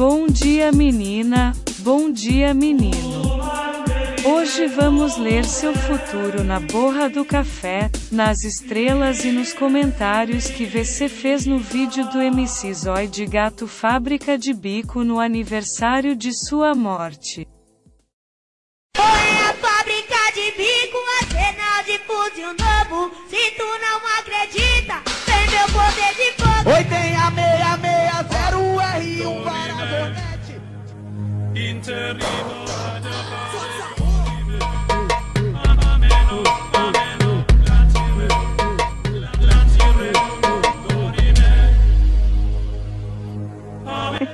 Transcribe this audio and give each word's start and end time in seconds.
Bom 0.00 0.28
dia 0.28 0.72
menina, 0.72 1.52
bom 1.80 2.10
dia 2.10 2.54
menino. 2.54 3.38
Hoje 4.24 4.66
vamos 4.66 5.18
ler 5.18 5.44
seu 5.44 5.74
futuro 5.74 6.42
na 6.42 6.58
borra 6.58 7.10
do 7.10 7.22
café, 7.22 7.90
nas 8.10 8.42
estrelas 8.42 9.26
e 9.26 9.30
nos 9.30 9.52
comentários 9.52 10.46
que 10.46 10.64
você 10.64 11.06
fez 11.06 11.44
no 11.44 11.58
vídeo 11.58 12.08
do 12.08 12.18
MC 12.18 12.72
Zói 12.72 13.08
de 13.08 13.26
Gato 13.26 13.68
Fábrica 13.68 14.38
de 14.38 14.54
Bico 14.54 15.04
no 15.04 15.20
aniversário 15.20 16.16
de 16.16 16.32
sua 16.32 16.74
morte. 16.74 17.46
Foi 18.96 19.04
a 19.04 19.52
fábrica 19.52 20.16
de 20.32 20.50
bico, 20.56 20.98
a 21.20 21.26
cena 21.26 21.82
de 21.82 21.98
fuzil 22.06 22.48
novo. 22.54 23.14
Se 23.28 23.50
tu 23.50 23.64
não 23.64 24.00
acredita, 24.18 25.02
tem 25.26 25.50
meu 25.50 25.66
poder 25.66 26.14
de 26.16 26.32
fogo. 26.42 26.70
Oi, 26.74 26.84
tem 26.84 27.16
a 27.16 27.30
660R1 27.30 27.69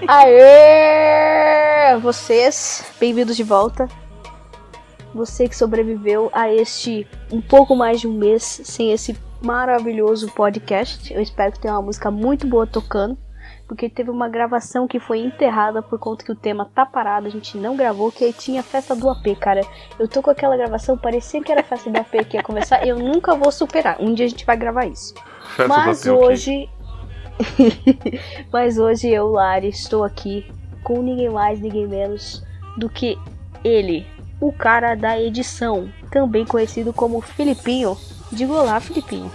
Aê! 0.08 1.98
Vocês, 2.00 2.84
bem-vindos 3.00 3.34
de 3.36 3.42
volta. 3.42 3.88
Você 5.14 5.48
que 5.48 5.56
sobreviveu 5.56 6.30
a 6.32 6.52
este 6.52 7.06
um 7.32 7.40
pouco 7.40 7.74
mais 7.74 8.00
de 8.00 8.06
um 8.06 8.12
mês 8.12 8.60
sem 8.64 8.92
esse 8.92 9.16
maravilhoso 9.42 10.30
podcast. 10.30 11.12
Eu 11.12 11.20
espero 11.20 11.52
que 11.52 11.58
tenha 11.58 11.74
uma 11.74 11.82
música 11.82 12.10
muito 12.10 12.46
boa 12.46 12.66
tocando, 12.66 13.18
porque 13.66 13.88
teve 13.88 14.10
uma 14.10 14.28
gravação 14.28 14.86
que 14.86 15.00
foi 15.00 15.18
enterrada 15.18 15.82
por 15.82 15.98
conta 15.98 16.24
que 16.24 16.30
o 16.30 16.36
tema 16.36 16.70
tá 16.72 16.86
parado, 16.86 17.26
a 17.26 17.30
gente 17.30 17.58
não 17.58 17.76
gravou, 17.76 18.12
que 18.12 18.24
aí 18.24 18.32
tinha 18.32 18.62
festa 18.62 18.94
do 18.94 19.08
AP, 19.10 19.36
cara. 19.38 19.60
Eu 19.98 20.06
tô 20.06 20.22
com 20.22 20.30
aquela 20.30 20.56
gravação, 20.56 20.96
parecia 20.96 21.42
que 21.42 21.50
era 21.50 21.62
festa 21.62 21.90
do 21.90 21.98
AP 21.98 22.24
que 22.28 22.36
ia 22.36 22.42
começar, 22.42 22.86
eu 22.86 22.98
nunca 22.98 23.34
vou 23.34 23.50
superar. 23.50 23.96
Um 24.00 24.14
dia 24.14 24.26
a 24.26 24.28
gente 24.28 24.46
vai 24.46 24.56
gravar 24.56 24.86
isso. 24.86 25.14
Festa 25.56 25.68
Mas 25.68 26.02
do 26.02 26.14
AP, 26.14 26.22
hoje. 26.22 26.70
Mas 28.52 28.78
hoje 28.78 29.08
eu, 29.08 29.28
Lari, 29.28 29.68
estou 29.68 30.04
aqui 30.04 30.46
com 30.84 31.02
ninguém 31.02 31.28
mais, 31.28 31.60
ninguém 31.60 31.86
menos 31.86 32.44
do 32.76 32.88
que 32.88 33.18
ele, 33.64 34.06
o 34.40 34.52
cara 34.52 34.94
da 34.94 35.20
edição, 35.20 35.90
também 36.10 36.44
conhecido 36.44 36.92
como 36.92 37.20
Filipinho. 37.20 37.96
Diga 38.30 38.52
olá, 38.52 38.78
Filipinho. 38.80 39.30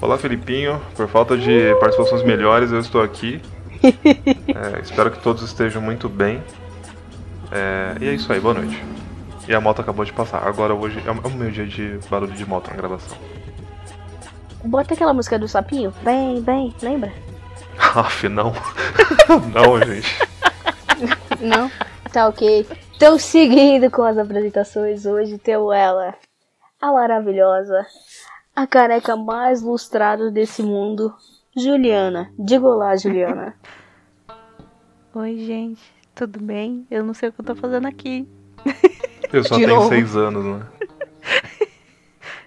Olá, 0.00 0.16
Felipinho. 0.16 0.80
Por 0.96 1.08
falta 1.08 1.36
de 1.36 1.74
participações 1.80 2.22
melhores, 2.22 2.70
eu 2.70 2.78
estou 2.78 3.02
aqui. 3.02 3.42
É, 3.82 4.80
espero 4.80 5.10
que 5.10 5.22
todos 5.22 5.42
estejam 5.42 5.80
muito 5.80 6.08
bem. 6.08 6.42
É, 7.50 7.96
e 8.00 8.08
é 8.08 8.14
isso 8.14 8.32
aí, 8.32 8.40
boa 8.40 8.54
noite. 8.54 8.82
E 9.46 9.54
a 9.54 9.60
moto 9.60 9.80
acabou 9.80 10.04
de 10.04 10.12
passar. 10.12 10.46
Agora 10.46 10.74
hoje 10.74 11.02
é 11.06 11.10
o 11.10 11.26
é 11.26 11.30
meu 11.30 11.50
dia 11.50 11.66
de 11.66 11.98
barulho 12.10 12.32
de 12.32 12.46
moto 12.46 12.68
na 12.68 12.76
gravação. 12.76 13.16
Bota 14.64 14.94
aquela 14.94 15.14
música 15.14 15.38
do 15.38 15.48
sapinho. 15.48 15.92
Bem, 16.02 16.42
bem, 16.42 16.74
lembra? 16.82 17.12
Aff, 17.78 18.28
não. 18.28 18.52
não, 19.54 19.78
gente. 19.80 20.18
Não? 21.40 21.70
Tá 22.12 22.26
ok. 22.26 22.66
Então, 22.96 23.16
seguindo 23.16 23.88
com 23.92 24.02
as 24.02 24.18
apresentações, 24.18 25.06
hoje 25.06 25.38
temos 25.38 25.72
ela, 25.72 26.14
a 26.80 26.92
maravilhosa, 26.92 27.86
a 28.56 28.66
careca 28.66 29.14
mais 29.16 29.62
lustrada 29.62 30.28
desse 30.32 30.62
mundo, 30.62 31.14
Juliana. 31.58 32.32
Diga 32.38 32.66
olá, 32.66 32.96
Juliana. 32.96 33.54
Oi, 35.12 35.36
gente, 35.38 35.82
tudo 36.14 36.38
bem? 36.38 36.86
Eu 36.88 37.04
não 37.04 37.12
sei 37.12 37.28
o 37.28 37.32
que 37.32 37.40
eu 37.40 37.44
tô 37.44 37.56
fazendo 37.56 37.88
aqui. 37.88 38.28
Eu 39.32 39.42
só 39.42 39.56
De 39.56 39.64
tenho 39.64 39.74
novo. 39.76 39.88
seis 39.88 40.16
anos, 40.16 40.44
né? 40.44 40.66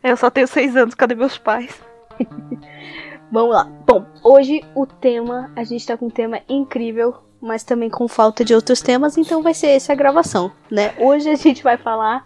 Eu 0.01 0.17
só 0.17 0.31
tenho 0.31 0.47
seis 0.47 0.75
anos, 0.75 0.95
cadê 0.95 1.13
meus 1.13 1.37
pais? 1.37 1.79
Vamos 3.31 3.53
lá. 3.53 3.65
Bom, 3.85 4.05
hoje 4.23 4.63
o 4.73 4.85
tema, 4.85 5.51
a 5.55 5.63
gente 5.63 5.85
tá 5.85 5.95
com 5.97 6.07
um 6.07 6.09
tema 6.09 6.39
incrível, 6.49 7.15
mas 7.39 7.63
também 7.63 7.89
com 7.89 8.07
falta 8.07 8.43
de 8.43 8.55
outros 8.55 8.81
temas, 8.81 9.17
então 9.17 9.43
vai 9.43 9.53
ser 9.53 9.67
essa 9.67 9.93
a 9.93 9.95
gravação, 9.95 10.51
né? 10.71 10.93
Hoje 10.97 11.29
a 11.29 11.35
gente 11.35 11.61
vai 11.61 11.77
falar 11.77 12.25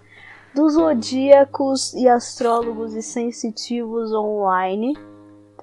dos 0.53 0.73
zodíacos 0.73 1.93
e 1.95 2.07
astrólogos 2.07 2.93
e 2.93 3.01
sensitivos 3.01 4.13
online, 4.13 4.93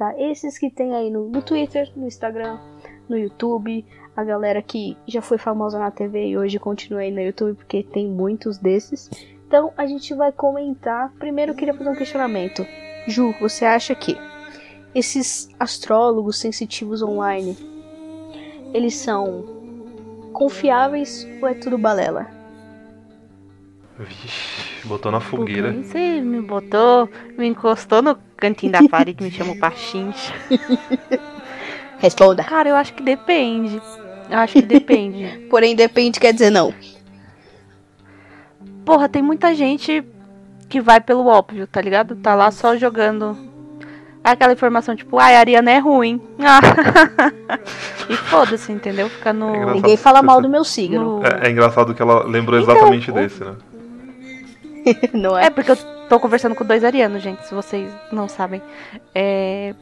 tá? 0.03 0.19
Esses 0.19 0.59
que 0.59 0.69
tem 0.69 0.97
aí 0.97 1.11
no, 1.11 1.29
no 1.29 1.41
Twitter, 1.41 1.89
no 1.95 2.09
Instagram, 2.09 2.59
no 3.09 3.17
YouTube, 3.17 3.87
a 4.17 4.25
galera 4.25 4.61
que 4.61 4.97
já 5.07 5.23
foi 5.23 5.39
famosa 5.39 5.79
na 5.79 5.93
TV 5.93 6.31
e 6.31 6.37
hoje 6.37 6.59
continua 6.59 7.03
aí 7.03 7.13
no 7.13 7.21
YouTube 7.21 7.55
porque 7.55 7.85
tem 7.85 8.09
muitos 8.09 8.59
desses. 8.59 9.09
Então 9.47 9.73
a 9.77 9.87
gente 9.87 10.13
vai 10.13 10.33
comentar. 10.33 11.13
Primeiro 11.21 11.53
eu 11.53 11.57
queria 11.57 11.73
fazer 11.73 11.89
um 11.89 11.95
questionamento. 11.95 12.67
Ju, 13.07 13.33
você 13.41 13.65
acha 13.65 13.95
que 13.95 14.17
esses 14.93 15.49
astrólogos 15.59 16.41
sensitivos 16.41 17.01
online, 17.01 17.57
eles 18.75 18.97
são 18.97 19.45
confiáveis 20.33 21.29
ou 21.41 21.47
é 21.47 21.55
tudo 21.55 21.79
balela? 21.79 22.42
Vixe, 24.09 24.87
botou 24.87 25.11
na 25.13 25.21
fogueira. 25.21 25.73
Você 25.73 26.21
me 26.21 26.41
botou, 26.41 27.09
me 27.39 27.47
encostou 27.47 28.03
no 28.03 28.17
cantinho 28.37 28.73
da 28.73 28.87
parede, 28.89 29.23
me 29.23 29.31
chamou 29.31 29.57
pra 29.57 29.71
chincha. 29.73 30.33
Responda. 31.99 32.43
Cara, 32.45 32.69
eu 32.69 32.77
acho 32.77 32.95
que 32.95 33.03
depende. 33.03 33.81
Eu 34.31 34.39
acho 34.39 34.55
que 34.55 34.63
depende. 34.63 35.47
Porém, 35.51 35.75
depende 35.77 36.19
quer 36.19 36.33
dizer 36.33 36.51
não. 36.51 36.75
Porra, 38.85 39.09
tem 39.09 39.23
muita 39.23 39.55
gente 39.55 40.05
que 40.69 40.81
vai 40.81 41.01
pelo 41.01 41.27
óbvio, 41.27 41.67
tá 41.67 41.81
ligado? 41.81 42.17
Tá 42.17 42.35
lá 42.35 42.51
só 42.51 42.77
jogando 42.77 43.37
aquela 44.25 44.53
informação, 44.53 44.97
tipo, 44.97 45.19
ai, 45.19 45.37
a 45.37 45.41
Ariana 45.41 45.71
é 45.71 45.79
ruim. 45.79 46.21
e 48.09 48.17
foda-se, 48.17 48.73
entendeu? 48.73 49.09
Fica 49.09 49.33
no. 49.33 49.55
É. 49.55 49.75
Ninguém 49.75 49.97
fala 49.97 50.23
mal 50.23 50.41
do 50.41 50.49
meu 50.49 50.65
signo. 50.65 51.21
no- 51.21 51.27
É, 51.27 51.47
é 51.47 51.51
engraçado 51.51 51.95
que 51.95 52.03
ela 52.03 52.25
lembrou 52.27 52.59
Então, 52.59 52.73
exatamente 52.75 53.11
o- 53.11 53.15
desse, 53.15 53.45
né? 53.45 53.55
não 55.13 55.37
é? 55.39 55.47
É 55.47 55.51
porque 55.51 55.71
eu 55.71 55.77
tô 56.09 56.19
conversando 56.21 56.55
com 56.55 56.65
dois 56.65 56.83
arianos, 56.85 57.23
gente, 57.23 57.47
se 57.47 57.55
vocês 57.55 57.91
não 58.11 58.29
sabem. 58.29 58.61
É, 59.15 59.75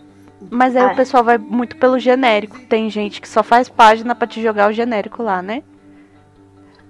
Mas 0.51 0.75
aí 0.75 0.83
Ah. 0.85 0.93
o 0.93 0.97
pessoal 0.97 1.23
vai 1.23 1.37
muito 1.37 1.77
pelo 1.77 1.99
genérico. 1.99 2.59
Tem 2.61 2.89
gente 2.89 3.21
que 3.21 3.29
só 3.29 3.43
faz 3.43 3.69
página 3.69 4.15
pra 4.15 4.27
te 4.27 4.41
jogar 4.43 4.71
o 4.71 4.73
genérico 4.73 5.23
lá, 5.23 5.43
né? 5.43 5.63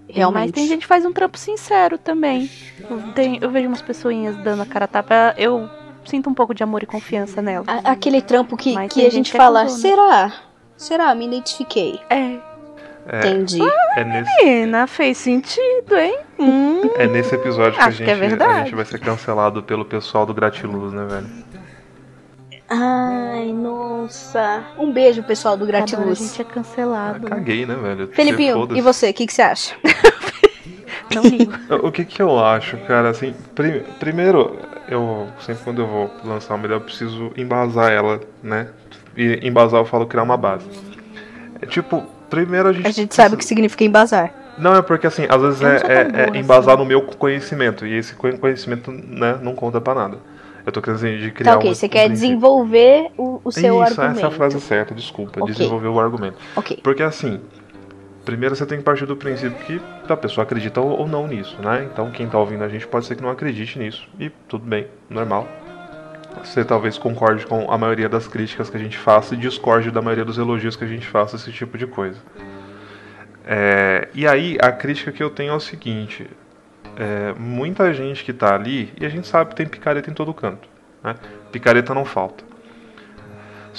Realmente. 0.09 0.43
Mas 0.43 0.53
tem 0.53 0.67
gente 0.67 0.81
que 0.83 0.87
faz 0.87 1.05
um 1.05 1.13
trampo 1.13 1.39
sincero 1.39 1.97
também. 1.99 2.51
Eu, 2.89 3.01
tenho- 3.15 3.39
eu 3.43 3.51
vejo 3.51 3.69
umas 3.69 3.83
pessoinhas 3.83 4.37
dando 4.39 4.63
a 4.63 4.67
cara 4.67 4.85
a 4.85 4.89
tapa. 4.89 5.35
Eu 5.37 5.69
sinto 6.05 6.29
um 6.29 6.35
pouco 6.35 6.53
de 6.55 6.63
amor 6.63 6.83
e 6.83 6.87
confiança 6.87 7.41
nela. 7.41 7.65
A- 7.69 7.93
Aquele 7.93 8.21
trampo 8.21 8.57
que, 8.57 8.73
Mas 8.75 8.89
que 8.89 8.97
tem 9.01 9.03
a 9.07 9.11
gente 9.11 9.15
gente 9.27 9.31
que 9.33 9.37
fala, 9.37 9.69
será? 9.69 10.33
Será? 10.77 11.15
Me 11.15 11.27
identifiquei. 11.27 12.01
É. 12.11 12.39
É, 13.13 13.19
Entendi. 13.29 13.61
é 13.97 14.05
nesse, 14.05 14.45
Menina, 14.45 14.87
fez 14.87 15.19
sentido, 15.19 15.97
hein? 15.99 16.17
Hum. 16.39 16.83
é 16.97 17.09
nesse 17.09 17.35
episódio 17.35 17.73
que, 17.73 17.81
a 17.81 17.87
Acho 17.87 17.97
gente, 17.99 18.05
que 18.07 18.11
é 18.13 18.15
verdade. 18.15 18.53
a 18.53 18.65
gente 18.65 18.75
vai 18.77 18.85
ser 18.85 19.01
cancelado 19.01 19.63
pelo 19.65 19.85
pessoal 19.85 20.25
do 20.25 20.33
Gratiluz, 20.33 20.93
né, 20.93 21.05
velho? 21.07 21.27
Ai, 22.69 23.53
nossa. 23.53 24.63
Um 24.79 24.93
beijo, 24.93 25.23
pessoal 25.25 25.57
do 25.57 25.67
Cada 25.67 25.79
hora 25.79 25.85
a 25.85 25.87
Gratiluz. 25.89 26.19
gente 26.21 26.41
é 26.41 26.45
Ah, 26.49 26.55
cancelado. 26.55 27.27
caguei, 27.27 27.67
né, 27.67 27.75
velho? 27.75 28.07
Felipinho, 28.13 28.69
e 28.77 28.81
você? 28.81 29.11
O 29.11 29.15
que, 29.15 29.27
que 29.27 29.33
você 29.33 29.43
acha? 29.43 29.75
Não 31.13 31.23
ligo. 31.23 31.53
O 31.85 31.91
que 31.91 32.05
que 32.05 32.23
eu 32.23 32.39
acho, 32.39 32.77
cara, 32.87 33.11
assim, 33.11 33.35
pri- 33.57 33.83
primeiro, 33.99 34.57
eu 34.89 35.27
sempre 35.41 35.65
quando 35.65 35.83
eu 35.83 35.89
vou 35.89 36.11
lançar 36.25 36.55
uma 36.55 36.65
ideia, 36.65 36.77
eu 36.77 36.81
preciso 36.81 37.33
embasar 37.37 37.91
ela, 37.91 38.21
né? 38.41 38.69
E 39.17 39.41
embasar 39.43 39.81
eu 39.81 39.85
falo 39.85 40.07
criar 40.07 40.23
uma 40.23 40.37
base. 40.37 40.67
É 41.61 41.67
tipo, 41.67 42.05
primeiro 42.31 42.69
a 42.69 42.73
gente. 42.73 42.87
A 42.87 42.91
gente 42.91 43.15
sabe 43.15 43.35
o 43.35 43.39
que 43.39 43.45
significa 43.45 43.85
embasar. 43.85 44.33
Não, 44.57 44.75
é 44.77 44.83
porque 44.83 45.07
assim, 45.07 45.27
às 45.29 45.41
vezes 45.41 45.63
é, 45.63 45.77
é- 45.77 46.21
é 46.23 46.29
assim. 46.31 46.39
embasar 46.39 46.77
no 46.79 46.85
meu 46.85 47.03
conhecimento, 47.03 47.87
e 47.87 47.95
esse 47.97 48.15
conhe- 48.15 48.39
conhecimento, 48.39 48.91
né, 48.91 49.39
não 49.43 49.55
conta 49.55 49.81
pra 49.81 49.95
nada. 49.95 50.19
Eu 50.67 50.71
tô 50.73 50.83
querendo 50.83 50.97
assim, 50.99 51.19
de 51.19 51.31
criar 51.31 51.53
Tá 51.53 51.59
ok, 51.59 51.71
um, 51.71 51.75
você 51.75 51.87
um 51.87 51.89
quer 51.89 52.05
princípio. 52.07 52.29
desenvolver 52.29 53.11
o, 53.17 53.41
o 53.43 53.51
seu 53.51 53.75
Isso, 53.83 53.83
argumento. 54.01 54.19
essa 54.19 54.27
é 54.27 54.29
a 54.29 54.31
frase 54.31 54.61
certa, 54.61 54.95
desculpa, 54.95 55.41
Ok. 55.41 55.53
desenvolver 55.55 55.89
o 55.89 55.99
argumento. 55.99 56.37
Ok. 56.55 56.79
Porque 56.83 57.03
assim, 57.03 57.41
primeiro 58.27 58.55
você 58.55 58.67
tem 58.67 58.77
que 58.79 58.85
partir 58.85 59.07
do 59.07 59.17
princípio 59.17 59.57
que 59.67 59.81
a 60.13 60.17
pessoa 60.17 60.43
acredita 60.45 60.79
ou 60.81 60.91
ou 61.01 61.09
não 61.09 61.27
nisso, 61.27 61.57
né? 61.63 61.89
Então 61.91 62.11
quem 62.11 62.27
tá 62.29 62.39
ouvindo 62.39 62.63
a 62.63 62.69
gente 62.69 62.87
pode 62.87 63.07
ser 63.07 63.17
que 63.17 63.23
não 63.23 63.31
acredite 63.31 63.79
nisso. 63.79 64.07
E 64.19 64.29
tudo 64.47 64.67
bem, 64.67 64.87
normal. 65.09 65.49
Você 66.39 66.65
talvez 66.65 66.97
concorde 66.97 67.47
com 67.47 67.71
a 67.71 67.77
maioria 67.77 68.09
das 68.09 68.27
críticas 68.27 68.71
que 68.71 68.77
a 68.77 68.81
gente 68.81 68.97
faça 68.97 69.35
e 69.35 69.37
discorde 69.37 69.91
da 69.91 70.01
maioria 70.01 70.25
dos 70.25 70.39
elogios 70.39 70.77
que 70.77 70.85
a 70.85 70.87
gente 70.87 71.07
faça, 71.07 71.37
esse 71.37 71.53
tipo 71.53 71.77
de 71.77 71.87
coisa. 71.87 72.19
É, 73.45 74.09
e 74.15 74.27
aí, 74.27 74.57
a 74.61 74.71
crítica 74.71 75.13
que 75.13 75.23
eu 75.23 75.31
tenho 75.31 75.53
é 75.53 75.57
o 75.57 75.61
seguinte: 75.61 76.29
é, 76.97 77.35
muita 77.39 77.93
gente 77.93 78.25
que 78.25 78.33
tá 78.33 78.55
ali, 78.55 78.93
e 79.01 79.05
a 79.05 79.09
gente 79.09 79.27
sabe 79.27 79.51
que 79.51 79.57
tem 79.57 79.67
picareta 79.67 80.11
em 80.11 80.15
todo 80.15 80.33
canto, 80.33 80.69
né? 81.03 81.17
Picareta 81.51 81.95
não 81.95 82.05
falta. 82.05 82.50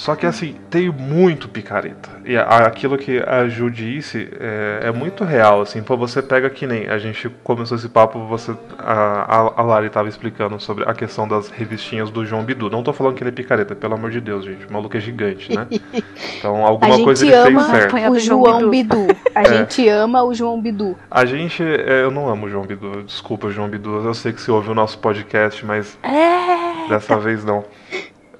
Só 0.02 0.16
que 0.16 0.26
assim, 0.26 0.56
tem 0.68 0.90
muito 0.90 1.48
picareta. 1.48 2.10
E 2.24 2.36
aquilo 2.36 2.98
que 2.98 3.22
a 3.24 3.46
Ju 3.46 3.70
disse 3.70 4.28
é, 4.40 4.88
é 4.88 4.90
muito 4.90 5.22
real, 5.22 5.60
assim. 5.60 5.80
Pô, 5.80 5.96
você 5.96 6.20
pega 6.20 6.50
que 6.50 6.66
nem 6.66 6.88
a 6.88 6.98
gente 6.98 7.28
começou 7.44 7.76
esse 7.76 7.88
papo, 7.88 8.18
você 8.26 8.52
a, 8.80 9.52
a, 9.54 9.62
Lari 9.62 9.88
tava 9.90 10.08
explicando 10.08 10.58
sobre 10.58 10.82
a 10.90 10.92
questão 10.92 11.28
das 11.28 11.50
revistinhas 11.50 12.10
do 12.10 12.26
João 12.26 12.42
Bidu. 12.42 12.68
Não 12.68 12.82
tô 12.82 12.92
falando 12.92 13.14
que 13.14 13.22
ele 13.22 13.30
é 13.30 13.32
picareta, 13.32 13.76
pelo 13.76 13.94
amor 13.94 14.10
de 14.10 14.20
Deus, 14.20 14.44
gente. 14.44 14.66
O 14.66 14.72
maluco 14.72 14.96
é 14.96 15.00
gigante, 15.00 15.54
né? 15.54 15.68
Então 16.36 16.66
alguma 16.66 16.98
coisa 17.04 17.24
ele 17.24 17.56
fez 17.56 17.66
certo. 17.66 17.94
O 18.10 18.18
João 18.18 18.68
Bidu. 18.68 19.06
A 19.36 19.42
É. 19.42 19.44
gente 19.44 19.88
ama 19.88 20.24
o 20.24 20.34
João 20.34 20.60
Bidu. 20.60 20.98
A 21.08 21.24
gente. 21.24 21.62
é, 21.62 22.02
eu 22.02 22.10
não 22.10 22.28
amo 22.28 22.46
o 22.46 22.50
João 22.50 22.64
Bidu. 22.66 23.04
Desculpa, 23.04 23.50
João 23.50 23.68
Bidu. 23.68 24.04
Eu 24.04 24.14
sei 24.14 24.32
que 24.32 24.40
você 24.40 24.50
ouve 24.50 24.68
o 24.68 24.74
nosso 24.74 24.98
podcast, 24.98 25.64
mas 25.64 25.96
É. 26.02 26.88
dessa 26.88 27.16
vez 27.16 27.44
não. 27.44 27.64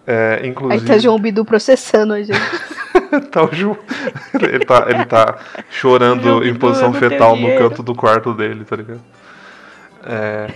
É, 0.06 0.40
Aí 0.43 0.49
inclusive. 0.49 0.87
tá 0.87 0.94
o 0.94 0.99
João 0.99 1.19
Bidu 1.19 1.44
processando 1.44 2.12
a 2.12 2.22
gente. 2.22 2.38
tá 3.31 3.44
o 3.44 3.54
Ju. 3.54 3.76
Ele 4.34 4.64
tá, 4.64 4.87
ele 4.88 5.04
tá 5.04 5.38
chorando 5.70 6.22
João 6.22 6.44
em 6.44 6.54
posição 6.54 6.93
fetal 6.93 7.37
no 7.37 7.56
canto 7.56 7.82
do 7.82 7.94
quarto 7.94 8.34
dele, 8.34 8.64
tá 8.64 8.76
ligado? 8.76 9.00
É. 10.04 10.49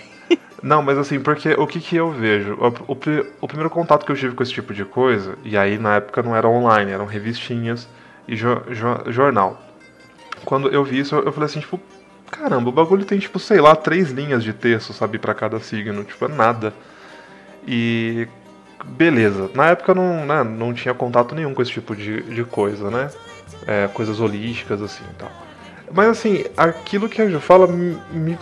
Não, 0.63 0.83
mas 0.83 0.99
assim, 0.99 1.21
porque 1.21 1.51
o 1.53 1.67
que 1.67 1.79
que 1.79 1.95
eu 1.95 2.11
vejo? 2.11 2.55
O, 2.55 2.93
o 2.93 2.99
o 3.43 3.47
primeiro 3.47 3.71
contato 3.71 4.05
que 4.05 4.11
eu 4.11 4.17
tive 4.17 4.35
com 4.35 4.43
esse 4.43 4.53
tipo 4.53 4.75
de 4.75 4.85
coisa, 4.85 5.37
e 5.45 5.57
aí 5.57 5.79
na 5.79 5.97
época 5.97 6.23
não 6.23 6.35
era 6.35 6.49
online, 6.49 6.91
eram 6.91 7.07
revistinhas 7.07 7.89
e 8.27 8.35
jo- 8.35 8.63
jo- 8.71 9.13
jornal. 9.13 9.63
Quando 10.45 10.69
eu 10.69 10.83
vi 10.83 10.99
isso, 10.99 11.15
eu 11.15 11.25
eu 11.25 11.33
falei 11.33 11.47
assim, 11.47 11.61
tipo, 11.61 11.79
caramba, 12.33 12.69
o 12.69 12.73
bagulho 12.73 13.05
tem, 13.05 13.19
tipo, 13.21 13.39
sei 13.39 13.61
lá, 13.61 13.77
três 13.77 14.11
linhas 14.11 14.43
de 14.43 14.53
texto, 14.53 14.93
sabe, 14.93 15.19
pra 15.19 15.35
cada 15.35 15.61
signo, 15.61 16.03
tipo, 16.03 16.25
é 16.25 16.29
nada. 16.29 16.73
E 17.67 18.27
beleza. 18.89 19.51
Na 19.55 19.69
época 19.69 19.95
não, 19.95 20.25
né, 20.27 20.43
não 20.45 20.73
tinha 20.73 20.95
contato 20.95 21.35
nenhum 21.35 21.55
com 21.55 21.63
esse 21.63 21.71
tipo 21.73 21.95
de, 21.95 22.23
de 22.23 22.45
coisa, 22.45 22.91
né? 22.91 23.11
É, 23.67 23.89
coisas 23.93 24.21
holísticas 24.21 24.81
assim 24.83 25.05
e 25.11 25.15
tal. 25.15 25.31
Mas 25.93 26.09
assim, 26.09 26.45
aquilo 26.57 27.09
que 27.09 27.23
a 27.23 27.29
Ju 27.29 27.39
fala 27.41 27.67
me, 27.67 27.97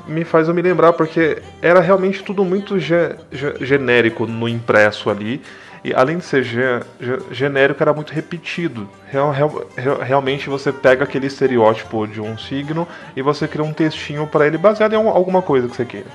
me- 0.09 0.25
faz 0.25 0.49
eu 0.49 0.55
me 0.55 0.63
lembrar, 0.63 0.95
porque 0.95 1.43
era 1.61 1.79
realmente 1.81 2.23
tudo 2.23 2.43
muito 2.45 2.79
ge- 2.79 3.17
ge- 3.31 3.55
genérico 3.61 4.27
no 4.27 4.49
impresso 4.49 5.11
ali. 5.11 5.43
E 5.85 5.93
além 5.93 6.17
de 6.17 6.25
ser 6.25 6.43
ge- 6.43 6.81
ge- 6.99 7.19
genérico, 7.31 7.83
era 7.83 7.93
muito 7.93 8.15
repetido. 8.15 8.89
Real- 9.11 9.31
real- 9.31 9.69
real- 9.77 9.99
realmente 10.01 10.49
você 10.49 10.73
pega 10.73 11.05
aquele 11.05 11.27
estereótipo 11.27 12.07
de 12.07 12.23
um 12.23 12.39
signo 12.39 12.89
e 13.15 13.21
você 13.21 13.47
cria 13.47 13.63
um 13.63 13.75
textinho 13.75 14.27
pra 14.27 14.47
ele 14.47 14.57
baseado 14.57 14.95
em 14.95 14.97
al- 14.97 15.09
alguma 15.09 15.43
coisa 15.43 15.69
que 15.69 15.77
você 15.77 15.85
queira. 15.85 16.07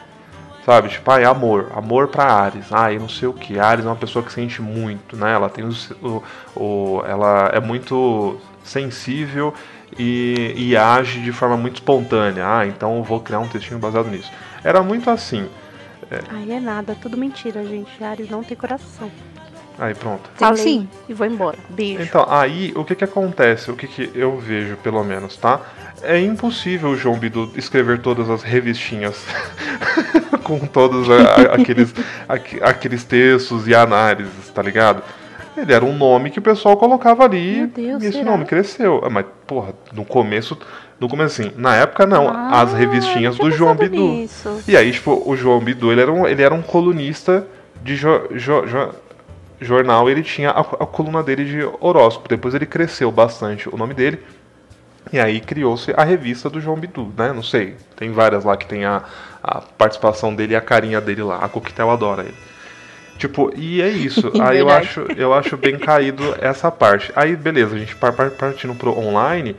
Sabe? 0.66 0.90
Tipo, 0.90 1.12
é 1.12 1.26
amor. 1.26 1.72
Amor 1.76 2.08
pra 2.10 2.26
Ares. 2.26 2.68
Eu 2.94 3.00
não 3.00 3.10
sei 3.10 3.28
o 3.28 3.34
que. 3.34 3.60
Ares 3.60 3.86
é 3.86 3.88
uma 3.88 3.96
pessoa 3.96 4.24
que 4.24 4.32
sente 4.32 4.62
muito, 4.62 5.16
né? 5.16 5.34
Ela 5.34 5.50
tem 5.50 5.66
o. 5.66 6.24
o, 6.56 7.04
ela 7.06 7.50
é 7.54 7.60
muito 7.60 8.40
sensível 8.64 9.54
e, 9.98 10.54
e 10.56 10.78
age 10.78 11.22
de 11.22 11.32
forma 11.32 11.58
muito 11.58 11.76
espontânea. 11.76 12.46
Ah, 12.46 12.68
então 12.68 13.02
vou 13.04 13.20
criar 13.20 13.40
um 13.40 13.48
textinho 13.48 13.80
baseado 13.80 14.10
nisso. 14.10 14.32
Era 14.64 14.84
muito 14.84 15.10
assim. 15.10 15.48
Aí 16.30 16.52
é 16.52 16.60
nada, 16.60 16.96
tudo 17.00 17.16
mentira, 17.16 17.64
gente. 17.66 18.04
Ares 18.04 18.30
não 18.30 18.44
tem 18.44 18.58
coração. 18.58 19.12
Aí 19.80 19.94
pronto. 19.96 20.30
Falei 20.36 20.58
sim. 20.62 20.90
E 21.08 21.14
vou 21.14 21.26
embora. 21.26 21.58
Beijo. 21.70 22.04
Então, 22.04 22.26
aí 22.30 22.74
o 22.76 22.84
que 22.84 22.96
que 22.96 23.04
acontece? 23.04 23.72
O 23.72 23.76
que 23.76 23.88
que 23.88 24.12
eu 24.14 24.38
vejo, 24.38 24.76
pelo 24.78 25.04
menos, 25.04 25.38
tá? 25.38 25.62
É 26.04 26.20
impossível 26.20 26.90
o 26.90 26.96
João 26.98 27.18
Bidu 27.18 27.52
escrever 27.56 28.00
todas 28.00 28.30
as 28.30 28.44
revistinhas 28.44 29.24
com 30.44 30.60
todos 30.60 31.10
a- 31.10 31.14
a- 31.52 31.56
aqueles, 31.56 31.94
aqu- 32.28 32.60
aqueles 32.62 33.04
textos 33.04 33.68
e 33.68 33.76
análises, 33.76 34.50
tá 34.54 34.62
ligado? 34.62 35.02
Ele 35.58 35.74
era 35.74 35.84
um 35.84 35.96
nome 35.98 36.30
que 36.30 36.40
o 36.40 36.42
pessoal 36.42 36.78
colocava 36.78 37.24
ali 37.26 37.58
Meu 37.58 37.68
Deus, 37.68 38.04
e 38.04 38.06
esse 38.08 38.18
será? 38.20 38.32
nome 38.32 38.46
cresceu. 38.46 39.02
Ah, 39.04 39.10
Mas, 39.10 39.26
porra, 39.46 39.74
no 39.94 40.06
começo. 40.06 40.58
No 41.00 41.08
começo, 41.10 41.42
assim, 41.42 41.52
na 41.58 41.76
época 41.76 42.06
não, 42.06 42.28
Ah, 42.30 42.62
as 42.62 42.74
revistinhas 42.74 43.38
do 43.38 43.50
João 43.52 43.76
Bidu. 43.76 43.96
nisso. 43.96 44.62
E 44.68 44.76
aí, 44.76 44.92
tipo, 44.92 45.22
o 45.26 45.36
João 45.36 45.60
Bidu, 45.60 45.92
ele 45.92 46.02
era 46.02 46.12
um, 46.12 46.28
ele 46.28 46.42
era 46.42 46.54
um 46.54 46.62
colunista 46.62 47.46
de 47.82 47.96
jo- 47.96 48.28
jo- 48.32 48.66
jo- 48.66 48.90
jornal, 49.60 50.10
ele 50.10 50.24
tinha 50.24 50.52
a, 50.52 50.62
a 50.62 50.86
coluna 50.86 51.22
dele 51.22 51.46
de 51.46 51.64
horóscopo. 51.80 52.30
Depois 52.30 52.54
ele 52.54 52.66
cresceu 52.66 53.12
bastante 53.12 53.68
o 53.70 53.78
nome 53.78 53.94
dele. 53.94 54.20
E 55.12 55.20
aí 55.20 55.40
criou-se 55.40 55.92
a 55.96 56.04
revista 56.04 56.50
do 56.50 56.62
João 56.62 56.78
Bidu, 56.78 57.12
né? 57.18 57.34
Não 57.34 57.42
sei, 57.42 57.76
tem 57.96 58.12
várias 58.12 58.44
lá 58.44 58.56
que 58.56 58.68
tem 58.68 58.86
a, 58.86 59.04
a 59.42 59.62
participação 59.62 60.36
dele 60.36 60.54
e 60.54 60.56
a 60.56 60.62
carinha 60.62 61.02
dele 61.02 61.24
lá. 61.24 61.38
A 61.38 61.50
Coquetel 61.50 61.90
adora 61.90 62.24
ele. 62.24 62.36
Tipo, 63.18 63.52
e 63.56 63.82
é 63.82 63.90
isso. 63.90 64.32
aí 64.42 64.60
eu 64.60 64.70
acho, 64.70 65.02
eu 65.18 65.34
acho 65.34 65.58
bem 65.58 65.78
caído 65.78 66.24
essa 66.40 66.72
parte. 66.72 67.12
Aí, 67.16 67.36
beleza, 67.36 67.76
a 67.76 67.80
gente 67.80 67.96
par- 67.96 68.14
par- 68.14 68.32
partindo 68.32 68.76
pro 68.76 68.98
online, 68.98 69.56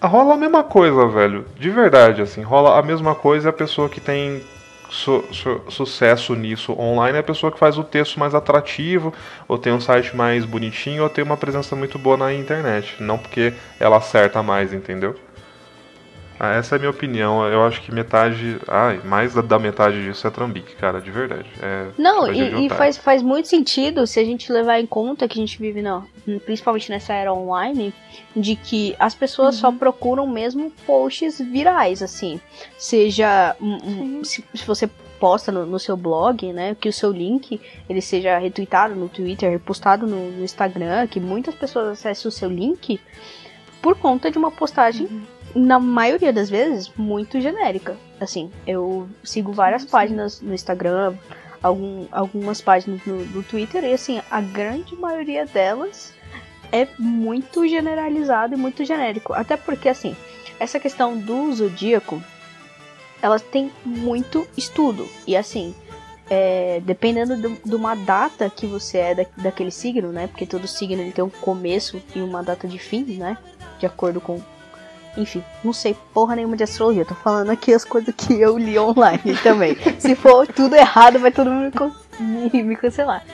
rola 0.00 0.34
a 0.34 0.36
mesma 0.36 0.62
coisa, 0.62 1.06
velho. 1.06 1.46
De 1.58 1.70
verdade, 1.70 2.20
assim, 2.22 2.42
rola 2.42 2.78
a 2.78 2.82
mesma 2.82 3.14
coisa 3.14 3.48
e 3.48 3.50
a 3.50 3.52
pessoa 3.52 3.88
que 3.88 4.00
tem 4.00 4.42
su- 4.92 5.24
su- 5.32 5.62
sucesso 5.68 6.34
nisso 6.34 6.78
online 6.78 7.16
é 7.16 7.20
a 7.20 7.22
pessoa 7.24 7.50
que 7.50 7.58
faz 7.58 7.78
o 7.78 7.82
texto 7.84 8.20
mais 8.20 8.34
atrativo, 8.34 9.12
ou 9.48 9.58
tem 9.58 9.72
um 9.72 9.80
site 9.80 10.14
mais 10.14 10.44
bonitinho, 10.44 11.02
ou 11.02 11.08
tem 11.08 11.24
uma 11.24 11.36
presença 11.36 11.74
muito 11.74 11.98
boa 11.98 12.16
na 12.16 12.32
internet. 12.32 12.96
Não 13.02 13.18
porque 13.18 13.54
ela 13.80 13.96
acerta 13.96 14.42
mais, 14.42 14.72
entendeu? 14.72 15.16
Ah, 16.44 16.54
essa 16.54 16.74
é 16.74 16.76
a 16.76 16.78
minha 16.80 16.90
opinião. 16.90 17.46
Eu 17.46 17.62
acho 17.62 17.80
que 17.82 17.94
metade. 17.94 18.58
Ai, 18.66 19.00
mais 19.04 19.32
da, 19.32 19.42
da 19.42 19.60
metade 19.60 20.02
disso 20.02 20.26
é 20.26 20.30
trambique, 20.30 20.74
cara, 20.74 21.00
de 21.00 21.08
verdade. 21.08 21.48
É 21.62 21.86
Não, 21.96 22.32
de 22.32 22.42
e, 22.42 22.66
e 22.66 22.68
faz, 22.68 22.96
faz 22.96 23.22
muito 23.22 23.46
sentido 23.46 24.04
se 24.08 24.18
a 24.18 24.24
gente 24.24 24.50
levar 24.50 24.80
em 24.80 24.86
conta 24.86 25.28
que 25.28 25.38
a 25.38 25.40
gente 25.40 25.56
vive, 25.56 25.80
não, 25.80 26.04
principalmente 26.44 26.90
nessa 26.90 27.12
era 27.12 27.32
online, 27.32 27.94
de 28.34 28.56
que 28.56 28.96
as 28.98 29.14
pessoas 29.14 29.54
só 29.54 29.70
procuram 29.70 30.26
mesmo 30.26 30.68
posts 30.84 31.38
virais, 31.38 32.02
assim. 32.02 32.40
Seja. 32.76 33.54
um- 33.60 34.24
se, 34.24 34.44
se 34.52 34.66
você 34.66 34.90
posta 35.20 35.52
no, 35.52 35.64
no 35.64 35.78
seu 35.78 35.96
blog, 35.96 36.52
né? 36.52 36.76
Que 36.80 36.88
o 36.88 36.92
seu 36.92 37.12
link 37.12 37.60
ele 37.88 38.00
seja 38.00 38.36
retweetado 38.38 38.96
no 38.96 39.08
Twitter, 39.08 39.48
repostado 39.48 40.08
no, 40.08 40.32
no 40.32 40.42
Instagram, 40.42 41.06
que 41.06 41.20
muitas 41.20 41.54
pessoas 41.54 41.86
acessem 41.90 42.28
o 42.28 42.32
seu 42.32 42.50
link 42.50 42.98
por 43.80 43.96
conta 43.96 44.30
de 44.30 44.38
uma 44.38 44.50
postagem, 44.50 45.08
na 45.54 45.78
maioria 45.78 46.32
das 46.32 46.48
vezes, 46.48 46.90
muito 46.96 47.40
genérica. 47.40 47.96
Assim, 48.20 48.50
eu 48.66 49.08
sigo 49.22 49.52
várias 49.52 49.84
páginas 49.84 50.40
no 50.40 50.54
Instagram, 50.54 51.14
algum- 51.62 52.06
algumas 52.10 52.60
páginas 52.60 53.00
no, 53.06 53.24
no 53.26 53.42
Twitter, 53.42 53.84
e 53.84 53.92
assim, 53.92 54.20
a 54.30 54.40
grande 54.40 54.94
maioria 54.96 55.44
delas 55.46 56.12
é 56.70 56.88
muito 56.98 57.66
generalizado 57.68 58.54
e 58.54 58.56
muito 58.56 58.84
genérico. 58.84 59.32
Até 59.34 59.56
porque, 59.56 59.88
assim, 59.88 60.16
essa 60.58 60.80
questão 60.80 61.18
do 61.18 61.52
zodíaco, 61.52 62.22
ela 63.20 63.38
tem 63.38 63.70
muito 63.84 64.46
estudo. 64.56 65.06
E 65.26 65.36
assim, 65.36 65.74
é, 66.30 66.80
dependendo 66.84 67.36
do- 67.36 67.58
de 67.64 67.74
uma 67.74 67.94
data 67.94 68.48
que 68.48 68.66
você 68.66 68.98
é 68.98 69.14
da, 69.14 69.26
daquele 69.36 69.70
signo, 69.70 70.10
né? 70.10 70.26
Porque 70.28 70.46
todo 70.46 70.66
signo 70.66 71.02
ele 71.02 71.12
tem 71.12 71.22
um 71.22 71.28
começo 71.28 72.00
e 72.16 72.20
uma 72.20 72.42
data 72.42 72.66
de 72.66 72.78
fim, 72.78 73.04
né? 73.04 73.36
De 73.78 73.84
acordo 73.86 74.20
com. 74.20 74.40
Enfim, 75.16 75.44
não 75.62 75.72
sei 75.72 75.96
porra 76.14 76.36
nenhuma 76.36 76.56
de 76.56 76.64
astrologia. 76.64 77.04
Tô 77.04 77.14
falando 77.14 77.50
aqui 77.50 77.72
as 77.72 77.84
coisas 77.84 78.14
que 78.14 78.40
eu 78.40 78.56
li 78.56 78.78
online 78.78 79.36
também. 79.42 79.76
Se 79.98 80.14
for 80.14 80.46
tudo 80.46 80.74
errado, 80.74 81.18
vai 81.18 81.30
todo 81.30 81.50
mundo 81.50 81.94
me, 82.18 82.62
me 82.62 82.76
cancelar. 82.76 83.24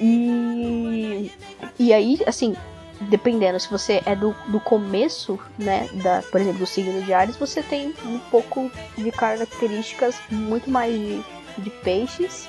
E, 0.00 1.30
e 1.78 1.92
aí, 1.92 2.20
assim, 2.26 2.54
dependendo, 3.02 3.58
se 3.58 3.70
você 3.70 4.02
é 4.06 4.14
do, 4.14 4.34
do 4.48 4.60
começo, 4.60 5.38
né, 5.58 5.88
da, 6.02 6.22
por 6.22 6.40
exemplo, 6.40 6.60
do 6.60 6.66
signo 6.66 7.02
de 7.02 7.12
Ares, 7.12 7.36
você 7.36 7.62
tem 7.62 7.94
um 8.04 8.18
pouco 8.30 8.70
de 8.96 9.10
características 9.10 10.16
muito 10.30 10.70
mais 10.70 10.94
de, 10.94 11.24
de 11.58 11.70
peixes. 11.82 12.48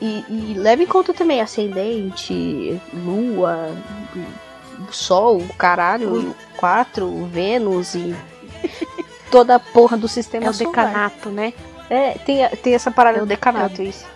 E, 0.00 0.24
e 0.28 0.54
leve 0.54 0.84
em 0.84 0.86
conta 0.86 1.14
também 1.14 1.40
ascendente, 1.40 2.78
lua, 2.92 3.70
sol, 4.90 5.42
caralho, 5.58 6.34
quatro, 6.56 7.26
Vênus 7.26 7.94
e 7.94 8.14
toda 9.30 9.56
a 9.56 9.58
porra 9.60 9.96
do 9.96 10.08
sistema 10.08 10.46
É 10.46 10.50
o 10.50 10.54
solar. 10.54 10.72
decanato, 10.72 11.28
né? 11.30 11.52
É, 11.88 12.12
tem, 12.18 12.48
tem 12.62 12.74
essa 12.74 12.90
parada 12.90 13.18
É 13.18 13.22
o 13.22 13.24
do 13.24 13.28
decanato, 13.28 13.82
isso. 13.82 14.06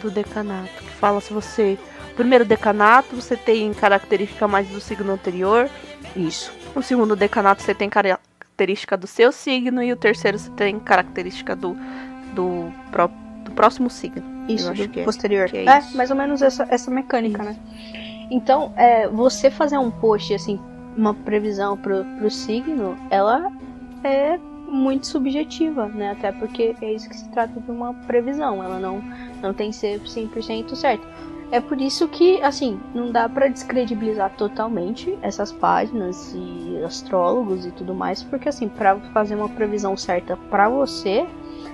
Do 0.00 0.10
decanato. 0.10 0.68
Que 0.78 0.90
fala 0.90 1.20
se 1.20 1.32
você. 1.32 1.78
O 2.10 2.14
primeiro 2.14 2.44
decanato, 2.44 3.14
você 3.16 3.36
tem 3.36 3.72
característica 3.74 4.46
mais 4.48 4.66
do 4.68 4.80
signo 4.80 5.12
anterior. 5.12 5.68
Isso. 6.16 6.52
O 6.74 6.82
segundo 6.82 7.14
decanato, 7.16 7.62
você 7.62 7.74
tem 7.74 7.88
característica 7.90 8.96
do 8.96 9.06
seu 9.06 9.30
signo. 9.32 9.82
E 9.82 9.92
o 9.92 9.96
terceiro, 9.96 10.38
você 10.38 10.50
tem 10.50 10.78
característica 10.78 11.54
do, 11.56 11.76
do, 12.34 12.72
pró- 12.90 13.10
do 13.44 13.50
próximo 13.52 13.88
signo. 13.90 14.22
Isso, 14.48 14.72
do 14.72 14.88
que 14.88 15.00
é- 15.00 15.04
posterior. 15.04 15.48
que 15.48 15.58
é 15.58 15.64
é, 15.66 15.78
isso. 15.78 15.96
mais 15.96 16.10
ou 16.10 16.16
menos 16.16 16.40
essa, 16.42 16.66
essa 16.70 16.90
mecânica, 16.90 17.42
né? 17.42 17.56
Então, 18.32 18.72
é, 18.76 19.06
você 19.06 19.50
fazer 19.50 19.76
um 19.76 19.90
post, 19.90 20.32
assim, 20.32 20.58
uma 20.96 21.12
previsão 21.12 21.76
pro, 21.76 22.02
pro 22.16 22.30
signo, 22.30 22.96
ela 23.10 23.52
é 24.02 24.38
muito 24.66 25.06
subjetiva, 25.06 25.86
né? 25.88 26.12
Até 26.12 26.32
porque 26.32 26.74
é 26.80 26.94
isso 26.94 27.10
que 27.10 27.16
se 27.16 27.28
trata 27.28 27.60
de 27.60 27.70
uma 27.70 27.92
previsão. 27.92 28.64
Ela 28.64 28.80
não, 28.80 29.04
não 29.42 29.52
tem 29.52 29.70
ser 29.70 30.00
100% 30.00 30.74
certa. 30.74 31.06
É 31.50 31.60
por 31.60 31.78
isso 31.78 32.08
que, 32.08 32.42
assim, 32.42 32.80
não 32.94 33.12
dá 33.12 33.28
pra 33.28 33.48
descredibilizar 33.48 34.34
totalmente 34.34 35.14
essas 35.20 35.52
páginas 35.52 36.34
e 36.34 36.82
astrólogos 36.82 37.66
e 37.66 37.70
tudo 37.72 37.94
mais, 37.94 38.22
porque 38.22 38.48
assim, 38.48 38.66
para 38.66 38.96
fazer 39.12 39.34
uma 39.34 39.50
previsão 39.50 39.94
certa 39.94 40.34
para 40.48 40.70
você, 40.70 41.26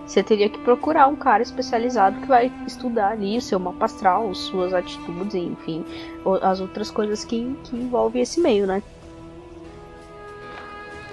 você 0.09 0.23
teria 0.23 0.49
que 0.49 0.59
procurar 0.61 1.07
um 1.07 1.15
cara 1.15 1.43
especializado 1.43 2.19
que 2.21 2.27
vai 2.27 2.50
estudar 2.67 3.11
ali 3.11 3.37
o 3.37 3.43
seu 3.43 3.61
mapa 3.61 3.85
astral, 3.85 4.35
suas 4.35 4.73
atitudes, 4.73 5.35
enfim, 5.35 5.85
as 6.41 6.61
outras 6.61 6.91
coisas 6.91 7.27
que, 7.27 7.55
que 7.65 7.77
envolvem 7.77 8.23
esse 8.23 8.41
meio, 8.41 8.67
né? 8.67 8.83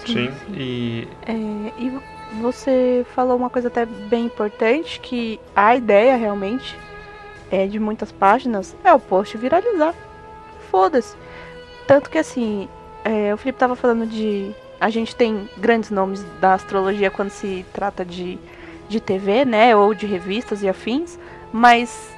Sim, 0.05 0.31
e 0.53 1.07
É, 1.25 1.33
e 1.77 1.91
você 2.41 3.05
falou 3.13 3.35
uma 3.35 3.49
coisa 3.49 3.67
até 3.67 3.85
bem 3.85 4.25
importante, 4.25 4.99
que 5.01 5.39
a 5.53 5.75
ideia 5.75 6.15
realmente 6.15 6.77
é 7.51 7.67
de 7.67 7.79
muitas 7.79 8.13
páginas 8.13 8.75
é 8.81 8.93
o 8.93 8.99
post 8.99 9.37
viralizar. 9.37 9.93
Foda-se. 10.71 11.17
Tanto 11.85 12.09
que 12.09 12.17
assim, 12.17 12.69
é, 13.03 13.33
o 13.33 13.37
Felipe 13.37 13.59
tava 13.59 13.75
falando 13.75 14.07
de. 14.07 14.55
A 14.79 14.89
gente 14.89 15.15
tem 15.15 15.49
grandes 15.57 15.89
nomes 15.89 16.23
da 16.39 16.53
astrologia 16.53 17.11
quando 17.11 17.29
se 17.29 17.65
trata 17.73 18.05
de, 18.05 18.37
de 18.87 18.99
TV, 18.99 19.45
né? 19.45 19.75
Ou 19.75 19.93
de 19.93 20.05
revistas 20.05 20.61
e 20.63 20.69
afins. 20.69 21.17
Mas 21.51 22.13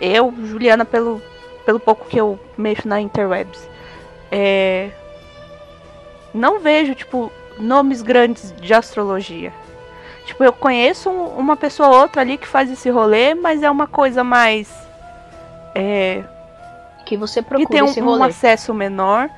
eu, 0.00 0.32
Juliana, 0.44 0.84
pelo, 0.84 1.20
pelo 1.64 1.78
pouco 1.80 2.06
que 2.06 2.18
eu 2.20 2.38
mexo 2.56 2.86
na 2.88 3.00
interwebs, 3.00 3.68
é, 4.30 4.90
não 6.34 6.58
vejo, 6.60 6.94
tipo, 6.94 7.30
nomes 7.58 8.02
grandes 8.02 8.52
de 8.60 8.72
astrologia. 8.74 9.52
Tipo, 10.26 10.42
eu 10.44 10.52
conheço 10.52 11.08
um- 11.08 11.28
uma 11.38 11.56
pessoa 11.56 11.88
ou 11.88 12.00
outra 12.00 12.20
ali 12.22 12.36
que 12.36 12.46
faz 12.48 12.70
esse 12.70 12.90
rolê, 12.90 13.34
mas 13.34 13.62
é 13.62 13.70
uma 13.70 13.86
coisa 13.86 14.24
mais. 14.24 14.68
É, 15.74 16.24
Que 17.04 17.16
você 17.16 17.40
que 17.42 17.48
procura 17.48 17.68
tem 17.68 17.82
um, 17.82 17.86
um 17.86 18.22
acesso 18.24 18.74
menor. 18.74 19.30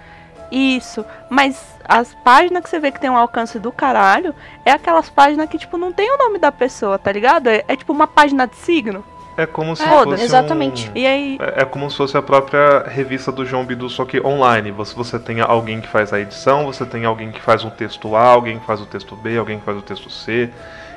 Isso. 0.50 1.05
Mas 1.28 1.62
as 1.85 2.14
páginas 2.25 2.62
que 2.62 2.71
você 2.71 2.78
vê 2.78 2.90
que 2.90 3.00
tem 3.00 3.11
um 3.11 3.17
alcance 3.17 3.59
do 3.59 3.71
caralho 3.73 4.35
é 4.64 4.73
aquelas 4.73 5.09
páginas 5.11 5.49
que, 5.49 5.59
tipo, 5.59 5.76
não 5.78 5.93
tem 5.93 6.11
o 6.12 6.19
nome 6.19 6.38
da 6.38 6.50
pessoa, 6.52 6.99
tá 6.99 7.12
ligado? 7.12 7.49
É, 7.49 7.64
é 7.69 7.76
tipo 7.76 7.93
uma 7.93 8.07
página 8.07 8.47
de 8.47 8.57
signo. 8.57 9.05
é 9.37 9.47
como 9.47 9.76
se 9.76 9.85
Foda-se. 9.85 10.11
fosse 10.11 10.25
Exatamente. 10.25 10.88
um- 10.90 10.93
E 10.99 11.07
aí. 11.07 11.38
É 11.40 11.62
é 11.62 11.64
como 11.64 11.88
se 11.88 11.97
fosse 11.97 12.17
a 12.17 12.23
própria 12.23 12.83
revista 12.88 13.31
do 13.31 13.47
João 13.47 13.64
Bidu, 13.64 13.88
só 13.88 14.05
que 14.05 14.21
online. 14.21 14.73
Você, 14.73 14.93
você 14.97 15.17
tem 15.19 15.40
alguém 15.40 15.81
que 15.81 15.87
faz 15.87 16.12
a 16.12 16.19
edição, 16.19 16.67
você 16.67 16.85
tem 16.85 17.05
alguém 17.05 17.31
que 17.31 17.40
faz 17.40 17.64
o 17.64 17.71
texto 17.71 18.17
A, 18.17 18.25
alguém 18.25 18.59
que 18.59 18.67
faz 18.67 18.81
o 18.81 18.87
texto 18.87 19.14
B, 19.14 19.38
alguém 19.38 19.61
que 19.61 19.64
faz 19.64 19.78
o 19.78 19.83
texto 19.83 20.11
C. 20.11 20.50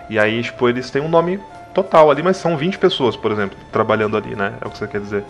E 0.10 0.18
aí, 0.18 0.42
tipo, 0.42 0.68
eles 0.68 0.90
têm 0.90 1.04
um 1.04 1.08
nome 1.08 1.40
total 1.72 2.10
ali, 2.10 2.24
mas 2.24 2.36
são 2.38 2.58
20 2.58 2.80
pessoas, 2.80 3.16
por 3.16 3.32
exemplo, 3.32 3.56
trabalhando 3.72 4.18
ali, 4.18 4.36
né? 4.36 4.54
É 4.60 4.68
o 4.68 4.72
que 4.72 4.78
você 4.80 4.88
quer 4.88 5.02
dizer. 5.02 5.24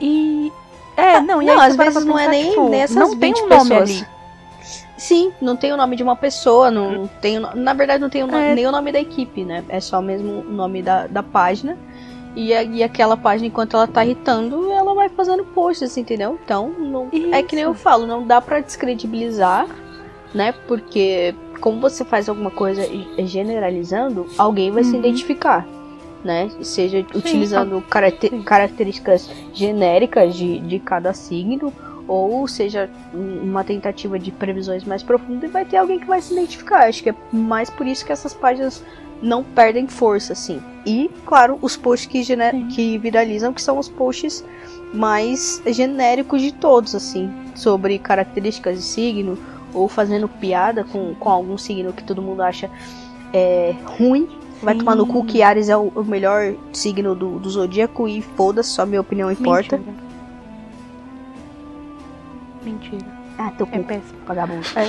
E. 0.00 0.52
É, 0.96 1.20
não, 1.20 1.42
e 1.42 1.46
não, 1.46 1.60
às 1.60 1.76
para 1.76 1.84
vezes 1.84 2.04
não 2.04 2.18
é 2.18 2.26
nem 2.28 2.50
tipo, 2.50 2.68
nessas 2.68 2.96
não 2.96 3.16
tem 3.16 3.32
20 3.32 3.42
um 3.44 3.48
nome 3.48 3.68
pessoas. 3.70 3.90
ali. 3.90 4.06
Sim, 4.96 5.30
não 5.42 5.54
tem 5.56 5.72
o 5.72 5.76
nome 5.76 5.94
de 5.94 6.02
uma 6.02 6.16
pessoa, 6.16 6.70
não 6.70 7.06
tem, 7.20 7.36
o 7.36 7.40
no- 7.40 7.54
na 7.54 7.74
verdade 7.74 8.00
não 8.00 8.08
tem 8.08 8.22
o 8.22 8.26
no- 8.26 8.36
É. 8.38 8.54
nem 8.54 8.66
o 8.66 8.72
nome 8.72 8.90
da 8.90 8.98
equipe, 8.98 9.44
né? 9.44 9.62
É 9.68 9.78
só 9.78 10.00
mesmo 10.00 10.40
o 10.40 10.50
nome 10.50 10.80
da, 10.82 11.06
da 11.06 11.22
página. 11.22 11.76
E, 12.34 12.52
a- 12.54 12.62
e 12.62 12.82
aquela 12.82 13.16
página, 13.16 13.46
enquanto 13.48 13.76
ela 13.76 13.86
tá 13.86 14.04
irritando, 14.04 14.70
ela 14.72 14.94
vai 14.94 15.08
fazendo 15.10 15.44
posts, 15.44 15.96
entendeu? 15.98 16.38
Então, 16.42 16.70
não, 16.78 17.08
é 17.32 17.42
que 17.42 17.54
nem 17.54 17.64
eu 17.64 17.74
falo, 17.74 18.06
não 18.06 18.26
dá 18.26 18.40
pra 18.40 18.60
descredibilizar, 18.60 19.66
né? 20.34 20.52
Porque 20.66 21.34
como 21.60 21.78
você 21.80 22.04
faz 22.04 22.28
alguma 22.28 22.50
coisa 22.50 22.82
generalizando, 23.18 24.26
alguém 24.38 24.70
vai 24.70 24.82
se 24.84 24.92
Uhum. 24.92 24.98
identificar, 24.98 25.66
né? 26.26 26.50
Seja 26.60 26.98
utilizando 27.14 27.80
caracte- 27.88 28.28
sim. 28.28 28.42
características 28.42 29.30
genéricas 29.54 30.34
de, 30.34 30.58
de 30.58 30.78
cada 30.78 31.14
signo, 31.14 31.72
ou 32.08 32.46
seja 32.46 32.90
um- 33.14 33.40
uma 33.42 33.64
tentativa 33.64 34.18
de 34.18 34.30
previsões 34.30 34.84
mais 34.84 35.02
profundas 35.02 35.48
e 35.48 35.52
vai 35.52 35.64
ter 35.64 35.76
alguém 35.78 35.98
que 35.98 36.06
vai 36.06 36.20
se 36.20 36.32
identificar. 36.34 36.86
Acho 36.88 37.02
que 37.02 37.10
é 37.10 37.14
mais 37.32 37.70
por 37.70 37.86
isso 37.86 38.04
que 38.04 38.12
essas 38.12 38.34
páginas 38.34 38.82
não 39.22 39.42
perdem 39.42 39.86
força, 39.86 40.34
assim. 40.34 40.60
E, 40.84 41.10
claro, 41.24 41.58
os 41.62 41.76
posts 41.76 42.06
que, 42.06 42.22
Sim. 42.22 42.68
que 42.68 42.98
viralizam, 42.98 43.52
que 43.52 43.62
são 43.62 43.78
os 43.78 43.88
posts 43.88 44.44
mais 44.92 45.62
genéricos 45.66 46.42
de 46.42 46.52
todos, 46.52 46.94
assim, 46.94 47.32
sobre 47.54 47.98
características 47.98 48.76
de 48.76 48.82
signo, 48.84 49.38
ou 49.74 49.88
fazendo 49.88 50.28
piada 50.28 50.84
com, 50.84 51.14
com 51.14 51.28
algum 51.30 51.58
signo 51.58 51.92
que 51.92 52.02
todo 52.04 52.22
mundo 52.22 52.42
acha 52.42 52.70
é, 53.32 53.74
ruim. 53.84 54.28
Vai 54.62 54.74
Sim. 54.74 54.80
tomar 54.80 54.94
no 54.94 55.06
cu 55.06 55.24
que 55.24 55.42
Ares 55.42 55.68
é 55.68 55.76
o, 55.76 55.88
o 55.94 56.04
melhor 56.04 56.54
signo 56.72 57.14
do, 57.14 57.38
do 57.38 57.50
zodíaco 57.50 58.08
e 58.08 58.22
foda-se, 58.22 58.70
só 58.70 58.86
minha 58.86 59.00
opinião 59.00 59.30
importa. 59.30 59.76
Mentira. 59.76 60.06
Mentira. 62.62 63.06
Ah, 63.38 63.50
teu 63.56 63.68
É 63.70 63.78
cu, 63.78 63.84
péssimo. 63.84 64.18
vagabundo. 64.26 64.66
É. 64.76 64.86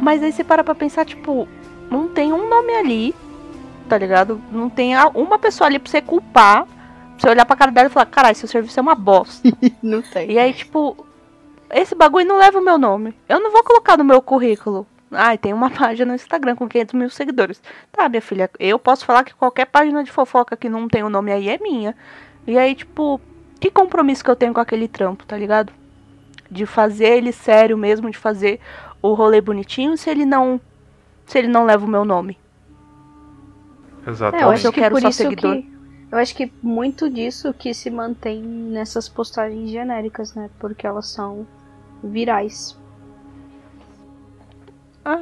Mas 0.00 0.22
aí 0.22 0.32
você 0.32 0.44
para 0.44 0.62
pra 0.64 0.74
pensar, 0.74 1.04
tipo, 1.04 1.48
não 1.90 2.08
tem 2.08 2.32
um 2.32 2.48
nome 2.48 2.72
ali, 2.74 3.14
tá 3.88 3.96
ligado? 3.96 4.40
Não 4.50 4.68
tem 4.68 4.94
uma 5.14 5.38
pessoa 5.38 5.68
ali 5.68 5.78
pra 5.78 5.90
você 5.90 6.02
culpar, 6.02 6.64
pra 6.66 6.70
você 7.18 7.28
olhar 7.30 7.46
pra 7.46 7.56
cara 7.56 7.70
dela 7.70 7.86
e 7.88 7.90
falar, 7.90 8.06
caralho, 8.06 8.36
seu 8.36 8.48
serviço 8.48 8.78
é 8.78 8.82
uma 8.82 8.94
bosta. 8.94 9.48
Não 9.82 10.02
tem. 10.02 10.30
e 10.32 10.38
aí, 10.38 10.52
tipo, 10.52 10.96
esse 11.70 11.94
bagulho 11.94 12.26
não 12.26 12.36
leva 12.38 12.58
o 12.58 12.64
meu 12.64 12.76
nome. 12.76 13.14
Eu 13.28 13.40
não 13.40 13.50
vou 13.52 13.62
colocar 13.64 13.96
no 13.96 14.04
meu 14.04 14.20
currículo. 14.20 14.86
Ai, 15.12 15.38
tem 15.38 15.52
uma 15.52 15.70
página 15.70 16.06
no 16.06 16.14
Instagram 16.14 16.56
com 16.56 16.68
500 16.68 16.94
mil 16.94 17.10
seguidores. 17.10 17.62
Tá, 17.90 18.08
minha 18.08 18.22
filha, 18.22 18.50
eu 18.58 18.78
posso 18.78 19.04
falar 19.04 19.24
que 19.24 19.34
qualquer 19.34 19.66
página 19.66 20.02
de 20.02 20.10
fofoca 20.10 20.56
que 20.56 20.68
não 20.68 20.88
tem 20.88 21.02
o 21.02 21.10
nome 21.10 21.32
aí 21.32 21.48
é 21.48 21.58
minha. 21.58 21.94
E 22.46 22.58
aí, 22.58 22.74
tipo, 22.74 23.20
que 23.60 23.70
compromisso 23.70 24.24
que 24.24 24.30
eu 24.30 24.36
tenho 24.36 24.52
com 24.52 24.60
aquele 24.60 24.88
trampo, 24.88 25.24
tá 25.24 25.36
ligado? 25.36 25.72
De 26.50 26.66
fazer 26.66 27.16
ele 27.16 27.32
sério 27.32 27.78
mesmo, 27.78 28.10
de 28.10 28.18
fazer 28.18 28.60
o 29.00 29.14
rolê 29.14 29.40
bonitinho, 29.40 29.96
se 29.96 30.10
ele 30.10 30.24
não. 30.24 30.60
Se 31.26 31.38
ele 31.38 31.48
não 31.48 31.64
leva 31.64 31.84
o 31.84 31.88
meu 31.88 32.04
nome. 32.04 32.36
É, 34.04 34.08
eu 34.08 34.12
Exatamente. 34.12 34.54
Acho 34.54 34.66
eu 34.66 34.72
que 34.72 34.80
quero 34.80 34.94
por 34.94 35.02
só 35.02 35.08
isso 35.08 35.22
seguidor. 35.22 35.56
que 35.56 35.72
eu 36.12 36.18
acho 36.18 36.34
que 36.36 36.52
muito 36.62 37.08
disso 37.08 37.54
que 37.54 37.72
se 37.72 37.88
mantém 37.88 38.42
nessas 38.42 39.08
postagens 39.08 39.70
genéricas, 39.70 40.34
né? 40.34 40.50
Porque 40.58 40.86
elas 40.86 41.06
são 41.06 41.46
virais. 42.04 42.76
Ah, 45.04 45.20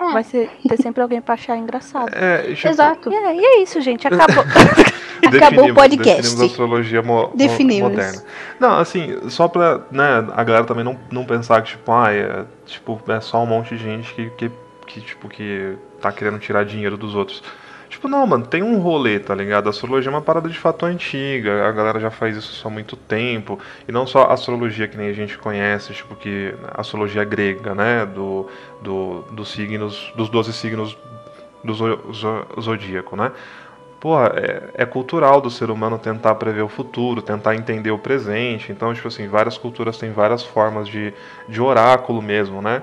É. 0.00 0.12
vai 0.12 0.22
ser, 0.22 0.50
ter 0.68 0.76
sempre 0.76 1.02
alguém 1.02 1.20
pra 1.20 1.34
achar 1.34 1.56
engraçado. 1.56 2.10
É, 2.14 2.54
tipo, 2.54 2.68
Exato. 2.68 3.10
E 3.12 3.14
é, 3.14 3.34
e 3.36 3.44
é 3.44 3.62
isso, 3.62 3.80
gente. 3.80 4.06
Acabou. 4.06 4.44
Acabou 5.26 5.70
o 5.70 5.74
podcast. 5.74 6.22
Definimos 6.22 6.40
a 6.42 6.46
astrologia 6.46 7.02
mo- 7.02 7.22
mo- 7.28 7.32
Definimos. 7.34 7.90
moderna. 7.90 8.22
Não, 8.60 8.78
assim, 8.78 9.28
só 9.28 9.48
pra 9.48 9.80
né, 9.90 10.26
a 10.32 10.44
galera 10.44 10.64
também 10.64 10.84
não, 10.84 10.96
não 11.10 11.24
pensar 11.24 11.60
que, 11.62 11.70
tipo, 11.70 11.90
ah, 11.90 12.12
é, 12.12 12.44
tipo, 12.64 13.00
é 13.08 13.20
só 13.20 13.42
um 13.42 13.46
monte 13.46 13.76
de 13.76 13.82
gente 13.82 14.14
que, 14.14 14.30
que, 14.30 14.50
que, 14.86 15.00
tipo, 15.00 15.28
que 15.28 15.76
tá 16.00 16.12
querendo 16.12 16.38
tirar 16.38 16.64
dinheiro 16.64 16.96
dos 16.96 17.16
outros. 17.16 17.42
Tipo, 17.88 18.06
não, 18.06 18.26
mano, 18.26 18.46
tem 18.46 18.62
um 18.62 18.78
rolê, 18.80 19.18
tá 19.18 19.34
ligado? 19.34 19.66
A 19.66 19.70
astrologia 19.70 20.10
é 20.10 20.14
uma 20.14 20.20
parada 20.20 20.48
de 20.48 20.58
fato 20.58 20.84
antiga, 20.84 21.66
a 21.66 21.72
galera 21.72 21.98
já 21.98 22.10
faz 22.10 22.36
isso 22.36 22.66
há 22.66 22.70
muito 22.70 22.96
tempo. 22.96 23.58
E 23.88 23.92
não 23.92 24.06
só 24.06 24.24
a 24.24 24.34
astrologia 24.34 24.86
que 24.86 24.96
nem 24.96 25.08
a 25.08 25.12
gente 25.14 25.38
conhece, 25.38 25.94
tipo, 25.94 26.14
que 26.14 26.54
a 26.74 26.82
astrologia 26.82 27.24
grega, 27.24 27.74
né? 27.74 28.04
Do, 28.04 28.46
do, 28.82 29.22
dos 29.32 29.50
signos, 29.50 30.12
dos 30.14 30.28
12 30.28 30.52
signos 30.52 30.96
do 31.64 31.72
zo- 31.74 32.12
zo- 32.12 32.46
zodíaco, 32.60 33.16
né? 33.16 33.32
Porra, 34.00 34.32
é, 34.36 34.82
é 34.82 34.86
cultural 34.86 35.40
do 35.40 35.50
ser 35.50 35.70
humano 35.70 35.98
tentar 35.98 36.34
prever 36.36 36.62
o 36.62 36.68
futuro, 36.68 37.20
tentar 37.20 37.56
entender 37.56 37.90
o 37.90 37.98
presente. 37.98 38.70
Então, 38.70 38.94
tipo 38.94 39.08
assim, 39.08 39.26
várias 39.26 39.58
culturas 39.58 39.98
têm 39.98 40.12
várias 40.12 40.44
formas 40.44 40.86
de, 40.86 41.12
de 41.48 41.60
oráculo 41.60 42.22
mesmo, 42.22 42.62
né? 42.62 42.82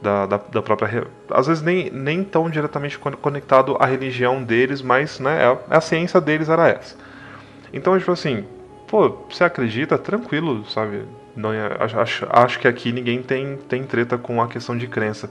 Da, 0.00 0.26
da, 0.26 0.36
da 0.36 0.62
própria. 0.62 1.06
Às 1.30 1.46
vezes 1.46 1.62
nem, 1.62 1.90
nem 1.90 2.22
tão 2.22 2.50
diretamente 2.50 2.98
con- 2.98 3.12
conectado 3.12 3.76
à 3.80 3.86
religião 3.86 4.42
deles, 4.42 4.82
mas 4.82 5.18
né, 5.18 5.42
é 5.42 5.46
a, 5.46 5.78
a 5.78 5.80
ciência 5.80 6.20
deles 6.20 6.48
era 6.50 6.68
essa. 6.68 6.94
Então, 7.72 7.98
tipo 7.98 8.12
assim, 8.12 8.44
pô, 8.86 9.16
você 9.30 9.44
acredita? 9.44 9.96
Tranquilo, 9.98 10.64
sabe? 10.66 11.04
Não, 11.34 11.52
é- 11.52 11.76
acho, 11.80 12.26
acho, 12.30 12.58
que 12.58 12.68
aqui 12.68 12.92
ninguém 12.92 13.22
tem, 13.22 13.56
tem 13.68 13.84
treta 13.84 14.18
com 14.18 14.40
a 14.42 14.48
questão 14.48 14.76
de 14.76 14.86
crença. 14.86 15.30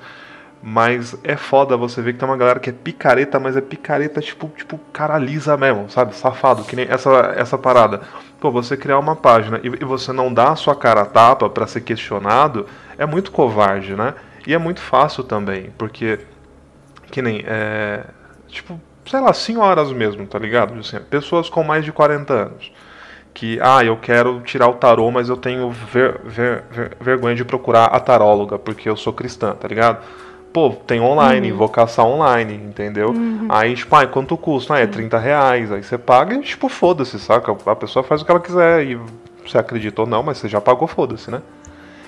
Mas 0.62 1.16
é 1.24 1.36
foda 1.38 1.78
você 1.78 2.02
ver 2.02 2.14
que 2.14 2.20
tem 2.20 2.28
uma 2.28 2.38
galera 2.38 2.60
que 2.60 2.70
é 2.72 2.74
picareta, 2.74 3.40
mas 3.40 3.56
é 3.56 3.62
picareta 3.62 4.20
tipo, 4.20 4.48
tipo 4.58 4.80
caralisa 4.92 5.56
mesmo, 5.56 5.90
sabe? 5.90 6.16
Safado, 6.16 6.64
que 6.64 6.76
nem 6.76 6.88
essa, 6.90 7.34
essa 7.38 7.58
parada. 7.58 8.02
Pô, 8.40 8.50
você 8.52 8.76
criar 8.76 8.98
uma 8.98 9.16
página 9.16 9.60
e, 9.64 9.68
e 9.68 9.86
você 9.86 10.12
não 10.12 10.34
dá 10.34 10.52
a 10.52 10.56
sua 10.56 10.76
cara 10.76 11.02
a 11.02 11.06
tapa 11.06 11.50
pra 11.50 11.68
ser 11.68 11.82
questionado, 11.82 12.66
é 12.98 13.06
muito 13.06 13.32
covarde, 13.32 13.96
né? 13.96 14.16
E 14.48 14.54
é 14.54 14.58
muito 14.58 14.80
fácil 14.82 15.24
também, 15.24 15.72
porque 15.78 16.20
que 17.12 17.22
nem, 17.22 17.44
é, 17.46 18.04
tipo, 18.48 18.80
sei 19.06 19.20
lá, 19.20 19.34
senhoras 19.34 19.92
mesmo, 19.92 20.26
tá 20.28 20.38
ligado? 20.38 20.78
Assim, 20.80 21.00
pessoas 21.00 21.50
com 21.50 21.64
mais 21.64 21.84
de 21.86 21.92
40 21.92 22.34
anos. 22.34 22.72
Que, 23.34 23.60
ah, 23.62 23.84
eu 23.84 23.98
quero 23.98 24.40
tirar 24.42 24.70
o 24.70 24.76
tarô, 24.76 25.12
mas 25.12 25.28
eu 25.28 25.36
tenho 25.36 25.70
ver- 25.70 26.22
ver- 26.24 26.64
ver- 26.72 26.98
vergonha 27.02 27.36
de 27.36 27.44
procurar 27.44 27.86
a 27.86 28.00
taróloga, 28.00 28.58
porque 28.58 28.88
eu 28.90 28.96
sou 28.96 29.12
cristã, 29.12 29.54
tá 29.54 29.68
ligado? 29.68 30.00
pô, 30.54 30.70
tem 30.70 31.02
online, 31.02 31.52
vou 31.52 31.68
caçar 31.68 32.06
online, 32.06 32.54
entendeu? 32.54 33.14
Aí, 33.50 33.76
tipo, 33.76 33.94
ah, 33.94 34.08
quanto 34.08 34.38
custa? 34.38 34.76
Ah, 34.76 34.80
é 34.80 34.88
30 34.88 35.20
reais. 35.20 35.70
Aí 35.70 35.84
você 35.84 35.98
paga 35.98 36.34
e, 36.34 36.42
tipo, 36.42 36.70
foda-se, 36.70 37.20
saca? 37.20 37.52
A 37.66 37.76
pessoa 37.76 38.04
faz 38.04 38.22
o 38.22 38.26
que 38.26 38.32
ela 38.32 38.40
quiser 38.40 38.86
e 38.86 38.98
você 39.46 39.58
acredita 39.58 40.04
ou 40.04 40.08
não, 40.08 40.24
mas 40.24 40.38
você 40.38 40.48
já 40.48 40.62
pagou, 40.62 40.88
foda-se, 40.88 41.30
né? 41.30 41.42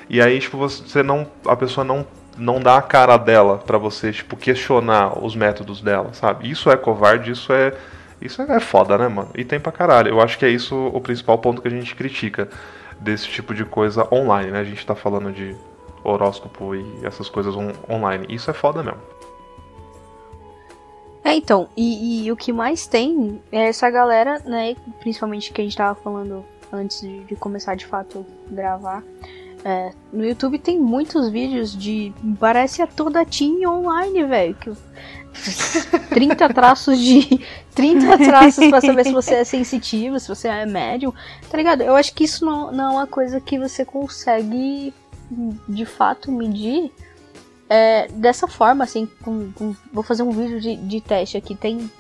E 0.10 0.22
aí, 0.22 0.40
tipo, 0.40 0.58
você 0.58 1.04
não. 1.04 1.28
A 1.46 1.58
pessoa 1.58 1.84
não, 1.84 2.08
não 2.38 2.60
dá 2.60 2.78
a 2.78 2.82
cara 2.82 3.18
dela 3.18 3.58
pra 3.58 3.78
você, 3.78 4.12
tipo, 4.12 4.36
questionar 4.38 5.18
os 5.24 5.36
métodos 5.36 5.82
dela, 5.82 6.14
sabe? 6.14 6.50
Isso 6.50 6.70
é 6.70 6.78
covarde, 6.78 7.32
isso 7.32 7.52
é. 7.52 7.74
Isso 8.20 8.42
é 8.42 8.60
foda, 8.60 8.98
né, 8.98 9.08
mano? 9.08 9.30
E 9.36 9.46
tem 9.46 9.60
pra 9.60 9.72
caralho. 9.72 10.10
Eu 10.10 10.20
acho 10.20 10.40
que 10.40 10.46
é 10.46 10.50
isso 10.50 10.76
o 10.76 11.00
principal 11.00 11.38
ponto 11.38 11.62
que 11.62 11.68
a 11.68 11.72
gente 11.72 11.94
critica 11.96 12.50
desse 13.00 13.28
tipo 13.28 13.54
de 13.54 13.64
coisa 13.64 14.08
online, 14.12 14.50
né? 14.50 14.60
A 14.60 14.64
gente 14.64 14.84
tá 14.84 14.96
falando 14.96 15.32
de 15.32 15.56
horóscopo 16.04 16.74
e 16.74 16.84
essas 17.06 17.30
coisas 17.30 17.56
on- 17.56 17.74
online. 17.88 18.26
Isso 18.28 18.50
é 18.50 18.54
foda 18.56 18.82
mesmo. 18.82 19.00
É, 21.24 21.36
então, 21.36 21.68
e, 21.76 22.26
e 22.26 22.32
o 22.32 22.36
que 22.38 22.54
mais 22.54 22.88
tem 22.88 23.42
é 23.52 23.68
essa 23.68 23.90
galera, 23.90 24.40
né, 24.46 24.76
principalmente 25.00 25.52
que 25.52 25.60
a 25.62 25.64
gente 25.64 25.76
tava 25.76 25.94
falando 25.94 26.44
antes 26.72 27.02
de, 27.02 27.20
de 27.26 27.36
começar 27.36 27.76
de 27.76 27.86
fato 27.86 28.26
gravar. 28.50 29.04
É, 29.66 29.92
no 30.14 30.26
YouTube 30.26 30.60
tem 30.60 30.80
muitos 30.80 31.30
vídeos 31.30 31.76
de. 31.76 32.14
Parece 32.40 32.82
a 32.82 32.88
toda 32.88 33.26
teen 33.26 33.66
online, 33.68 34.24
velho. 34.26 34.56
que- 34.56 34.72
30 36.10 36.50
traços 36.54 36.98
de. 37.00 37.40
30 37.76 38.18
traços 38.18 38.68
pra 38.70 38.82
saber 38.82 39.04
se 39.04 39.12
você 39.12 39.36
é 39.36 39.44
sensitivo, 39.44 40.20
se 40.20 40.28
você 40.28 40.48
é 40.48 40.66
médium. 40.66 41.14
Tá 41.50 41.58
ligado? 41.58 41.82
Eu 41.82 41.96
acho 41.96 42.14
que 42.14 42.24
isso 42.24 42.46
não, 42.46 42.72
não 42.72 42.86
é 42.86 42.90
uma 43.00 43.08
coisa 43.08 43.40
que 43.40 43.60
você 43.60 43.84
consegue 43.86 44.94
de 45.68 45.86
fato 45.86 46.32
medir 46.32 46.92
é, 47.70 48.08
dessa 48.08 48.48
forma, 48.48 48.84
assim, 48.86 49.08
com- 49.24 49.52
com- 49.52 49.76
vou 49.92 50.04
fazer 50.04 50.24
um 50.24 50.32
vídeo 50.32 50.60
de, 50.62 50.76
de 50.78 51.02
teste 51.02 51.36
aqui. 51.38 51.54
Tem 51.56 51.92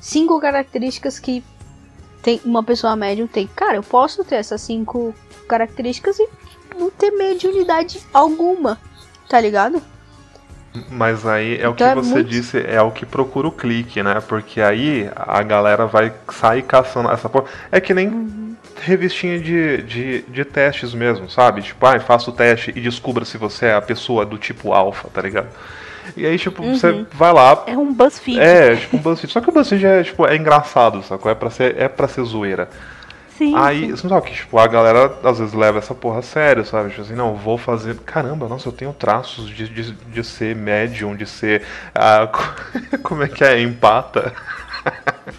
cinco 0.00 0.38
características 0.40 1.18
que 1.18 1.42
tem 2.22 2.40
uma 2.44 2.62
pessoa 2.62 2.94
médium 2.96 3.26
tem. 3.26 3.46
Cara, 3.48 3.76
eu 3.76 3.82
posso 3.82 4.24
ter 4.24 4.36
essas 4.36 4.60
cinco 4.60 5.12
características 5.48 6.18
e 6.18 6.28
não 6.78 6.90
ter 6.90 7.10
mediunidade 7.10 8.00
alguma, 8.12 8.78
tá 9.28 9.40
ligado? 9.40 9.82
Mas 10.90 11.26
aí 11.26 11.58
é 11.58 11.66
o 11.68 11.74
que 11.74 11.82
Então 11.82 11.92
é 12.00 12.04
você 12.04 12.14
muito- 12.16 12.28
disse, 12.28 12.58
é 12.66 12.80
o 12.82 12.90
que 12.90 13.06
procura 13.06 13.48
o 13.48 13.52
clique, 13.52 14.02
né? 14.02 14.22
Porque 14.28 14.60
aí 14.60 15.10
a 15.16 15.42
galera 15.42 15.86
vai 15.86 16.12
sair 16.30 16.62
caçando 16.62 17.10
essa 17.10 17.28
porra. 17.30 17.46
É 17.72 17.80
que 17.80 17.94
nem 17.94 18.54
revistinha 18.82 19.38
de, 19.40 19.82
de, 19.84 20.22
de 20.28 20.44
testes 20.44 20.92
mesmo, 20.92 21.30
sabe? 21.30 21.62
Tipo, 21.62 21.86
ah, 21.86 21.98
faça 21.98 22.28
o 22.28 22.32
teste 22.32 22.72
e 22.76 22.80
descubra 22.80 23.24
se 23.24 23.38
você 23.38 23.66
é 23.66 23.74
a 23.74 23.80
pessoa 23.80 24.26
do 24.26 24.36
tipo 24.36 24.72
alfa, 24.74 25.08
tá 25.08 25.22
ligado? 25.22 25.48
E 26.14 26.26
aí, 26.26 26.38
tipo, 26.38 26.62
Uhum. 26.62 26.76
você 26.76 27.06
vai 27.12 27.32
lá. 27.32 27.64
É 27.66 27.76
um 27.76 27.92
BuzzFeed. 27.92 28.38
É, 28.38 28.76
tipo 28.76 28.98
um 28.98 29.00
BuzzFeed. 29.00 29.32
Só 29.32 29.40
que 29.40 29.48
o 29.48 29.52
BuzzFeed 29.52 29.84
é, 29.86 30.02
tipo, 30.04 30.26
é 30.26 30.36
engraçado, 30.36 31.02
sacou? 31.02 31.32
É 31.32 31.34
pra 31.34 31.48
ser, 31.48 31.74
é 31.80 31.88
pra 31.88 32.06
ser 32.06 32.22
zoeira. 32.24 32.68
Sim. 33.36 33.54
Aí, 33.54 33.90
você 33.90 34.06
não 34.06 34.16
sabe 34.16 34.28
que, 34.28 34.34
tipo, 34.34 34.58
a 34.58 34.66
galera 34.66 35.12
às 35.22 35.38
vezes 35.38 35.52
leva 35.52 35.78
essa 35.78 35.94
porra 35.94 36.20
a 36.20 36.22
sério, 36.22 36.64
sabe? 36.64 36.88
Tipo 36.90 37.02
assim, 37.02 37.14
não, 37.14 37.34
vou 37.34 37.58
fazer. 37.58 37.94
Caramba, 37.96 38.48
nossa, 38.48 38.68
eu 38.68 38.72
tenho 38.72 38.92
traços 38.92 39.48
de, 39.50 39.68
de, 39.68 39.92
de 39.92 40.24
ser 40.24 40.56
médium, 40.56 41.14
de 41.14 41.26
ser. 41.26 41.62
ah, 41.94 42.28
como 43.02 43.22
é 43.22 43.28
que 43.28 43.44
é? 43.44 43.60
Empata. 43.60 44.32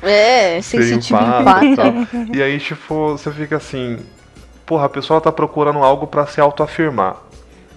É, 0.03 0.61
Ser 0.61 0.83
sensitivo 0.83 1.19
empata 1.19 1.65
e 1.65 1.67
empata. 1.69 2.07
E 2.33 2.43
aí, 2.43 2.59
tipo, 2.59 3.11
você 3.17 3.31
fica 3.31 3.57
assim. 3.57 3.99
Porra, 4.65 4.85
a 4.85 4.89
pessoa 4.89 5.19
tá 5.19 5.31
procurando 5.31 5.79
algo 5.79 6.05
pra 6.05 6.27
se 6.27 6.39
autoafirmar. 6.39 7.15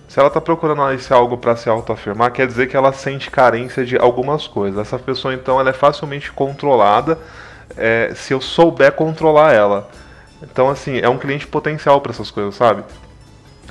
Se 0.08 0.18
ela 0.18 0.28
tá 0.28 0.40
procurando 0.40 0.90
esse 0.92 1.12
algo 1.12 1.38
pra 1.38 1.54
se 1.54 1.68
autoafirmar, 1.68 2.32
quer 2.32 2.46
dizer 2.46 2.66
que 2.66 2.76
ela 2.76 2.92
sente 2.92 3.30
carência 3.30 3.84
de 3.84 3.96
algumas 3.96 4.46
coisas. 4.46 4.80
Essa 4.80 4.98
pessoa, 4.98 5.32
então, 5.32 5.60
ela 5.60 5.70
é 5.70 5.72
facilmente 5.72 6.32
controlada 6.32 7.16
é, 7.76 8.12
se 8.14 8.34
eu 8.34 8.40
souber 8.40 8.92
controlar 8.92 9.52
ela. 9.54 9.88
Então, 10.42 10.68
assim, 10.68 10.99
é 10.99 11.08
um 11.08 11.19
cliente 11.19 11.47
potencial 11.47 12.00
pra 12.00 12.12
essas 12.12 12.30
coisas, 12.30 12.54
sabe? 12.54 12.82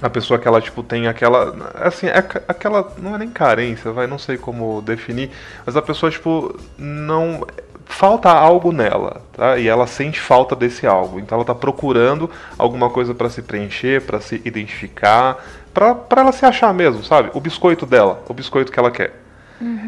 A 0.02 0.10
pessoa 0.10 0.39
que 0.39 0.48
ela, 0.48 0.62
tipo, 0.62 0.82
tem 0.82 1.08
aquela. 1.08 1.72
Assim, 1.76 2.08
é 2.08 2.17
aquela. 2.48 2.93
Não 3.00 3.15
é 3.15 3.17
nem 3.17 3.30
carência, 3.30 3.91
vai, 3.91 4.08
não 4.08 4.17
sei 4.17 4.38
como 4.38 4.82
definir. 4.82 5.30
Mas 5.65 5.76
a 5.76 5.82
pessoa, 5.82 6.10
tipo, 6.12 6.58
não. 6.78 7.46
Falta 7.86 8.30
algo 8.30 8.72
nela, 8.72 9.24
tá? 9.34 9.58
E 9.58 9.67
ela 9.67 9.88
sente 9.88 10.20
falta 10.20 10.56
desse 10.56 10.86
algo. 10.86 11.20
Então 11.20 11.38
ela 11.38 11.43
tá 11.43 11.56
procurando 11.56 12.30
alguma 12.58 12.88
coisa 12.91 13.15
pra 13.15 13.30
se 13.32 13.41
preencher, 13.41 14.04
pra 14.06 14.22
se 14.22 14.39
identificar, 14.46 15.43
pra 15.74 15.96
pra 15.96 16.22
ela 16.22 16.32
se 16.32 16.46
achar 16.46 16.72
mesmo, 16.72 17.04
sabe? 17.04 17.32
O 17.34 17.39
biscoito 17.41 17.88
dela, 17.88 18.24
o 18.30 18.34
biscoito 18.34 18.72
que 18.72 18.80
ela 18.80 18.91
quer. 18.91 19.20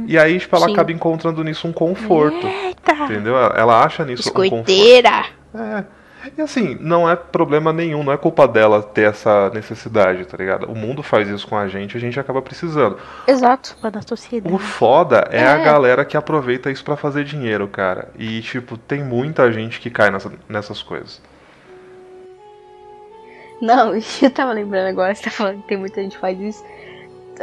E 0.08 0.18
aí, 0.18 0.40
tipo, 0.40 0.54
ela 0.56 0.66
Sim. 0.66 0.74
acaba 0.74 0.92
encontrando 0.92 1.44
nisso 1.44 1.68
um 1.68 1.72
conforto. 1.72 2.46
Entendeu? 3.06 3.38
Ela- 3.38 3.84
acha 3.86 4.04
nisso 4.04 4.30
um 4.30 4.34
conforto. 4.34 4.66
Biscoiteira! 4.66 5.26
É. 5.56 5.84
E 6.38 6.42
assim, 6.42 6.78
não 6.80 7.10
é 7.10 7.16
problema 7.16 7.74
nenhum, 7.74 8.04
não 8.04 8.14
é 8.14 8.18
culpa 8.18 8.48
dela 8.48 8.82
ter 8.84 9.10
essa 9.10 9.50
necessidade, 9.52 10.26
tá 10.26 10.38
ligado? 10.38 10.72
O 10.72 10.76
mundo 10.76 11.02
faz 11.02 11.28
isso 11.28 11.48
com 11.48 11.58
a 11.58 11.68
gente, 11.68 11.98
a 11.98 12.00
gente 12.00 12.20
acaba 12.20 12.42
precisando. 12.42 12.98
Exato. 13.28 13.74
Culpa 13.74 13.92
da 13.92 14.02
sociedade. 14.02 14.54
O 14.54 14.60
foda 14.60 15.28
é, 15.32 15.44
a 15.48 15.58
É. 15.58 15.64
galera 15.66 16.06
que 16.06 16.16
aproveita 16.16 16.70
isso 16.70 16.84
pra 16.84 16.96
fazer 16.96 17.24
dinheiro, 17.24 17.68
cara. 17.68 18.10
E, 18.18 18.40
tipo, 18.42 18.78
tem 18.78 19.04
muita 19.04 19.52
gente 19.52 19.80
que 19.80 19.90
cai 19.90 20.12
nessa- 20.12 20.32
nessas 20.48 20.82
coisas. 20.84 21.22
Não, 23.62 23.94
eu 24.22 24.32
tava 24.32 24.52
lembrando 24.54 24.88
agora, 24.88 25.14
você 25.14 25.24
tá 25.24 25.32
falando 25.32 25.62
que 25.62 25.68
tem 25.68 25.78
muita 25.78 26.02
gente 26.02 26.16
que 26.16 26.22
faz 26.22 26.40
isso. 26.40 26.64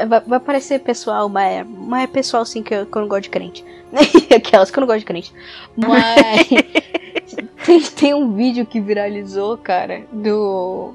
Vai, 0.06 0.20
vai 0.20 0.40
parecer 0.40 0.80
pessoal, 0.80 1.28
mas 1.28 1.52
é, 1.52 1.64
mas 1.64 2.04
é 2.04 2.06
pessoal 2.06 2.44
sim 2.44 2.62
que 2.62 2.74
eu, 2.74 2.86
que 2.86 2.96
eu 2.96 3.02
não 3.02 3.08
gosto 3.08 3.24
de 3.24 3.30
crente. 3.30 3.64
Aquelas 4.34 4.70
que 4.70 4.78
eu 4.78 4.80
não 4.82 4.86
gosto 4.86 5.00
de 5.00 5.06
crente. 5.06 5.32
Mas 5.76 6.48
tem, 7.64 7.80
tem 7.80 8.14
um 8.14 8.34
vídeo 8.34 8.66
que 8.66 8.80
viralizou, 8.80 9.56
cara, 9.56 10.04
do. 10.12 10.92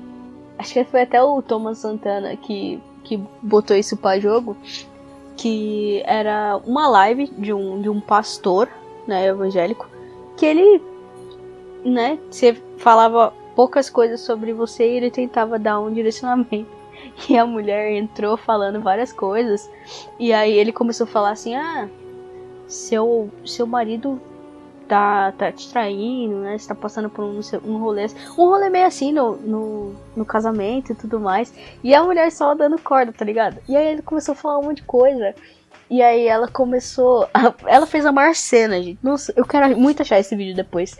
Acho 0.57 0.73
que 0.73 0.83
foi 0.85 1.01
até 1.01 1.21
o 1.21 1.41
Thomas 1.41 1.79
Santana 1.79 2.35
que, 2.37 2.79
que 3.03 3.19
botou 3.41 3.75
isso 3.75 3.97
pra 3.97 4.19
jogo. 4.19 4.55
Que 5.35 6.03
era 6.05 6.57
uma 6.65 6.87
live 6.87 7.27
de 7.37 7.51
um, 7.51 7.81
de 7.81 7.89
um 7.89 7.99
pastor, 7.99 8.69
né, 9.07 9.25
evangélico, 9.25 9.89
que 10.37 10.45
ele, 10.45 10.81
né, 11.83 12.19
você 12.29 12.55
falava 12.77 13.33
poucas 13.55 13.89
coisas 13.89 14.21
sobre 14.21 14.53
você 14.53 14.87
e 14.87 14.97
ele 14.97 15.11
tentava 15.11 15.57
dar 15.57 15.79
um 15.79 15.91
direcionamento. 15.91 16.82
E 17.29 17.37
a 17.37 17.45
mulher 17.45 17.91
entrou 17.91 18.35
falando 18.35 18.81
várias 18.81 19.13
coisas. 19.13 19.69
E 20.19 20.33
aí 20.33 20.51
ele 20.53 20.71
começou 20.71 21.05
a 21.05 21.07
falar 21.07 21.31
assim: 21.31 21.55
Ah, 21.55 21.87
seu, 22.67 23.29
seu 23.45 23.65
marido 23.67 24.19
tá, 24.87 25.31
tá 25.33 25.51
te 25.51 25.69
traindo, 25.71 26.35
né? 26.37 26.57
Você 26.57 26.67
tá 26.67 26.75
passando 26.75 27.09
por 27.09 27.23
um, 27.23 27.39
um 27.65 27.77
rolê. 27.77 28.07
Um 28.37 28.47
rolê 28.47 28.69
meio 28.69 28.85
assim 28.85 29.11
no, 29.11 29.35
no, 29.37 29.95
no 30.15 30.25
casamento 30.25 30.91
e 30.91 30.95
tudo 30.95 31.19
mais. 31.19 31.53
E 31.83 31.93
a 31.93 32.03
mulher 32.03 32.31
só 32.31 32.53
dando 32.55 32.81
corda, 32.81 33.13
tá 33.13 33.23
ligado? 33.23 33.57
E 33.67 33.75
aí 33.75 33.87
ele 33.87 34.01
começou 34.01 34.33
a 34.33 34.35
falar 34.35 34.59
um 34.59 34.63
monte 34.63 34.77
de 34.77 34.83
coisa. 34.83 35.33
E 35.89 36.01
aí 36.01 36.27
ela 36.27 36.47
começou. 36.47 37.27
a- 37.33 37.53
ela 37.67 37.85
fez 37.85 38.05
a 38.05 38.11
maior 38.11 38.33
cena, 38.35 38.81
gente. 38.81 38.99
Nossa, 39.03 39.31
eu 39.35 39.45
quero 39.45 39.77
muito 39.77 40.01
achar 40.01 40.19
esse 40.19 40.35
vídeo 40.35 40.55
depois. 40.55 40.97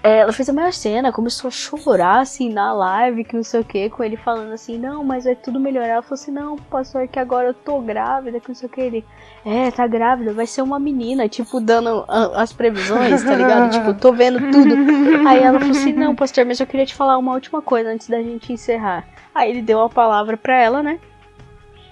É, 0.00 0.18
ela 0.18 0.32
fez 0.32 0.48
a 0.48 0.52
maior 0.52 0.72
cena, 0.72 1.10
começou 1.10 1.48
a 1.48 1.50
chorar 1.50 2.20
assim 2.20 2.52
na 2.52 2.72
live, 2.72 3.24
que 3.24 3.34
não 3.34 3.42
sei 3.42 3.60
o 3.60 3.64
que, 3.64 3.90
com 3.90 4.04
ele 4.04 4.16
falando 4.16 4.52
assim, 4.52 4.78
não, 4.78 5.02
mas 5.02 5.24
vai 5.24 5.34
tudo 5.34 5.58
melhorar. 5.58 5.88
Ela 5.88 6.02
falou 6.02 6.14
assim, 6.14 6.30
não, 6.30 6.56
pastor, 6.56 7.08
que 7.08 7.18
agora 7.18 7.48
eu 7.48 7.54
tô 7.54 7.80
grávida, 7.80 8.38
que 8.38 8.48
não 8.48 8.54
sei 8.54 8.68
o 8.68 8.70
que. 8.70 8.80
Ele, 8.80 9.04
é, 9.44 9.70
tá 9.72 9.86
grávida, 9.88 10.32
vai 10.32 10.46
ser 10.46 10.62
uma 10.62 10.78
menina, 10.78 11.28
tipo, 11.28 11.60
dando 11.60 12.04
as 12.08 12.52
previsões, 12.52 13.24
tá 13.24 13.34
ligado? 13.34 13.72
tipo, 13.74 13.92
tô 13.94 14.12
vendo 14.12 14.38
tudo. 14.52 15.28
Aí 15.28 15.42
ela 15.42 15.58
falou 15.58 15.76
assim, 15.76 15.92
não, 15.92 16.14
pastor, 16.14 16.44
mas 16.44 16.60
eu 16.60 16.66
queria 16.66 16.86
te 16.86 16.94
falar 16.94 17.18
uma 17.18 17.34
última 17.34 17.60
coisa 17.60 17.90
antes 17.90 18.08
da 18.08 18.22
gente 18.22 18.52
encerrar. 18.52 19.04
Aí 19.34 19.50
ele 19.50 19.62
deu 19.62 19.82
a 19.82 19.88
palavra 19.88 20.36
pra 20.36 20.56
ela, 20.56 20.80
né? 20.80 21.00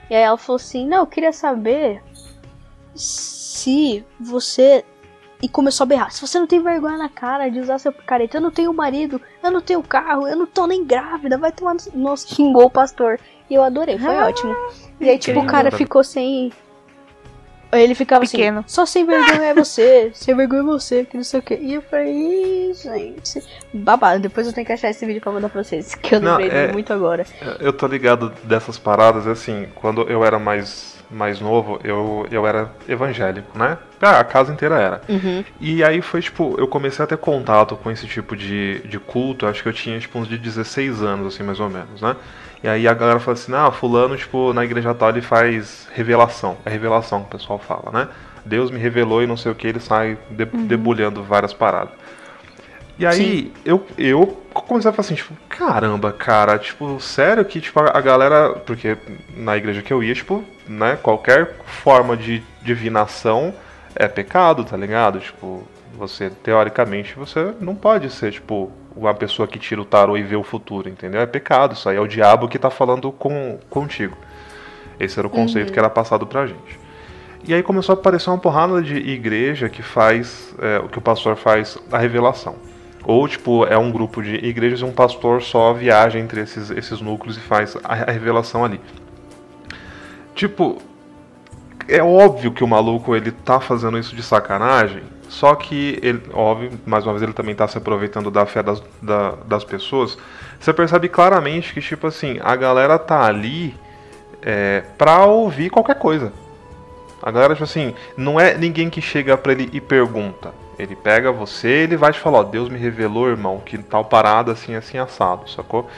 E 0.09 0.15
aí 0.15 0.23
ela 0.23 0.37
falou 0.37 0.57
assim, 0.57 0.87
não, 0.87 0.99
eu 0.99 1.07
queria 1.07 1.33
saber 1.33 2.01
se 2.95 4.05
você 4.21 4.85
e 5.43 5.49
começou 5.49 5.85
a 5.85 5.87
berrar. 5.87 6.11
Se 6.13 6.21
você 6.27 6.39
não 6.39 6.47
tem 6.47 6.63
vergonha 6.63 6.97
na 6.97 7.09
cara 7.09 7.49
de 7.51 7.61
usar 7.61 7.79
seu 7.79 7.93
picareta, 7.93 8.39
eu 8.39 8.41
não 8.41 8.51
tenho 8.51 8.73
marido, 8.73 9.21
eu 9.43 9.51
não 9.51 9.61
tenho 9.61 9.83
carro, 9.83 10.27
eu 10.27 10.37
não 10.37 10.47
tô 10.47 10.67
nem 10.67 10.85
grávida, 10.85 11.37
vai 11.37 11.53
tomar 11.53 11.75
no... 11.75 11.81
Nossa, 11.95 12.27
xingou 12.35 12.65
o 12.67 12.71
pastor. 12.71 13.19
E 13.51 13.55
eu 13.55 13.63
adorei, 13.63 13.99
foi 13.99 14.17
Ah, 14.17 14.27
ótimo. 14.27 14.55
E 15.01 15.09
aí, 15.11 15.19
tipo, 15.19 15.41
o 15.41 15.47
cara 15.47 15.71
ficou 15.71 16.03
sem. 16.03 16.51
Ele 17.73 17.95
ficava 17.95 18.23
Pequeno. 18.25 18.61
assim, 18.61 18.69
só 18.69 18.87
sem 18.87 19.05
vergonha 19.05 19.49
é 19.49 19.53
você, 19.55 20.11
sem 20.15 20.35
vergonha 20.35 20.61
é 20.63 20.65
você, 20.65 21.05
que 21.05 21.17
não 21.17 21.25
sei 21.25 21.41
o 21.41 21.43
que. 21.43 21.55
E 21.57 21.75
eu 21.75 21.83
falei, 21.83 22.11
"Ih, 22.71 22.73
gente. 22.75 23.43
Babado, 23.75 24.21
depois 24.21 24.47
eu 24.47 24.53
tenho 24.53 24.67
que 24.67 24.73
achar 24.73 24.89
esse 24.89 25.05
vídeo 25.05 25.21
pra 25.21 25.33
mandar 25.33 25.49
pra 25.51 25.63
vocês, 25.63 25.95
que 25.95 26.15
eu 26.15 26.21
Não, 26.21 26.39
lembrei 26.39 26.59
é- 26.69 26.73
muito 26.73 26.93
agora. 26.93 27.27
Eu 27.61 27.73
tô 27.73 27.87
ligado 27.87 28.31
dessas 28.45 28.79
paradas, 28.79 29.27
assim, 29.27 29.69
quando 29.75 30.03
eu 30.03 30.25
era 30.25 30.39
mais, 30.39 30.96
mais 31.11 31.41
novo, 31.41 31.79
eu, 31.85 32.27
eu 32.31 32.47
era 32.47 32.71
evangélico, 32.89 33.57
né? 33.57 33.79
Ah, 34.01 34.21
a 34.21 34.25
casa 34.25 34.53
inteira 34.53 34.77
era. 34.77 35.03
Uhum. 35.09 35.45
E 35.61 35.83
aí 35.83 36.03
foi 36.03 36.21
tipo, 36.21 36.55
eu 36.59 36.67
comecei 36.67 37.05
a 37.05 37.09
ter 37.09 37.17
contato 37.17 37.77
com 37.77 37.91
esse 37.91 38.07
tipo 38.07 38.37
de, 38.37 38.81
de 38.81 38.99
culto, 38.99 39.47
acho 39.47 39.63
que 39.63 39.69
eu 39.69 39.73
tinha 39.73 39.99
tipo 39.99 40.19
uns 40.19 40.29
de 40.29 40.37
16 40.37 41.03
anos, 41.03 41.35
assim, 41.35 41.43
mais 41.43 41.61
ou 41.61 41.69
menos, 41.69 42.01
né? 42.01 42.17
E 42.63 42.69
aí 42.69 42.89
a 42.89 42.95
galera 42.95 43.21
fala 43.21 43.35
assim, 43.35 43.55
ah, 43.55 43.71
fulano, 43.71 44.17
tipo, 44.17 44.53
na 44.53 44.65
igreja 44.65 44.95
tal 44.95 45.11
ele 45.11 45.23
faz 45.23 45.89
revelação. 45.95 46.57
É 46.65 46.71
revelação 46.71 47.21
que 47.21 47.27
o 47.27 47.39
pessoal 47.39 47.59
fala, 47.59 47.93
né? 47.93 48.09
Deus 48.45 48.71
me 48.71 48.79
revelou 48.79 49.23
e 49.23 49.27
não 49.27 49.37
sei 49.37 49.53
o 49.53 49.55
que, 49.55 49.67
ele 49.67 49.81
sai 49.81 50.19
uhum. 50.31 50.67
debulhando 50.67 51.23
várias 51.23 51.53
paradas. 51.53 51.95
E 52.99 53.05
aí 53.05 53.53
eu, 53.65 53.87
eu 53.99 54.43
comecei 54.63 54.91
a 54.91 54.93
falar 54.93 55.07
assim, 55.07 55.15
tipo, 55.15 55.35
caramba, 55.49 56.13
cara, 56.13 56.59
tipo, 56.59 57.01
sério 57.01 57.45
que 57.45 57.61
tipo, 57.61 57.81
a, 57.81 57.97
a 57.97 58.01
galera. 58.01 58.51
Porque 58.55 58.97
na 59.37 59.57
igreja 59.57 59.83
que 59.83 59.93
eu 59.93 60.03
ia, 60.03 60.15
tipo, 60.15 60.45
né, 60.69 60.99
qualquer 61.03 61.57
forma 61.65 62.17
de 62.17 62.43
divinação 62.63 63.55
é 63.95 64.07
pecado, 64.09 64.65
tá 64.65 64.77
ligado? 64.77 65.21
Tipo, 65.21 65.67
você, 65.97 66.31
teoricamente, 66.31 67.15
você 67.15 67.55
não 67.61 67.75
pode 67.75 68.11
ser, 68.11 68.33
tipo, 68.33 68.71
uma 68.95 69.15
pessoa 69.15 69.47
que 69.47 69.59
tira 69.59 69.81
o 69.81 69.85
tarô 69.85 70.17
e 70.17 70.23
vê 70.23 70.37
o 70.37 70.43
futuro, 70.43 70.89
entendeu? 70.89 71.21
É 71.21 71.27
pecado, 71.27 71.75
isso 71.75 71.89
aí 71.89 71.97
é 71.97 72.01
o 72.01 72.07
diabo 72.07 72.49
que 72.49 72.59
tá 72.59 72.71
falando 72.71 73.13
com, 73.13 73.59
contigo. 73.69 74.17
Esse 74.99 75.19
era 75.19 75.27
o 75.27 75.31
conceito 75.31 75.69
uhum. 75.69 75.73
que 75.73 75.79
era 75.79 75.91
passado 75.91 76.27
pra 76.27 76.47
gente. 76.47 76.79
E 77.47 77.55
aí 77.55 77.63
começou 77.63 77.95
a 77.95 77.99
aparecer 77.99 78.31
uma 78.31 78.39
porrada 78.39 78.83
de 78.83 78.97
igreja 78.97 79.69
que 79.69 79.83
faz, 79.83 80.55
é, 80.59 80.79
o 80.79 80.89
que 80.89 80.99
o 80.99 81.03
pastor 81.03 81.37
faz, 81.37 81.79
a 81.93 81.99
revelação. 81.99 82.57
Ou, 83.07 83.29
tipo, 83.29 83.65
é 83.65 83.79
um 83.79 83.93
grupo 83.93 84.21
de 84.21 84.35
igrejas 84.35 84.81
e 84.81 84.85
um 84.85 84.91
pastor 84.91 85.41
só 85.41 85.73
viaja 85.73 86.19
entre 86.19 86.41
esses, 86.41 86.71
esses 86.71 87.01
núcleos 87.01 87.37
e 87.37 87.41
faz 87.41 87.77
a, 87.85 87.93
a 87.93 88.11
revelação 88.11 88.65
ali. 88.65 88.81
Tipo, 90.35 90.83
é 91.87 92.03
óbvio 92.03 92.51
que 92.51 92.65
o 92.65 92.67
maluco 92.67 93.15
ele 93.15 93.31
tá 93.31 93.61
fazendo 93.61 93.97
isso 93.97 94.17
de 94.17 94.25
sacanagem, 94.25 95.05
só 95.29 95.55
que 95.55 96.01
ele, 96.03 96.21
óbvio, 96.33 96.73
mais 96.85 97.05
uma 97.05 97.13
vez 97.13 97.23
ele 97.23 97.33
também 97.33 97.55
tá 97.55 97.69
se 97.69 97.79
aproveitando 97.79 98.29
da 98.29 98.45
fé 98.45 98.61
das, 98.61 98.83
da, 99.01 99.37
das 99.47 99.63
pessoas. 99.63 100.19
Você 100.59 100.73
percebe 100.73 101.09
claramente 101.09 101.73
que, 101.73 101.81
tipo 101.81 102.09
assim, 102.09 102.41
a 102.43 102.57
galera 102.57 102.99
tá 102.99 103.25
ali 103.25 103.73
é, 104.43 104.83
pra 104.99 105.27
ouvir 105.27 105.71
qualquer 105.71 105.97
coisa. 105.97 106.33
A 107.23 107.31
galera, 107.31 107.55
tipo 107.55 107.65
assim, 107.65 107.95
não 108.17 108.39
é 108.41 108.59
ninguém 108.59 108.91
que 108.91 109.01
chega 109.01 109.37
pra 109.39 109.53
ele 109.53 109.71
e 109.73 109.81
pergunta. 109.81 110.66
Ele 110.79 110.95
pega 110.95 111.33
você 111.33 111.69
ele 111.69 111.97
vai 111.97 112.13
te 112.13 112.21
falar, 112.21 112.41
ó, 112.41 112.43
Deus 112.43 112.69
me 112.69 112.79
revelou, 112.79 113.29
irmão, 113.29 113.61
que 113.65 113.79
tal 113.79 114.05
parada 114.05 114.53
assim, 114.53 114.75
assim, 114.75 114.99
assado, 114.99 115.49
sacou? 115.49 115.89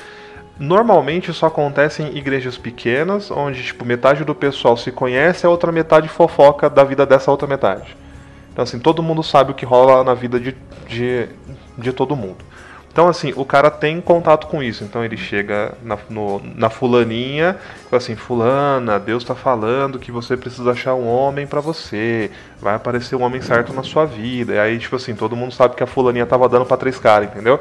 Normalmente 0.58 1.30
isso 1.30 1.46
acontece 1.46 2.02
em 2.02 2.16
igrejas 2.16 2.58
pequenas, 2.58 3.30
onde 3.30 3.62
tipo, 3.62 3.84
metade 3.84 4.24
do 4.24 4.34
pessoal 4.34 4.76
se 4.76 4.90
conhece, 4.90 5.46
a 5.46 5.50
outra 5.50 5.70
metade 5.70 6.08
fofoca 6.08 6.68
da 6.68 6.82
vida 6.82 7.06
dessa 7.06 7.30
outra 7.30 7.46
metade. 7.46 7.96
Então 8.52 8.62
assim, 8.62 8.78
todo 8.78 9.02
mundo 9.02 9.22
sabe 9.22 9.52
o 9.52 9.54
que 9.54 9.64
rola 9.64 10.02
na 10.02 10.14
vida 10.14 10.40
de, 10.40 10.56
de, 10.86 11.28
de 11.76 11.92
todo 11.92 12.16
mundo. 12.16 12.47
Então, 12.90 13.06
assim, 13.06 13.32
o 13.36 13.44
cara 13.44 13.70
tem 13.70 14.00
contato 14.00 14.46
com 14.48 14.62
isso. 14.62 14.82
Então, 14.82 15.04
ele 15.04 15.16
chega 15.16 15.74
na, 15.82 15.96
no, 16.10 16.42
na 16.54 16.68
fulaninha, 16.68 17.56
assim, 17.92 18.16
fulana, 18.16 18.98
Deus 18.98 19.22
está 19.22 19.34
falando 19.34 19.98
que 19.98 20.10
você 20.10 20.36
precisa 20.36 20.72
achar 20.72 20.94
um 20.94 21.06
homem 21.06 21.46
para 21.46 21.60
você. 21.60 22.30
Vai 22.60 22.74
aparecer 22.74 23.14
um 23.14 23.22
homem 23.22 23.40
certo 23.40 23.72
na 23.72 23.82
sua 23.82 24.04
vida. 24.04 24.54
E 24.54 24.58
aí, 24.58 24.78
tipo 24.78 24.96
assim, 24.96 25.14
todo 25.14 25.36
mundo 25.36 25.52
sabe 25.52 25.76
que 25.76 25.82
a 25.82 25.86
fulaninha 25.86 26.26
tava 26.26 26.48
dando 26.48 26.66
para 26.66 26.76
três 26.76 26.98
caras, 26.98 27.28
entendeu? 27.28 27.60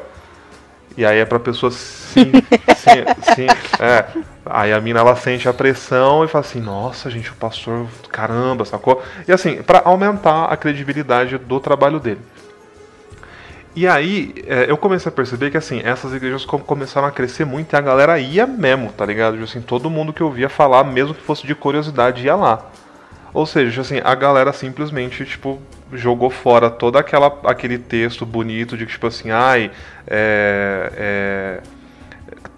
E 0.97 1.05
aí 1.05 1.19
é 1.19 1.25
pra 1.25 1.39
pessoa 1.39 1.71
sim, 1.71 2.31
sim, 2.75 3.35
sim, 3.35 3.47
é. 3.79 4.05
Aí 4.43 4.73
a 4.73 4.81
mina 4.81 4.99
ela 4.99 5.15
sente 5.15 5.47
a 5.47 5.53
pressão 5.53 6.25
e 6.25 6.27
fala 6.27 6.43
assim, 6.43 6.59
nossa 6.59 7.07
gente, 7.11 7.29
o 7.29 7.35
pastor, 7.35 7.85
caramba, 8.11 8.65
sacou? 8.65 9.03
E 9.27 9.31
assim, 9.31 9.61
para 9.61 9.83
aumentar 9.85 10.45
a 10.45 10.57
credibilidade 10.57 11.37
do 11.37 11.59
trabalho 11.59 11.99
dele. 11.99 12.21
E 13.77 13.87
aí, 13.87 14.33
é, 14.47 14.65
eu 14.67 14.75
comecei 14.75 15.07
a 15.07 15.13
perceber 15.13 15.51
que, 15.51 15.57
assim, 15.57 15.81
essas 15.83 16.11
igrejas 16.11 16.43
começaram 16.43 17.07
a 17.07 17.11
crescer 17.11 17.45
muito 17.45 17.73
e 17.73 17.75
a 17.75 17.79
galera 17.79 18.17
ia 18.17 18.47
mesmo, 18.47 18.91
tá 18.91 19.05
ligado? 19.05 19.33
Tipo 19.33 19.43
assim, 19.43 19.61
todo 19.61 19.87
mundo 19.87 20.11
que 20.11 20.21
eu 20.21 20.31
via 20.31 20.49
falar, 20.49 20.83
mesmo 20.83 21.13
que 21.13 21.21
fosse 21.21 21.45
de 21.45 21.53
curiosidade, 21.53 22.25
ia 22.25 22.35
lá. 22.35 22.71
Ou 23.31 23.45
seja, 23.45 23.69
tipo 23.69 23.81
assim, 23.81 24.01
a 24.03 24.15
galera 24.15 24.51
simplesmente, 24.51 25.23
tipo, 25.25 25.61
jogou 25.93 26.31
fora 26.31 26.71
todo 26.71 26.97
aquela, 26.97 27.27
aquele 27.43 27.77
texto 27.77 28.25
bonito 28.25 28.75
de 28.75 28.87
que, 28.87 28.93
tipo 28.93 29.05
assim, 29.05 29.29
ai, 29.29 29.69
é, 30.07 30.91
é, 30.97 31.61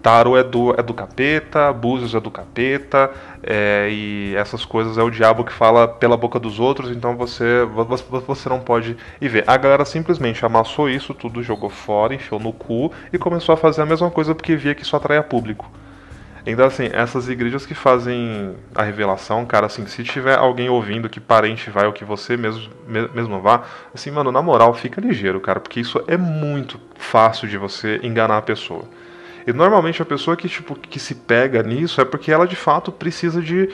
Taro 0.02 0.36
é 0.36 0.42
do, 0.42 0.72
é 0.78 0.82
do 0.82 0.94
capeta, 0.94 1.72
Búzios 1.72 2.14
é 2.14 2.20
do 2.20 2.30
capeta, 2.30 3.10
é, 3.42 3.88
e 3.90 4.34
essas 4.36 4.64
coisas 4.64 4.96
é 4.96 5.02
o 5.02 5.10
diabo 5.10 5.44
que 5.44 5.52
fala 5.52 5.86
pela 5.86 6.16
boca 6.16 6.38
dos 6.38 6.58
outros, 6.58 6.90
então 6.90 7.16
você, 7.16 7.64
você 8.26 8.48
não 8.48 8.60
pode 8.60 8.96
ir 9.20 9.28
ver. 9.28 9.44
A 9.46 9.56
galera 9.56 9.84
simplesmente 9.84 10.44
amassou 10.44 10.88
isso, 10.88 11.12
tudo 11.12 11.42
jogou 11.42 11.68
fora, 11.68 12.14
enfiou 12.14 12.40
no 12.40 12.52
cu 12.52 12.90
e 13.12 13.18
começou 13.18 13.52
a 13.52 13.56
fazer 13.56 13.82
a 13.82 13.86
mesma 13.86 14.10
coisa 14.10 14.34
porque 14.34 14.56
via 14.56 14.74
que 14.74 14.82
isso 14.82 14.96
atraia 14.96 15.22
público. 15.22 15.70
Então, 16.46 16.64
assim, 16.64 16.88
essas 16.92 17.28
igrejas 17.28 17.66
que 17.66 17.74
fazem 17.74 18.56
a 18.74 18.82
revelação, 18.82 19.44
cara, 19.44 19.66
assim, 19.66 19.86
se 19.86 20.02
tiver 20.02 20.38
alguém 20.38 20.70
ouvindo 20.70 21.08
que 21.08 21.20
parente 21.20 21.68
vai 21.68 21.86
ou 21.86 21.92
que 21.92 22.04
você 22.04 22.36
mesmo, 22.36 22.70
mesmo 22.86 23.40
vá, 23.40 23.62
assim, 23.94 24.10
mano, 24.10 24.32
na 24.32 24.40
moral, 24.40 24.72
fica 24.72 25.00
ligeiro, 25.00 25.38
cara, 25.40 25.60
porque 25.60 25.80
isso 25.80 26.02
é 26.06 26.16
muito 26.16 26.80
fácil 26.96 27.46
de 27.46 27.58
você 27.58 28.00
enganar 28.02 28.38
a 28.38 28.42
pessoa. 28.42 28.84
E 29.46 29.52
normalmente 29.52 30.02
a 30.02 30.04
pessoa 30.04 30.36
que, 30.36 30.48
tipo, 30.48 30.74
que 30.74 30.98
se 30.98 31.14
pega 31.14 31.62
nisso 31.62 32.00
é 32.00 32.04
porque 32.04 32.30
ela 32.32 32.46
de 32.46 32.56
fato 32.56 32.92
precisa 32.92 33.40
de. 33.40 33.68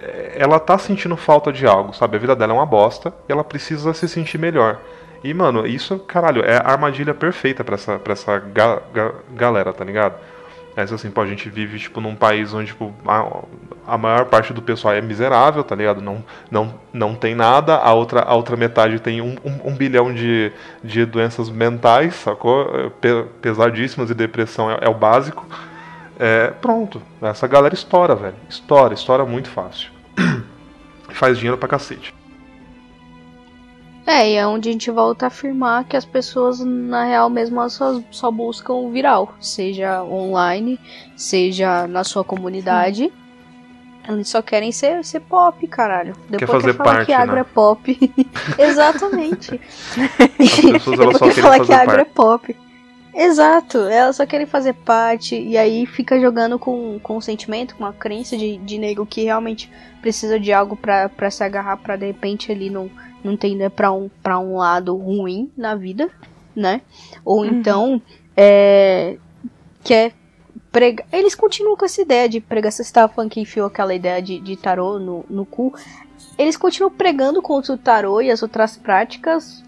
Eh, 0.00 0.36
ela 0.38 0.58
tá 0.58 0.76
sentindo 0.78 1.16
falta 1.16 1.52
de 1.52 1.66
algo, 1.66 1.92
sabe? 1.94 2.16
A 2.16 2.20
vida 2.20 2.36
dela 2.36 2.52
é 2.52 2.56
uma 2.56 2.66
bosta 2.66 3.12
e 3.28 3.32
ela 3.32 3.44
precisa 3.44 3.92
se 3.94 4.08
sentir 4.08 4.38
melhor. 4.38 4.80
E, 5.24 5.32
mano, 5.32 5.66
isso, 5.66 5.98
caralho, 6.00 6.42
é 6.44 6.56
a 6.56 6.72
armadilha 6.72 7.14
perfeita 7.14 7.62
pra 7.62 7.76
essa, 7.76 7.98
pra 7.98 8.12
essa 8.12 8.38
ga, 8.38 8.82
ga, 8.92 9.12
galera, 9.34 9.72
tá 9.72 9.84
ligado? 9.84 10.16
É 10.74 10.82
assim, 10.82 11.10
pô, 11.10 11.20
a 11.20 11.26
gente 11.26 11.50
vive, 11.50 11.78
tipo, 11.78 12.00
num 12.00 12.14
país 12.14 12.54
onde, 12.54 12.68
tipo, 12.68 12.94
a, 13.06 13.42
a, 13.86 13.98
maior 13.98 14.24
parte 14.26 14.54
do 14.54 14.62
pessoal 14.62 14.94
é 14.94 15.02
miserável, 15.02 15.62
tá 15.62 15.74
ligado? 15.74 16.00
Não, 16.00 16.24
não, 16.50 16.74
não 16.92 17.14
tem 17.14 17.34
nada, 17.34 17.76
a 17.76 17.92
outra, 17.92 18.20
a 18.20 18.34
outra 18.34 18.56
metade 18.56 18.98
tem 18.98 19.20
um, 19.20 19.36
um, 19.44 19.68
um 19.68 19.74
bilhão 19.76 20.14
de, 20.14 20.50
de 20.82 21.04
doenças 21.04 21.50
mentais, 21.50 22.14
sacou? 22.14 22.70
É, 22.74 23.24
pesadíssimas 23.42 24.08
e 24.08 24.14
depressão 24.14 24.70
é, 24.70 24.78
é 24.80 24.88
o 24.88 24.94
básico. 24.94 25.46
É, 26.18 26.48
pronto, 26.48 27.02
essa 27.20 27.46
galera 27.46 27.74
estoura, 27.74 28.14
velho. 28.14 28.36
Estoura, 28.48 28.94
estoura 28.94 29.26
muito 29.26 29.50
fácil. 29.50 29.90
Faz 31.10 31.36
dinheiro 31.36 31.58
pra 31.58 31.68
cacete. 31.68 32.14
É, 34.06 34.30
e 34.30 34.34
é 34.34 34.46
onde 34.46 34.68
a 34.68 34.72
gente 34.72 34.90
volta 34.90 35.26
a 35.26 35.28
afirmar 35.28 35.84
que 35.84 35.96
as 35.96 36.04
pessoas, 36.04 36.58
na 36.60 37.04
real 37.04 37.30
mesmo, 37.30 37.68
só, 37.70 38.00
só 38.10 38.30
buscam 38.30 38.74
o 38.74 38.90
viral. 38.90 39.34
Seja 39.40 40.02
online, 40.02 40.78
seja 41.16 41.86
na 41.86 42.02
sua 42.02 42.24
comunidade. 42.24 43.04
Sim. 43.04 43.12
Eles 44.08 44.28
só 44.28 44.42
querem 44.42 44.72
ser, 44.72 45.04
ser 45.04 45.20
pop, 45.20 45.64
caralho. 45.68 46.14
Depois 46.28 46.38
quer 46.38 46.46
fazer 46.48 46.74
falar 46.74 46.92
parte, 46.94 47.06
que 47.06 47.12
agro 47.12 47.34
né? 47.36 47.40
é 47.42 47.44
pop. 47.44 48.14
Exatamente. 48.58 49.60
As 50.40 50.60
pessoas 50.72 50.98
elas 50.98 51.16
só 51.16 51.28
querem 51.28 51.42
falar 51.42 51.58
fazer 51.58 51.66
que 51.66 51.72
agro 51.72 51.96
parte. 51.96 52.00
é 52.00 52.12
pop. 52.12 52.56
Exato, 53.14 53.78
elas 53.78 54.16
só 54.16 54.24
querem 54.24 54.46
fazer 54.46 54.72
parte 54.72 55.38
e 55.38 55.58
aí 55.58 55.84
fica 55.84 56.18
jogando 56.18 56.58
com, 56.58 56.98
com 57.02 57.18
o 57.18 57.20
sentimento, 57.20 57.76
com 57.76 57.84
a 57.84 57.92
crença 57.92 58.38
de, 58.38 58.56
de 58.56 58.78
nego 58.78 59.04
que 59.04 59.24
realmente 59.24 59.70
precisa 60.00 60.40
de 60.40 60.50
algo 60.50 60.76
para 60.76 61.30
se 61.30 61.44
agarrar 61.44 61.76
para 61.76 61.94
de 61.96 62.06
repente 62.06 62.50
ali 62.50 62.70
não 62.70 62.90
não 63.22 63.36
tender 63.36 63.70
para 63.70 63.92
um, 63.92 64.10
pra 64.22 64.38
um 64.38 64.56
lado 64.56 64.96
ruim 64.96 65.50
na 65.56 65.74
vida, 65.74 66.10
né? 66.54 66.82
Ou 67.24 67.40
uhum. 67.40 67.44
então 67.46 68.02
é, 68.36 69.16
quer 69.82 70.12
pregar. 70.70 71.06
Eles 71.12 71.34
continuam 71.34 71.76
com 71.76 71.84
essa 71.84 72.00
ideia 72.02 72.28
de 72.28 72.40
pregar. 72.40 72.72
Você 72.72 72.82
estava 72.82 73.12
falando 73.12 73.30
que 73.30 73.40
enfiou 73.40 73.66
aquela 73.66 73.94
ideia 73.94 74.20
de, 74.20 74.40
de 74.40 74.56
tarô 74.56 74.98
no, 74.98 75.24
no 75.28 75.44
cu. 75.44 75.74
Eles 76.38 76.56
continuam 76.56 76.92
pregando 76.92 77.42
contra 77.42 77.74
o 77.74 77.78
tarô 77.78 78.20
e 78.20 78.30
as 78.30 78.42
outras 78.42 78.76
práticas, 78.76 79.62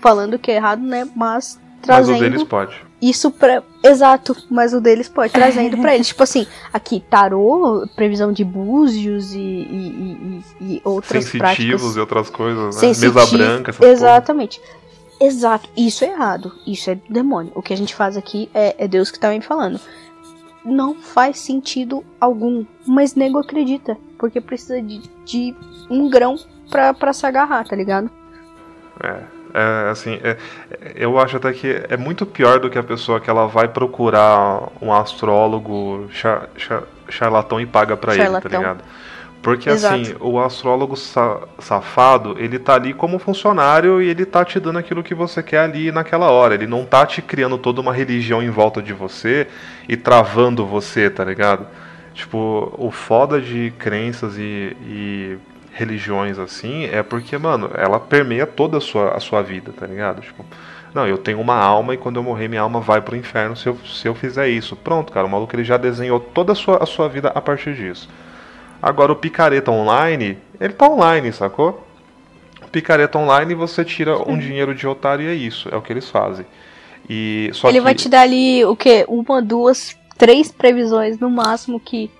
falando 0.00 0.38
que 0.38 0.50
é 0.50 0.56
errado, 0.56 0.82
né? 0.82 1.08
Mas 1.14 1.60
trazendo. 1.82 2.12
Mas 2.12 2.20
o 2.20 2.30
deles 2.30 2.44
pode 2.44 2.88
isso 3.00 3.30
pra. 3.30 3.62
Exato, 3.82 4.36
mas 4.50 4.74
o 4.74 4.80
deles 4.80 5.08
pode, 5.08 5.32
trazendo 5.32 5.78
pra 5.78 5.94
eles. 5.94 6.08
Tipo 6.08 6.24
assim, 6.24 6.46
aqui, 6.72 7.00
tarô, 7.08 7.86
previsão 7.94 8.32
de 8.32 8.44
búzios 8.44 9.32
e, 9.32 9.38
e, 9.38 10.42
e, 10.60 10.74
e 10.74 10.82
outras 10.84 11.24
Sensitivos 11.24 11.56
práticas. 11.56 11.96
e 11.96 12.00
outras 12.00 12.30
coisas, 12.30 12.76
né? 12.76 12.88
Mesa 12.88 13.26
branca, 13.26 13.70
essa 13.70 13.86
Exatamente. 13.86 14.60
Porra. 14.60 14.78
Exato, 15.20 15.68
isso 15.76 16.04
é 16.04 16.08
errado. 16.08 16.52
Isso 16.66 16.90
é 16.90 16.98
demônio. 17.08 17.52
O 17.54 17.62
que 17.62 17.72
a 17.72 17.76
gente 17.76 17.94
faz 17.94 18.16
aqui 18.16 18.48
é, 18.54 18.74
é 18.78 18.88
Deus 18.88 19.10
que 19.10 19.18
tá 19.18 19.30
me 19.30 19.40
falando. 19.40 19.80
Não 20.64 20.94
faz 20.94 21.38
sentido 21.38 22.04
algum. 22.20 22.64
Mas 22.86 23.14
nego 23.14 23.38
acredita. 23.38 23.96
Porque 24.16 24.40
precisa 24.40 24.80
de, 24.80 25.00
de 25.24 25.54
um 25.90 26.08
grão 26.08 26.36
pra, 26.70 26.94
pra 26.94 27.12
se 27.12 27.26
agarrar, 27.26 27.66
tá 27.66 27.74
ligado? 27.74 28.10
É. 29.02 29.37
É, 29.58 29.90
assim, 29.90 30.20
é, 30.22 30.36
eu 30.94 31.18
acho 31.18 31.36
até 31.36 31.52
que 31.52 31.82
é 31.88 31.96
muito 31.96 32.24
pior 32.24 32.60
do 32.60 32.70
que 32.70 32.78
a 32.78 32.82
pessoa 32.82 33.20
que 33.20 33.28
ela 33.28 33.46
vai 33.46 33.66
procurar 33.66 34.68
um 34.80 34.92
astrólogo 34.92 36.08
char, 36.12 36.48
char, 36.56 36.82
charlatão 37.08 37.60
e 37.60 37.66
paga 37.66 37.96
pra 37.96 38.14
ele, 38.14 38.40
tá 38.40 38.48
ligado? 38.48 38.84
Porque 39.42 39.68
Exato. 39.70 39.94
assim, 39.94 40.14
o 40.20 40.38
astrólogo 40.40 40.96
sa 40.96 41.40
safado, 41.58 42.36
ele 42.38 42.58
tá 42.58 42.74
ali 42.74 42.92
como 42.92 43.18
funcionário 43.18 44.02
e 44.02 44.08
ele 44.08 44.24
tá 44.24 44.44
te 44.44 44.60
dando 44.60 44.78
aquilo 44.78 45.02
que 45.02 45.14
você 45.14 45.42
quer 45.42 45.60
ali 45.60 45.90
naquela 45.90 46.30
hora. 46.30 46.54
Ele 46.54 46.66
não 46.66 46.84
tá 46.84 47.06
te 47.06 47.22
criando 47.22 47.56
toda 47.56 47.80
uma 47.80 47.92
religião 47.92 48.42
em 48.42 48.50
volta 48.50 48.82
de 48.82 48.92
você 48.92 49.46
e 49.88 49.96
travando 49.96 50.66
você, 50.66 51.08
tá 51.08 51.24
ligado? 51.24 51.66
Tipo, 52.14 52.74
o 52.76 52.90
foda 52.90 53.40
de 53.40 53.72
crenças 53.78 54.36
e, 54.36 54.76
e 54.82 55.38
religiões 55.78 56.40
assim 56.40 56.86
é 56.86 57.04
porque, 57.04 57.38
mano, 57.38 57.70
ela 57.74 58.00
permeia 58.00 58.44
toda 58.44 58.78
a 58.78 58.80
sua, 58.80 59.16
a 59.16 59.20
sua 59.20 59.42
vida, 59.42 59.72
tá 59.72 59.86
ligado? 59.86 60.20
Tipo, 60.20 60.44
não, 60.92 61.06
eu 61.06 61.16
tenho 61.16 61.40
uma 61.40 61.54
alma 61.54 61.94
e 61.94 61.96
quando 61.96 62.16
eu 62.16 62.22
morrer 62.22 62.48
minha 62.48 62.62
alma 62.62 62.80
vai 62.80 63.00
pro 63.00 63.16
inferno 63.16 63.54
se 63.56 63.68
eu, 63.68 63.78
se 63.86 64.08
eu 64.08 64.14
fizer 64.14 64.48
isso. 64.48 64.74
Pronto, 64.74 65.12
cara, 65.12 65.24
o 65.24 65.30
maluco 65.30 65.54
ele 65.54 65.62
já 65.62 65.76
desenhou 65.76 66.18
toda 66.18 66.52
a 66.52 66.54
sua, 66.56 66.82
a 66.82 66.86
sua 66.86 67.08
vida 67.08 67.30
a 67.32 67.40
partir 67.40 67.74
disso. 67.74 68.08
Agora 68.82 69.12
o 69.12 69.16
picareta 69.16 69.70
online, 69.70 70.36
ele 70.60 70.72
tá 70.72 70.88
online, 70.88 71.32
sacou? 71.32 71.86
Picareta 72.72 73.16
online 73.16 73.54
você 73.54 73.84
tira 73.84 74.18
um 74.28 74.36
dinheiro 74.36 74.74
de 74.74 74.86
otário 74.86 75.24
e 75.24 75.28
é 75.28 75.34
isso, 75.34 75.68
é 75.70 75.76
o 75.76 75.82
que 75.82 75.92
eles 75.92 76.10
fazem. 76.10 76.44
E 77.08 77.50
só 77.54 77.68
Ele 77.68 77.78
que... 77.78 77.84
vai 77.84 77.94
te 77.94 78.08
dar 78.08 78.22
ali 78.22 78.64
o 78.64 78.76
quê? 78.76 79.04
Uma, 79.08 79.40
duas, 79.40 79.96
três 80.18 80.50
previsões 80.50 81.18
no 81.18 81.30
máximo 81.30 81.80
que 81.80 82.10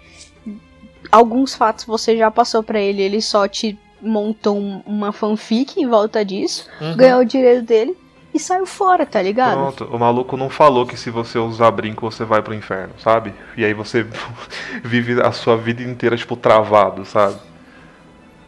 alguns 1.10 1.54
fatos 1.54 1.84
você 1.84 2.16
já 2.16 2.30
passou 2.30 2.62
pra 2.62 2.80
ele, 2.80 3.02
ele 3.02 3.20
só 3.20 3.46
te 3.48 3.78
montou 4.00 4.56
um- 4.56 4.82
uma 4.86 5.12
fanfic 5.12 5.80
em 5.80 5.86
volta 5.86 6.24
disso, 6.24 6.68
Uhum. 6.80 6.96
ganhou 6.96 7.20
o 7.20 7.24
dinheiro 7.24 7.62
dele 7.62 7.96
e 8.32 8.38
saiu 8.38 8.64
fora, 8.66 9.04
tá 9.04 9.20
ligado? 9.20 9.58
Pronto, 9.74 9.84
o 9.84 9.98
maluco 9.98 10.36
não 10.36 10.48
falou 10.48 10.86
que 10.86 10.96
se 10.96 11.10
você 11.10 11.38
usar 11.38 11.70
brinco 11.72 12.08
você 12.08 12.24
vai 12.24 12.40
pro 12.42 12.54
inferno, 12.54 12.94
sabe? 13.02 13.34
E 13.56 13.64
aí 13.64 13.74
você 13.74 14.06
vive 14.84 15.20
a 15.20 15.32
sua 15.32 15.56
vida 15.56 15.82
inteira, 15.82 16.16
tipo, 16.16 16.36
travado, 16.36 17.04
sabe? 17.04 17.36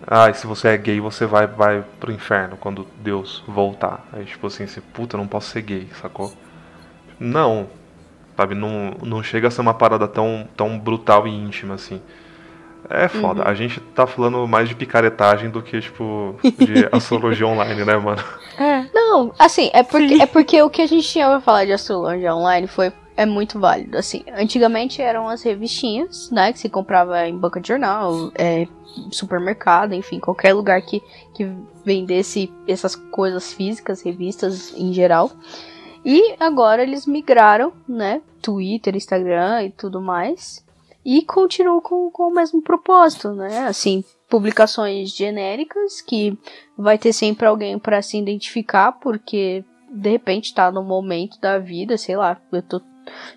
Ah, 0.07 0.31
e 0.31 0.35
se 0.35 0.47
você 0.47 0.69
é 0.69 0.77
gay, 0.77 0.99
você 1.01 1.27
vai, 1.27 1.47
vai 1.47 1.85
pro 1.99 2.11
inferno 2.13 2.57
quando 2.57 2.87
Deus 3.03 3.43
voltar. 3.47 4.07
Aí, 4.13 4.25
tipo 4.25 4.47
assim, 4.47 4.67
você, 4.67 4.81
puta, 4.81 5.17
eu 5.17 5.19
não 5.19 5.27
posso 5.27 5.51
ser 5.51 5.63
gay, 5.63 5.89
sacou? 6.01 6.33
Não, 7.19 7.69
sabe? 8.37 8.55
Não, 8.55 8.93
não 9.03 9.23
chega 9.23 9.49
a 9.49 9.51
ser 9.51 9.61
uma 9.61 9.75
parada 9.75 10.09
tão, 10.09 10.49
tão 10.57 10.79
brutal 10.79 11.29
e 11.29 11.31
íntima 11.31 11.75
assim. 11.75 12.01
É 12.91 13.09
foda. 13.09 13.45
A 13.45 13.55
gente 13.55 13.79
tá 13.81 14.07
falando 14.07 14.47
mais 14.49 14.69
de 14.69 14.75
picaretagem 14.75 15.49
do 15.49 15.63
que, 15.63 15.81
tipo, 15.81 16.35
de 16.43 16.89
astrologia 16.91 17.47
online, 17.47 17.85
né, 17.85 17.97
mano? 17.97 18.23
É. 18.59 18.85
Não, 18.93 19.33
assim, 19.39 19.71
é 19.73 19.83
porque, 19.83 20.15
é 20.15 20.27
porque 20.27 20.61
o 20.63 20.69
que 20.69 20.83
a 20.83 20.87
gente 20.87 21.09
tinha 21.09 21.29
pra 21.29 21.41
falar 21.41 21.65
de 21.65 21.73
astrologia 21.73 22.35
online 22.35 22.67
foi 22.67 22.93
é 23.17 23.27
muito 23.27 23.61
válido, 23.61 23.99
assim. 23.99 24.25
Antigamente 24.35 25.03
eram 25.03 25.29
as 25.29 25.43
revistinhas, 25.43 26.31
né, 26.31 26.53
que 26.53 26.59
se 26.59 26.71
comprava 26.71 27.29
em 27.29 27.37
banca 27.37 27.61
de 27.61 27.69
jornal, 27.69 28.33
é, 28.35 28.67
supermercado, 29.13 29.93
enfim, 29.93 30.19
qualquer 30.19 30.55
lugar 30.55 30.81
que, 30.83 31.03
que 31.35 31.47
vendesse 31.85 32.51
essas 32.67 32.97
coisas 32.97 33.53
físicas, 33.53 34.01
revistas 34.01 34.73
em 34.75 34.93
geral. 34.93 35.31
E 36.03 36.35
agora 36.41 36.83
eles 36.83 37.07
migraram, 37.07 37.75
né, 37.87 38.23
Twitter, 38.41 38.97
Instagram 38.97 39.65
e 39.65 39.71
tudo 39.71 40.01
mais. 40.01 40.65
E 41.05 41.23
continuam 41.23 41.81
com, 41.81 42.11
com 42.11 42.29
o 42.29 42.35
mesmo 42.35 42.61
propósito, 42.61 43.33
né, 43.33 43.67
assim, 43.67 44.05
publicações 44.29 45.11
genéricas 45.11 46.01
que 46.01 46.39
vai 46.77 46.99
ter 46.99 47.13
sempre 47.13 47.47
alguém 47.47 47.79
para 47.79 48.03
se 48.03 48.19
identificar, 48.19 48.93
porque 48.93 49.65
de 49.91 50.11
repente 50.11 50.55
tá 50.55 50.71
no 50.71 50.83
momento 50.83 51.41
da 51.41 51.59
vida, 51.59 51.99
sei 51.99 52.17
lá, 52.17 52.41
eu 52.53 52.63
tô, 52.63 52.81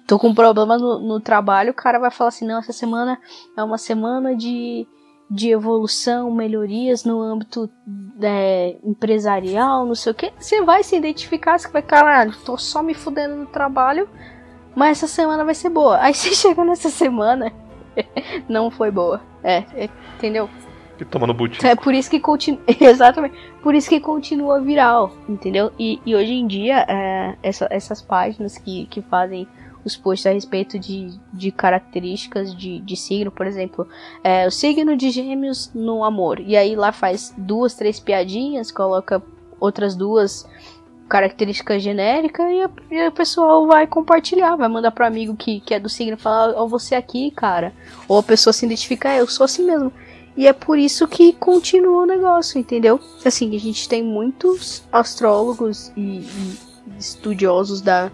tô 0.05 0.19
com 0.19 0.29
um 0.29 0.35
problema 0.35 0.77
no, 0.77 0.99
no 0.99 1.19
trabalho, 1.19 1.71
o 1.71 1.75
cara 1.75 1.97
vai 1.97 2.11
falar 2.11 2.27
assim, 2.27 2.45
não, 2.45 2.59
essa 2.59 2.73
semana 2.73 3.19
é 3.57 3.63
uma 3.63 3.77
semana 3.77 4.35
de, 4.35 4.85
de 5.31 5.49
evolução, 5.49 6.31
melhorias 6.31 7.03
no 7.03 7.21
âmbito 7.21 7.69
é, 8.21 8.77
empresarial, 8.83 9.85
não 9.85 9.95
sei 9.95 10.11
o 10.11 10.15
que. 10.15 10.31
Você 10.37 10.61
vai 10.61 10.83
se 10.83 10.95
identificar, 10.95 11.57
você 11.57 11.67
vai, 11.69 11.81
caralho, 11.81 12.35
tô 12.45 12.55
só 12.57 12.83
me 12.83 12.93
fudendo 12.93 13.35
no 13.35 13.47
trabalho, 13.47 14.07
mas 14.75 14.97
essa 14.97 15.07
semana 15.07 15.43
vai 15.45 15.55
ser 15.55 15.69
boa. 15.69 15.99
Aí 15.99 16.13
você 16.15 16.33
chega 16.33 16.63
nessa 16.63 16.89
semana, 16.89 17.51
não 18.49 18.69
foi 18.71 18.91
boa. 18.91 19.21
É, 19.43 19.63
é, 19.75 19.89
entendeu? 20.17 20.49
E 20.99 21.03
toma 21.05 21.25
no 21.27 21.33
butim. 21.33 21.65
É 21.65 21.75
por 21.75 21.93
isso 21.93 22.09
que 22.09 22.19
continua. 22.19 22.61
Exatamente. 22.79 23.35
Por 23.61 23.73
isso 23.75 23.89
que 23.89 23.99
continua 23.99 24.61
viral, 24.61 25.11
entendeu? 25.27 25.71
E, 25.77 25.99
e 26.05 26.15
hoje 26.15 26.33
em 26.33 26.45
dia, 26.47 26.85
é, 26.87 27.35
essa- 27.41 27.67
essas 27.69 28.01
páginas 28.01 28.57
que, 28.57 28.85
que 28.85 29.01
fazem 29.01 29.47
os 29.83 29.97
posts 29.97 30.25
a 30.27 30.31
respeito 30.31 30.79
de, 30.79 31.19
de 31.33 31.51
características 31.51 32.55
de, 32.55 32.79
de 32.79 32.95
signo, 32.95 33.29
por 33.31 33.45
exemplo, 33.45 33.85
é, 34.23 34.47
o 34.47 34.51
signo 34.51 34.95
de 34.95 35.09
gêmeos 35.09 35.71
no 35.73 36.05
amor. 36.05 36.39
E 36.39 36.55
aí 36.55 36.73
lá 36.75 36.91
faz 36.93 37.33
duas, 37.37 37.73
três 37.73 37.99
piadinhas, 37.99 38.71
coloca 38.71 39.21
outras 39.59 39.93
duas 39.95 40.47
características 41.13 41.83
genéricas 41.83 42.43
e, 42.49 42.61
a- 42.63 42.69
e 42.89 43.07
o 43.07 43.11
pessoal 43.11 43.67
vai 43.67 43.85
compartilhar, 43.85 44.55
vai 44.55 44.67
mandar 44.67 44.89
pro 44.89 45.05
amigo 45.05 45.35
que, 45.35 45.59
que 45.59 45.71
é 45.75 45.79
do 45.79 45.87
signo 45.87 46.17
falar, 46.17 46.55
ó, 46.55 46.65
você 46.65 46.95
aqui, 46.95 47.29
cara. 47.29 47.71
Ou 48.07 48.17
a 48.17 48.23
pessoa 48.23 48.51
se 48.51 48.65
identifica, 48.65 49.09
é, 49.09 49.21
eu 49.21 49.27
sou 49.27 49.43
assim 49.45 49.63
mesmo. 49.63 49.93
E 50.35 50.47
é 50.47 50.53
por 50.53 50.75
isso 50.79 51.07
que 51.07 51.31
continua 51.33 52.01
o 52.01 52.05
negócio, 52.07 52.57
entendeu? 52.59 52.99
Assim, 53.23 53.55
a 53.55 53.59
gente 53.59 53.87
tem 53.87 54.01
muitos 54.01 54.83
astrólogos 54.91 55.91
e, 55.95 56.21
e 56.21 56.57
estudiosos 56.97 57.79
da, 57.79 58.11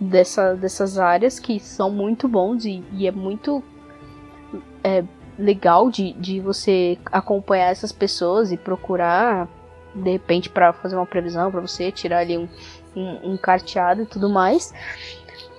dessa, 0.00 0.54
dessas 0.54 0.98
áreas 0.98 1.40
que 1.40 1.58
são 1.58 1.90
muito 1.90 2.28
bons 2.28 2.64
e, 2.64 2.84
e 2.92 3.08
é 3.08 3.10
muito 3.10 3.60
é, 4.84 5.02
legal 5.36 5.90
de, 5.90 6.12
de 6.12 6.38
você 6.38 6.96
acompanhar 7.06 7.72
essas 7.72 7.90
pessoas 7.90 8.52
e 8.52 8.56
procurar, 8.56 9.48
de 9.94 10.10
repente, 10.10 10.48
para 10.48 10.72
fazer 10.72 10.96
uma 10.96 11.06
previsão 11.06 11.50
para 11.50 11.60
você, 11.60 11.90
tirar 11.90 12.18
ali 12.18 12.36
um, 12.36 12.48
um, 12.94 13.32
um 13.32 13.36
carteado 13.36 14.02
e 14.02 14.06
tudo 14.06 14.28
mais. 14.28 14.72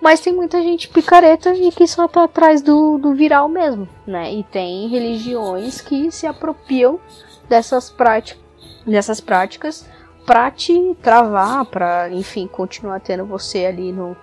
Mas 0.01 0.19
tem 0.19 0.33
muita 0.33 0.61
gente 0.61 0.89
picareta 0.89 1.53
e 1.53 1.71
que 1.71 1.87
só 1.87 2.07
tá 2.07 2.23
atrás 2.23 2.61
do, 2.61 2.97
do 2.97 3.13
viral 3.13 3.47
mesmo, 3.47 3.87
né? 4.05 4.33
E 4.33 4.43
tem 4.43 4.87
religiões 4.87 5.79
que 5.79 6.11
se 6.11 6.25
apropriam 6.25 6.99
dessas, 7.47 7.89
práti 7.89 8.39
dessas 8.85 9.21
práticas 9.21 9.87
pra 10.25 10.49
te 10.49 10.95
travar, 11.01 11.65
pra, 11.65 12.09
enfim, 12.09 12.47
continuar 12.47 12.99
tendo 12.99 13.25
você 13.25 13.65
ali 13.65 13.91
no, 13.91 14.17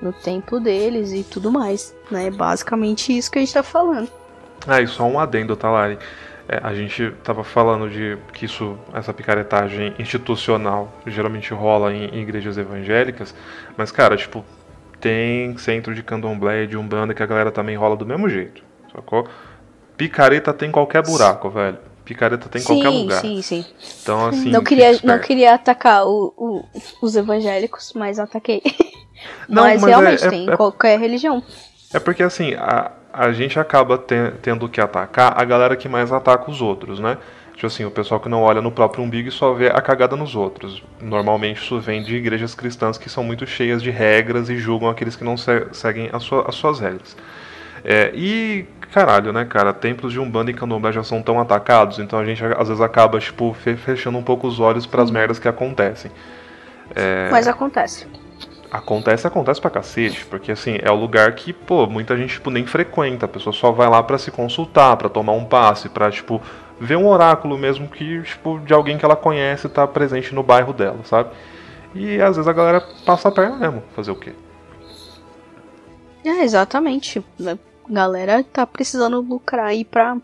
no 0.00 0.12
templo 0.12 0.58
deles 0.58 1.12
e 1.12 1.22
tudo 1.22 1.52
mais, 1.52 1.94
né? 2.10 2.30
Basicamente 2.30 3.16
isso 3.16 3.30
que 3.30 3.38
a 3.38 3.42
gente 3.42 3.52
tá 3.52 3.62
falando. 3.62 4.08
Ah, 4.66 4.80
e 4.80 4.86
só 4.86 5.04
um 5.04 5.18
adendo, 5.18 5.56
tá, 5.56 5.70
Lari? 5.70 5.98
É, 6.48 6.60
a 6.62 6.74
gente 6.74 7.10
tava 7.22 7.44
falando 7.44 7.90
de 7.90 8.16
que 8.32 8.46
isso, 8.46 8.78
essa 8.94 9.12
picaretagem 9.12 9.94
institucional 9.98 10.90
geralmente 11.06 11.52
rola 11.52 11.92
em, 11.92 12.06
em 12.06 12.22
igrejas 12.22 12.56
evangélicas, 12.56 13.34
mas, 13.76 13.92
cara, 13.92 14.16
tipo, 14.16 14.42
tem 14.98 15.56
centro 15.58 15.94
de 15.94 16.02
candomblé 16.02 16.64
de 16.66 16.76
umbanda 16.76 17.12
que 17.12 17.22
a 17.22 17.26
galera 17.26 17.50
também 17.52 17.76
rola 17.76 17.96
do 17.96 18.06
mesmo 18.06 18.28
jeito, 18.28 18.62
sacou? 18.94 19.28
Picareta 19.96 20.54
tem 20.54 20.70
em 20.70 20.72
qualquer 20.72 21.02
buraco, 21.02 21.50
velho. 21.50 21.78
Picareta 22.04 22.48
tem 22.48 22.62
em 22.62 22.64
qualquer 22.64 22.88
lugar. 22.88 23.20
sim, 23.20 23.42
sim. 23.42 23.64
Então, 24.02 24.26
assim, 24.26 24.50
não, 24.50 24.64
queria, 24.64 24.92
não 25.04 25.18
queria 25.18 25.54
atacar 25.54 26.06
o, 26.06 26.32
o- 26.36 26.64
os 27.02 27.14
evangélicos, 27.14 27.92
mas 27.94 28.18
ataquei. 28.18 28.62
Não, 29.48 29.64
mas, 29.64 29.80
mas 29.82 29.90
realmente 29.90 30.22
é- 30.22 30.26
é- 30.26 30.30
tem 30.30 30.46
em 30.46 30.50
é- 30.50 30.56
qualquer 30.56 30.98
religião. 30.98 31.42
É 31.92 31.98
porque 31.98 32.22
assim, 32.22 32.54
a, 32.54 32.92
a 33.12 33.32
gente 33.32 33.58
acaba 33.58 33.96
te- 33.98 34.32
tendo 34.42 34.68
que 34.68 34.80
atacar 34.80 35.34
a 35.40 35.44
galera 35.44 35.76
que 35.76 35.88
mais 35.88 36.12
ataca 36.12 36.50
os 36.50 36.60
outros, 36.60 37.00
né? 37.00 37.18
Tipo 37.54 37.66
assim, 37.66 37.84
o 37.84 37.90
pessoal 37.90 38.20
que 38.20 38.28
não 38.28 38.42
olha 38.42 38.60
no 38.62 38.70
próprio 38.70 39.02
umbigo 39.02 39.28
e 39.28 39.32
só 39.32 39.52
vê 39.52 39.66
a 39.66 39.80
cagada 39.80 40.14
nos 40.14 40.36
outros. 40.36 40.82
Normalmente 41.00 41.60
isso 41.60 41.80
vem 41.80 42.02
de 42.02 42.14
igrejas 42.14 42.54
cristãs 42.54 42.96
que 42.96 43.10
são 43.10 43.24
muito 43.24 43.44
cheias 43.46 43.82
de 43.82 43.90
regras 43.90 44.48
e 44.48 44.56
julgam 44.56 44.88
aqueles 44.88 45.16
que 45.16 45.24
não 45.24 45.36
se- 45.36 45.66
seguem 45.72 46.08
as, 46.12 46.22
sua- 46.22 46.44
as 46.48 46.54
suas 46.54 46.78
regras. 46.78 47.16
É, 47.84 48.12
e, 48.14 48.64
caralho, 48.92 49.32
né, 49.32 49.44
cara, 49.44 49.72
templos 49.72 50.12
de 50.12 50.20
Umbanda 50.20 50.50
e 50.50 50.54
Candomblé 50.54 50.92
já 50.92 51.02
são 51.02 51.20
tão 51.22 51.40
atacados, 51.40 51.98
então 51.98 52.18
a 52.18 52.24
gente 52.24 52.44
às 52.44 52.68
vezes 52.68 52.80
acaba, 52.80 53.18
tipo, 53.18 53.52
fe- 53.54 53.76
fechando 53.76 54.18
um 54.18 54.22
pouco 54.22 54.46
os 54.46 54.60
olhos 54.60 54.86
para 54.86 55.02
as 55.02 55.10
merdas 55.10 55.38
que 55.38 55.48
acontecem. 55.48 56.10
É. 56.94 57.28
Mas 57.30 57.46
acontece. 57.48 58.06
Acontece, 58.70 59.26
acontece 59.26 59.60
pra 59.60 59.70
cacete, 59.70 60.26
porque 60.26 60.52
assim, 60.52 60.76
é 60.82 60.90
o 60.90 60.94
lugar 60.94 61.34
que, 61.34 61.52
pô, 61.54 61.86
muita 61.86 62.16
gente, 62.16 62.34
tipo, 62.34 62.50
nem 62.50 62.66
frequenta, 62.66 63.24
a 63.24 63.28
pessoa 63.28 63.52
só 63.52 63.72
vai 63.72 63.88
lá 63.88 64.02
pra 64.02 64.18
se 64.18 64.30
consultar, 64.30 64.96
pra 64.98 65.08
tomar 65.08 65.32
um 65.32 65.44
passe, 65.46 65.88
pra, 65.88 66.10
tipo, 66.10 66.40
ver 66.78 66.96
um 66.96 67.06
oráculo 67.06 67.56
mesmo 67.56 67.88
que, 67.88 68.22
tipo, 68.22 68.58
de 68.60 68.74
alguém 68.74 68.98
que 68.98 69.04
ela 69.06 69.16
conhece 69.16 69.68
tá 69.70 69.86
presente 69.86 70.34
no 70.34 70.42
bairro 70.42 70.74
dela, 70.74 70.98
sabe? 71.04 71.30
E 71.94 72.20
às 72.20 72.36
vezes 72.36 72.46
a 72.46 72.52
galera 72.52 72.82
passa 73.06 73.28
a 73.28 73.32
perna 73.32 73.56
mesmo, 73.56 73.82
fazer 73.96 74.10
o 74.10 74.16
quê? 74.16 74.32
É, 76.24 76.42
exatamente. 76.44 77.24
A 77.46 77.56
galera 77.90 78.44
tá 78.44 78.66
precisando 78.66 79.20
lucrar 79.20 79.66
aí 79.66 79.82
pra, 79.84 80.18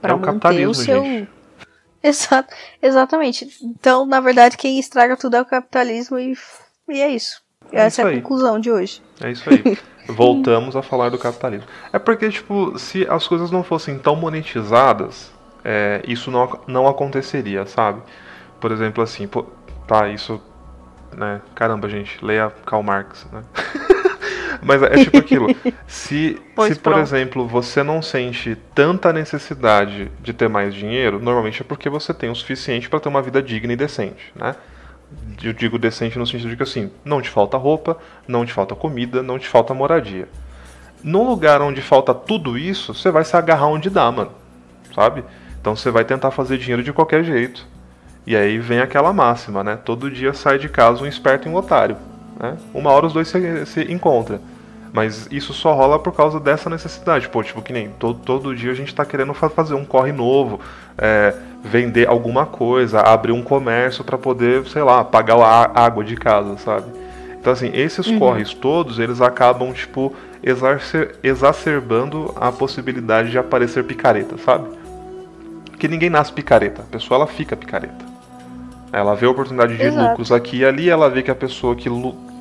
pra 0.00 0.12
É 0.12 0.14
o 0.14 0.18
manter 0.18 0.32
capitalismo, 0.32 0.70
o 0.70 0.74
seu. 0.74 1.02
gente. 1.02 1.28
Exato, 2.04 2.54
exatamente. 2.82 3.48
Então, 3.62 4.04
na 4.04 4.20
verdade, 4.20 4.58
quem 4.58 4.78
estraga 4.78 5.16
tudo 5.16 5.36
é 5.36 5.40
o 5.40 5.46
capitalismo 5.46 6.18
e, 6.18 6.34
e 6.88 7.00
é 7.00 7.08
isso. 7.08 7.42
É 7.72 7.80
Essa 7.82 8.02
é 8.02 8.04
a 8.04 8.08
aí. 8.08 8.16
conclusão 8.16 8.58
de 8.58 8.70
hoje. 8.70 9.02
É 9.20 9.30
isso 9.30 9.48
aí. 9.48 9.78
Voltamos 10.06 10.76
a 10.76 10.82
falar 10.82 11.08
do 11.08 11.18
capitalismo. 11.18 11.66
É 11.92 11.98
porque, 11.98 12.28
tipo, 12.28 12.78
se 12.78 13.06
as 13.08 13.26
coisas 13.26 13.50
não 13.50 13.64
fossem 13.64 13.98
tão 13.98 14.14
monetizadas, 14.14 15.32
é, 15.64 16.02
isso 16.06 16.30
não, 16.30 16.60
não 16.66 16.86
aconteceria, 16.86 17.64
sabe? 17.66 18.02
Por 18.60 18.70
exemplo, 18.70 19.02
assim, 19.02 19.26
pô, 19.26 19.44
tá, 19.86 20.08
isso. 20.08 20.40
Né? 21.16 21.40
Caramba, 21.54 21.88
gente, 21.88 22.22
leia 22.24 22.52
Karl 22.66 22.82
Marx, 22.82 23.26
né? 23.32 23.42
Mas 24.62 24.82
é 24.82 25.04
tipo 25.04 25.16
aquilo. 25.18 25.46
Se, 25.86 26.40
Pois 26.54 26.74
se 26.74 26.80
por 26.80 26.92
pronto. 26.92 27.00
exemplo, 27.00 27.46
você 27.46 27.82
não 27.82 28.00
sente 28.00 28.56
tanta 28.74 29.12
necessidade 29.12 30.10
de 30.20 30.32
ter 30.32 30.48
mais 30.48 30.74
dinheiro, 30.74 31.18
normalmente 31.18 31.62
é 31.62 31.64
porque 31.64 31.88
você 31.88 32.14
tem 32.14 32.30
o 32.30 32.34
suficiente 32.34 32.88
para 32.88 33.00
ter 33.00 33.08
uma 33.08 33.22
vida 33.22 33.42
digna 33.42 33.72
e 33.72 33.76
decente, 33.76 34.32
né? 34.34 34.54
Eu 35.42 35.52
digo 35.52 35.78
decente 35.78 36.18
no 36.18 36.26
sentido 36.26 36.50
de 36.50 36.56
que 36.56 36.62
assim, 36.62 36.90
não 37.04 37.20
te 37.20 37.28
falta 37.28 37.56
roupa, 37.56 37.98
não 38.26 38.44
te 38.44 38.52
falta 38.52 38.74
comida, 38.74 39.22
não 39.22 39.38
te 39.38 39.48
falta 39.48 39.74
moradia. 39.74 40.28
Num 41.02 41.28
lugar 41.28 41.60
onde 41.60 41.82
falta 41.82 42.14
tudo 42.14 42.56
isso, 42.56 42.94
você 42.94 43.10
vai 43.10 43.24
se 43.24 43.36
agarrar 43.36 43.66
onde 43.66 43.90
dá, 43.90 44.10
mano. 44.10 44.32
Sabe? 44.94 45.24
Então 45.60 45.76
você 45.76 45.90
vai 45.90 46.04
tentar 46.04 46.30
fazer 46.30 46.56
dinheiro 46.56 46.82
de 46.82 46.92
qualquer 46.92 47.24
jeito. 47.24 47.66
E 48.26 48.34
aí 48.34 48.58
vem 48.58 48.80
aquela 48.80 49.12
máxima, 49.12 49.62
né? 49.62 49.76
Todo 49.76 50.10
dia 50.10 50.32
sai 50.32 50.58
de 50.58 50.68
casa 50.68 51.02
um 51.02 51.06
esperto 51.06 51.46
e 51.46 51.50
um 51.50 51.56
otário. 51.56 51.96
Né? 52.40 52.56
Uma 52.72 52.90
hora 52.90 53.06
os 53.06 53.12
dois 53.12 53.28
se, 53.28 53.66
se 53.66 53.92
encontram. 53.92 54.40
Mas 54.94 55.26
isso 55.28 55.52
só 55.52 55.72
rola 55.72 55.98
por 55.98 56.12
causa 56.12 56.38
dessa 56.38 56.70
necessidade. 56.70 57.28
Pô, 57.28 57.42
tipo, 57.42 57.60
que 57.60 57.72
nem 57.72 57.88
todo, 57.98 58.20
todo 58.20 58.54
dia 58.54 58.70
a 58.70 58.74
gente 58.74 58.94
tá 58.94 59.04
querendo 59.04 59.34
fa- 59.34 59.50
fazer 59.50 59.74
um 59.74 59.84
corre 59.84 60.12
novo, 60.12 60.60
é, 60.96 61.34
vender 61.64 62.06
alguma 62.08 62.46
coisa, 62.46 63.00
abrir 63.00 63.32
um 63.32 63.42
comércio 63.42 64.04
para 64.04 64.16
poder, 64.16 64.64
sei 64.68 64.84
lá, 64.84 65.02
pagar 65.02 65.36
a 65.36 65.84
água 65.84 66.04
de 66.04 66.14
casa, 66.14 66.56
sabe? 66.58 66.86
Então, 67.40 67.52
assim, 67.52 67.72
esses 67.74 68.08
corres 68.18 68.54
todos, 68.54 69.00
eles 69.00 69.20
acabam, 69.20 69.72
tipo, 69.72 70.14
exacer- 70.40 71.16
exacerbando 71.24 72.32
a 72.40 72.52
possibilidade 72.52 73.32
de 73.32 73.36
aparecer 73.38 73.82
picareta, 73.82 74.38
sabe? 74.38 74.68
Porque 75.72 75.88
ninguém 75.88 76.08
nasce 76.08 76.32
picareta, 76.32 76.82
a 76.82 76.84
pessoa 76.84 77.16
ela 77.18 77.26
fica 77.26 77.56
picareta. 77.56 78.04
Ela 78.92 79.16
vê 79.16 79.26
a 79.26 79.30
oportunidade 79.30 79.76
de 79.76 79.82
Exato. 79.82 80.08
lucros 80.10 80.30
aqui 80.30 80.58
e 80.58 80.64
ali, 80.64 80.88
ela 80.88 81.10
vê 81.10 81.20
que 81.20 81.32
a 81.32 81.34
pessoa 81.34 81.74
que, 81.74 81.88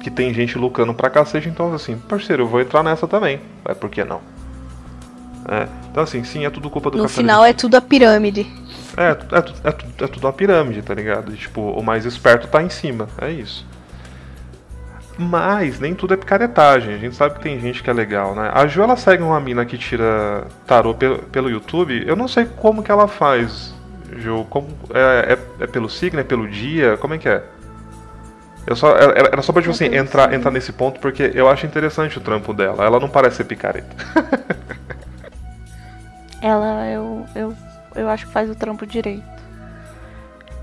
que 0.03 0.11
tem 0.11 0.33
gente 0.33 0.57
lucrando 0.57 0.93
pra 0.93 1.09
cacete, 1.09 1.47
então 1.49 1.73
assim, 1.73 1.97
parceiro, 1.97 2.43
eu 2.43 2.47
vou 2.47 2.59
entrar 2.61 2.83
nessa 2.83 3.07
também. 3.07 3.39
Vai, 3.63 3.73
por 3.73 3.89
que 3.89 4.03
não? 4.03 4.19
É, 5.47 5.67
Então 5.91 6.03
assim, 6.03 6.23
sim, 6.23 6.45
é 6.45 6.49
tudo 6.49 6.69
culpa 6.69 6.89
do 6.91 6.97
No 6.97 7.03
capitalismo. 7.03 7.31
final 7.31 7.45
é 7.45 7.53
tudo 7.53 7.75
a 7.75 7.81
pirâmide. 7.81 8.45
É, 8.95 9.03
é, 9.03 9.09
é, 9.09 9.69
é, 9.69 10.03
é 10.03 10.07
tudo 10.07 10.25
uma 10.27 10.33
pirâmide, 10.33 10.81
tá 10.81 10.93
ligado? 10.93 11.33
E, 11.33 11.37
tipo, 11.37 11.61
o 11.61 11.81
mais 11.81 12.05
esperto 12.05 12.47
tá 12.47 12.61
em 12.61 12.69
cima, 12.69 13.07
é 13.19 13.31
isso. 13.31 13.65
Mas 15.17 15.79
nem 15.79 15.93
tudo 15.93 16.13
é 16.15 16.17
picaretagem, 16.17 16.95
a 16.95 16.97
gente 16.97 17.15
sabe 17.15 17.35
que 17.35 17.41
tem 17.41 17.59
gente 17.59 17.83
que 17.83 17.89
é 17.89 17.93
legal, 17.93 18.33
né? 18.33 18.49
A 18.53 18.65
Ju, 18.65 18.81
ela 18.81 18.95
segue 18.95 19.21
uma 19.21 19.39
mina 19.39 19.63
que 19.63 19.77
tira 19.77 20.47
tarô 20.65 20.93
pelo, 20.95 21.19
pelo 21.19 21.49
YouTube, 21.49 22.03
eu 22.07 22.15
não 22.15 22.27
sei 22.27 22.45
como 22.45 22.81
que 22.81 22.91
ela 22.91 23.07
faz, 23.07 23.73
Ju, 24.17 24.43
como, 24.49 24.67
é, 24.91 25.33
é, 25.33 25.63
é 25.63 25.67
pelo 25.67 25.87
signo, 25.87 26.19
é 26.19 26.23
pelo 26.23 26.47
dia, 26.47 26.97
como 26.97 27.13
é 27.13 27.17
que 27.19 27.29
é? 27.29 27.43
Eu 28.65 28.75
só, 28.75 28.95
era, 28.95 29.27
era 29.27 29.41
só 29.41 29.51
pra, 29.51 29.61
tipo 29.61 29.73
assim, 29.73 29.93
entrar, 29.93 30.33
entrar 30.33 30.51
nesse 30.51 30.71
ponto, 30.71 30.99
porque 30.99 31.31
eu 31.33 31.49
acho 31.49 31.65
interessante 31.65 32.17
o 32.17 32.21
trampo 32.21 32.53
dela, 32.53 32.85
ela 32.85 32.99
não 32.99 33.09
parece 33.09 33.37
ser 33.37 33.43
picareta. 33.43 33.95
Ela, 36.43 36.89
eu, 36.89 37.25
eu, 37.35 37.55
eu 37.95 38.09
acho 38.09 38.27
que 38.27 38.33
faz 38.33 38.49
o 38.49 38.55
trampo 38.55 38.85
direito. 38.85 39.23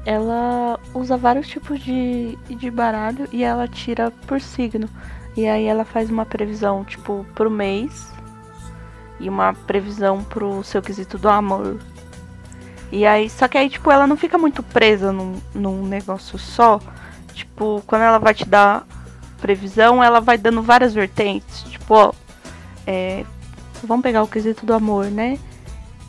Ela 0.04 0.78
usa 0.92 1.16
vários 1.16 1.48
tipos 1.48 1.80
de, 1.80 2.36
de 2.50 2.70
baralho 2.70 3.26
e 3.32 3.42
ela 3.42 3.66
tira 3.66 4.10
por 4.26 4.42
signo. 4.42 4.86
E 5.34 5.48
aí 5.48 5.64
ela 5.64 5.86
faz 5.86 6.10
uma 6.10 6.26
previsão, 6.26 6.84
tipo, 6.84 7.24
pro 7.34 7.50
mês. 7.50 8.12
E 9.18 9.26
uma 9.26 9.54
previsão 9.54 10.22
pro 10.22 10.62
seu 10.62 10.82
quesito 10.82 11.16
do 11.16 11.30
amor. 11.30 11.78
E 12.92 13.06
aí, 13.06 13.30
só 13.30 13.48
que 13.48 13.56
aí, 13.56 13.70
tipo, 13.70 13.90
ela 13.90 14.06
não 14.06 14.18
fica 14.18 14.36
muito 14.36 14.62
presa 14.62 15.10
num, 15.10 15.40
num 15.54 15.86
negócio 15.86 16.38
só. 16.38 16.78
Tipo, 17.34 17.82
quando 17.86 18.02
ela 18.02 18.18
vai 18.18 18.34
te 18.34 18.44
dar 18.44 18.86
previsão, 19.40 20.02
ela 20.02 20.20
vai 20.20 20.36
dando 20.36 20.62
várias 20.62 20.94
vertentes. 20.94 21.62
Tipo, 21.62 21.94
ó, 21.94 22.12
é, 22.86 23.24
vamos 23.82 24.02
pegar 24.02 24.22
o 24.22 24.28
quesito 24.28 24.66
do 24.66 24.74
amor, 24.74 25.06
né? 25.06 25.38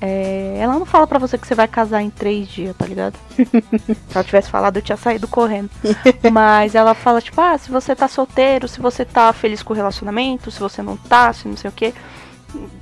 É, 0.04 0.58
ela 0.60 0.80
não 0.80 0.86
fala 0.86 1.06
pra 1.06 1.20
você 1.20 1.38
que 1.38 1.46
você 1.46 1.54
vai 1.54 1.68
casar 1.68 2.02
em 2.02 2.10
três 2.10 2.48
dias, 2.48 2.76
tá 2.76 2.88
ligado? 2.88 3.16
Se 3.38 4.16
ela 4.16 4.24
tivesse 4.24 4.50
falado, 4.50 4.78
eu 4.78 4.82
tinha 4.82 4.98
saído 4.98 5.28
correndo. 5.28 5.70
Mas 6.32 6.74
ela 6.74 6.96
fala, 6.96 7.22
tipo, 7.22 7.40
ah, 7.40 7.56
se 7.56 7.70
você 7.70 7.96
tá 7.96 8.08
solteiro, 8.08 8.68
se 8.68 8.82
você 8.82 9.06
tá 9.06 9.32
feliz 9.32 9.62
com 9.62 9.74
o 9.74 9.76
relacionamento, 9.76 10.50
se 10.50 10.60
você 10.60 10.82
não 10.82 10.98
tá, 10.98 11.32
se 11.32 11.48
não 11.48 11.56
sei 11.56 11.70
o 11.70 11.74
quê. 11.74 11.94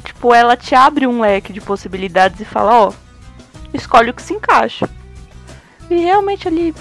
Tipo, 0.03 0.33
ela 0.33 0.55
te 0.55 0.73
abre 0.73 1.05
um 1.05 1.19
leque 1.19 1.51
de 1.51 1.59
possibilidades 1.59 2.39
e 2.39 2.45
fala, 2.45 2.87
ó, 2.87 2.93
escolhe 3.73 4.11
o 4.11 4.13
que 4.13 4.21
se 4.21 4.33
encaixa. 4.33 4.89
E 5.89 5.95
realmente 5.95 6.47
ali 6.47 6.73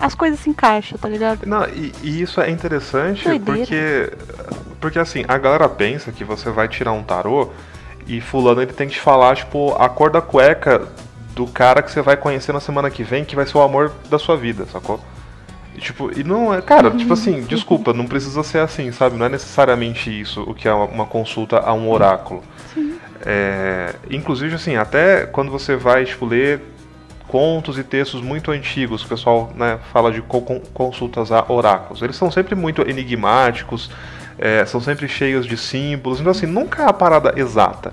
as 0.00 0.14
coisas 0.14 0.40
se 0.40 0.50
encaixam, 0.50 0.98
tá 0.98 1.08
ligado? 1.08 1.46
Não, 1.46 1.64
e, 1.68 1.92
e 2.02 2.22
isso 2.22 2.40
é 2.40 2.50
interessante 2.50 3.24
Doideira. 3.24 3.58
porque. 3.58 4.12
Porque 4.80 4.98
assim, 4.98 5.24
a 5.26 5.36
galera 5.36 5.68
pensa 5.68 6.12
que 6.12 6.22
você 6.22 6.50
vai 6.50 6.68
tirar 6.68 6.92
um 6.92 7.02
tarô 7.02 7.50
e 8.06 8.20
fulano 8.20 8.62
ele 8.62 8.72
tem 8.72 8.86
que 8.86 8.94
te 8.94 9.00
falar, 9.00 9.36
tipo, 9.36 9.74
a 9.74 9.88
cor 9.88 10.10
da 10.10 10.20
cueca 10.20 10.86
do 11.34 11.46
cara 11.46 11.82
que 11.82 11.90
você 11.90 12.00
vai 12.00 12.16
conhecer 12.16 12.52
na 12.52 12.60
semana 12.60 12.90
que 12.90 13.02
vem, 13.02 13.24
que 13.24 13.36
vai 13.36 13.44
ser 13.44 13.58
o 13.58 13.60
amor 13.60 13.92
da 14.08 14.18
sua 14.18 14.36
vida, 14.36 14.66
sacou? 14.66 15.00
E, 15.76 15.80
tipo, 15.80 16.10
e 16.18 16.24
não 16.24 16.52
é. 16.52 16.60
Cara, 16.60 16.90
tipo 16.90 17.12
assim, 17.12 17.42
desculpa, 17.42 17.92
não 17.92 18.06
precisa 18.06 18.42
ser 18.42 18.58
assim, 18.58 18.90
sabe? 18.90 19.16
Não 19.16 19.26
é 19.26 19.28
necessariamente 19.28 20.10
isso 20.10 20.42
o 20.42 20.54
que 20.54 20.66
é 20.66 20.72
uma, 20.72 21.06
consulta 21.06 21.58
a 21.58 21.72
um 21.72 21.90
oráculo. 21.90 22.42
É, 23.24 23.94
inclusive, 24.10 24.54
assim, 24.54 24.76
até 24.76 25.26
quando 25.26 25.50
você 25.50 25.76
vai, 25.76 26.04
tipo, 26.04 26.26
ler 26.26 26.60
contos 27.28 27.78
e 27.78 27.84
textos 27.84 28.20
muito 28.20 28.50
antigos, 28.50 29.04
o 29.04 29.06
pessoal 29.08 29.52
né, 29.54 29.78
fala 29.92 30.10
de 30.10 30.20
co- 30.22 30.40
con- 30.40 30.60
consultas 30.74 31.30
a 31.30 31.44
oráculos. 31.48 32.02
Eles 32.02 32.16
são 32.16 32.30
sempre 32.30 32.54
muito 32.54 32.82
enigmáticos, 32.82 33.90
é, 34.38 34.64
são 34.64 34.80
sempre 34.80 35.06
cheios 35.06 35.46
de 35.46 35.56
símbolos, 35.56 36.18
então 36.20 36.30
assim, 36.32 36.46
nunca 36.46 36.82
é 36.82 36.86
a 36.86 36.92
parada 36.92 37.34
exata. 37.36 37.92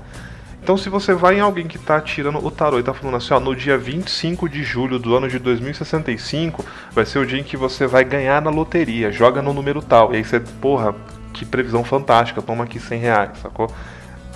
Então 0.63 0.75
se 0.77 0.89
você 0.89 1.13
vai 1.13 1.37
em 1.37 1.41
alguém 1.41 1.67
que 1.67 1.77
tá 1.77 2.01
tirando 2.01 2.43
o 2.43 2.49
tarô 2.49 2.79
e 2.79 2.83
tá 2.83 2.91
falando 2.93 3.17
assim, 3.17 3.33
ó, 3.35 3.39
no 3.39 3.55
dia 3.55 3.77
25 3.77 4.49
de 4.49 4.63
julho 4.63 4.97
do 4.97 5.15
ano 5.15 5.27
de 5.27 5.37
2065, 5.37 6.65
vai 6.91 7.05
ser 7.05 7.19
o 7.19 7.25
dia 7.25 7.39
em 7.39 7.43
que 7.43 7.55
você 7.55 7.85
vai 7.85 8.03
ganhar 8.03 8.41
na 8.41 8.49
loteria, 8.49 9.11
joga 9.11 9.43
no 9.43 9.53
número 9.53 9.79
tal. 9.81 10.11
E 10.13 10.17
aí 10.17 10.23
você, 10.23 10.39
porra, 10.39 10.95
que 11.33 11.45
previsão 11.45 11.83
fantástica, 11.83 12.41
toma 12.41 12.63
aqui 12.63 12.79
100 12.79 12.99
reais, 12.99 13.29
sacou? 13.43 13.69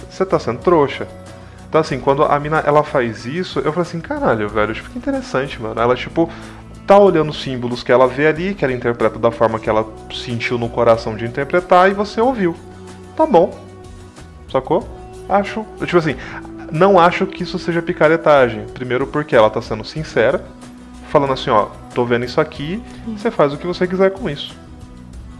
Você 0.10 0.24
tá 0.26 0.38
sendo 0.38 0.60
trouxa. 0.60 1.08
Então, 1.70 1.80
assim, 1.80 2.00
quando 2.00 2.24
a 2.24 2.40
mina 2.40 2.64
ela 2.66 2.84
faz 2.84 3.26
isso, 3.28 3.60
eu 3.60 3.72
falei 3.72 3.88
assim, 3.88 4.00
caralho, 4.00 4.50
velho, 4.50 4.74
que 4.74 4.98
interessante, 4.98 5.62
mano. 5.62 5.80
Ela, 5.80 5.96
tipo, 5.96 6.28
tá 6.88 6.98
olhando 6.98 7.30
os 7.30 7.42
símbolos 7.42 7.84
que 7.84 7.92
ela 7.92 8.08
vê 8.08 8.26
ali, 8.26 8.56
que 8.56 8.66
ela 8.66 8.74
interpreta 8.74 9.20
da 9.20 9.30
forma 9.30 9.60
que 9.60 9.70
ela 9.70 9.88
sentiu 10.12 10.58
no 10.58 10.68
coração 10.68 11.16
de 11.16 11.26
interpretar, 11.26 11.90
e 11.92 11.94
você 11.94 12.20
ouviu. 12.20 12.56
Tá 13.16 13.28
bom. 13.28 13.56
Sacou? 14.52 14.90
Acho. 15.30 15.64
Tipo 15.86 15.98
assim, 15.98 16.16
não 16.72 17.00
acho 17.00 17.28
que 17.28 17.44
isso 17.44 17.60
seja 17.60 17.84
picaretagem. 17.84 18.66
Primeiro 18.74 19.06
porque 19.06 19.36
ela 19.36 19.52
tá 19.52 19.62
sendo 19.62 19.84
sincera, 19.84 20.44
falando 21.10 21.34
assim, 21.34 21.52
ó, 21.52 21.68
tô 21.94 22.04
vendo 22.04 22.26
isso 22.26 22.42
aqui, 22.42 22.82
você 23.08 23.30
faz 23.30 23.54
o 23.54 23.58
que 23.58 23.68
você 23.68 23.86
quiser 23.86 24.10
com 24.10 24.28
isso. 24.28 24.58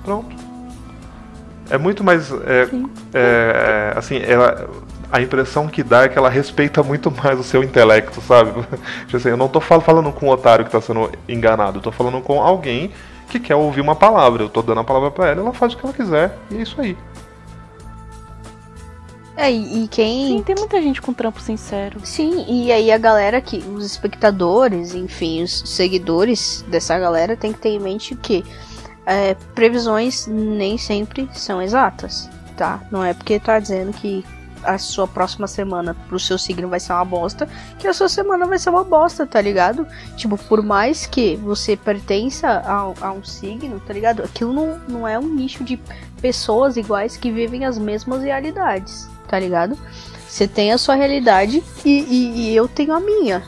Pronto. 0.04 0.36
É 1.72 1.78
muito 1.78 2.04
mais. 2.04 2.32
É, 2.46 2.66
Sim. 2.68 2.90
é, 3.14 3.94
assim, 3.96 4.18
ela, 4.18 4.70
a 5.12 5.22
impressão 5.22 5.68
que 5.68 5.82
dá 5.84 6.04
é 6.04 6.10
que 6.10 6.18
ela 6.18 6.30
respeita 6.30 6.84
muito 6.84 7.10
mais 7.12 7.40
o 7.40 7.44
seu 7.44 7.64
intelecto, 7.64 8.22
sabe? 8.22 8.52
Tipo 9.06 9.18
assim, 9.18 9.30
eu 9.30 9.38
não 9.38 9.48
tô 9.48 9.60
fal- 9.60 9.82
falando 9.82 10.12
com 10.12 10.28
um 10.28 10.30
otário 10.30 10.66
que 10.66 10.72
tá 10.72 10.80
sendo 10.82 11.12
enganado, 11.28 11.80
eu 11.80 11.82
tô 11.82 11.92
falando 11.92 12.22
com 12.22 12.42
alguém 12.42 12.92
que 13.30 13.40
quer 13.40 13.56
ouvir 13.56 13.82
uma 13.82 13.96
palavra. 13.96 14.44
Eu 14.44 14.50
tô 14.50 14.62
dando 14.62 14.82
a 14.82 14.84
palavra 14.84 15.12
pra 15.12 15.28
ela, 15.28 15.42
ela 15.42 15.54
faz 15.54 15.74
o 15.74 15.78
que 15.78 15.86
ela 15.86 15.94
quiser, 15.94 16.38
e 16.52 16.58
é 16.58 16.62
isso 16.62 16.80
aí. 16.80 16.98
É, 19.38 19.50
e, 19.52 19.84
e 19.84 19.88
quem. 19.88 20.28
Sim, 20.38 20.44
tem 20.44 20.56
muita 20.56 20.82
gente 20.82 21.02
com 21.02 21.14
trampo 21.14 21.40
sincero. 21.40 22.00
Sim, 22.04 22.46
e 22.48 22.72
aí 22.72 22.92
a 22.92 22.98
galera 22.98 23.40
que. 23.40 23.58
Os 23.74 23.86
espectadores, 23.86 24.94
enfim, 24.94 25.44
os 25.44 25.64
seguidores 25.66 26.64
dessa 26.68 27.00
galera 27.00 27.38
tem 27.38 27.54
que 27.54 27.60
ter 27.60 27.70
em 27.70 27.80
mente 27.80 28.16
que 28.16 28.44
é, 29.06 29.36
previsões 29.56 30.28
nem 30.28 30.78
sempre 30.78 31.30
são 31.34 31.62
exatas, 31.62 32.30
tá? 32.58 32.82
Não 32.92 33.04
é 33.04 33.14
porque 33.14 33.40
tá 33.40 33.60
dizendo 33.60 33.94
que 33.94 34.26
a 34.64 34.78
sua 34.78 35.08
próxima 35.08 35.48
semana 35.48 35.96
pro 36.08 36.20
seu 36.20 36.38
signo 36.38 36.68
vai 36.68 36.80
ser 36.80 36.94
uma 36.94 37.06
bosta, 37.06 37.48
que 37.78 37.88
a 37.88 37.94
sua 37.94 38.10
semana 38.10 38.46
vai 38.46 38.58
ser 38.60 38.70
uma 38.70 38.84
bosta, 38.84 39.26
tá 39.26 39.40
ligado? 39.42 39.88
Tipo, 40.16 40.38
por 40.38 40.62
mais 40.62 41.06
que 41.06 41.36
você 41.38 41.76
pertença 41.76 42.48
a, 42.66 43.08
a 43.08 43.12
um 43.12 43.24
signo, 43.24 43.80
tá 43.80 43.94
ligado? 43.94 44.24
Aquilo 44.24 44.54
não, 44.54 44.80
não 44.88 45.08
é 45.08 45.18
um 45.18 45.28
nicho 45.28 45.64
de 45.64 45.80
pessoas 46.22 46.78
iguais 46.78 47.16
que 47.18 47.32
vivem 47.32 47.66
as 47.66 47.78
mesmas 47.78 48.22
realidades, 48.22 49.08
tá 49.28 49.40
ligado? 49.40 49.78
Você 50.28 50.48
tem 50.48 50.72
a 50.72 50.78
sua 50.78 50.96
realidade 50.96 51.64
e, 51.84 51.90
e- 52.02 52.42
e 52.52 52.56
eu 52.56 52.68
tenho 52.68 52.94
a 52.94 53.00
minha. 53.00 53.42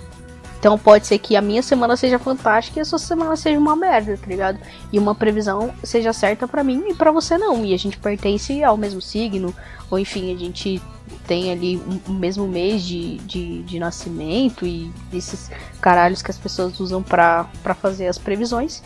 Então 0.61 0.77
pode 0.77 1.07
ser 1.07 1.17
que 1.17 1.35
a 1.35 1.41
minha 1.41 1.63
semana 1.63 1.97
seja 1.97 2.19
fantástica 2.19 2.77
e 2.77 2.81
a 2.83 2.85
sua 2.85 2.99
semana 2.99 3.35
seja 3.35 3.57
uma 3.57 3.75
merda, 3.75 4.15
tá 4.15 4.27
ligado? 4.27 4.59
E 4.93 4.99
uma 4.99 5.15
previsão 5.15 5.73
seja 5.83 6.13
certa 6.13 6.47
pra 6.47 6.63
mim 6.63 6.83
e 6.89 6.93
pra 6.93 7.11
você 7.11 7.35
não. 7.35 7.65
E 7.65 7.73
a 7.73 7.77
gente 7.79 7.97
pertence 7.97 8.63
ao 8.63 8.77
mesmo 8.77 9.01
signo, 9.01 9.55
ou 9.89 9.97
enfim, 9.97 10.31
a 10.31 10.37
gente 10.37 10.79
tem 11.25 11.51
ali 11.51 11.77
um- 11.77 12.11
o 12.11 12.13
mesmo 12.13 12.47
mês 12.47 12.83
de, 12.83 13.17
de, 13.17 13.63
de 13.63 13.79
nascimento 13.79 14.63
e 14.63 14.91
esses 15.11 15.49
caralhos 15.81 16.21
que 16.21 16.29
as 16.29 16.37
pessoas 16.37 16.79
usam 16.79 17.01
pra 17.01 17.47
fazer 17.81 18.07
as 18.07 18.19
previsões. 18.19 18.83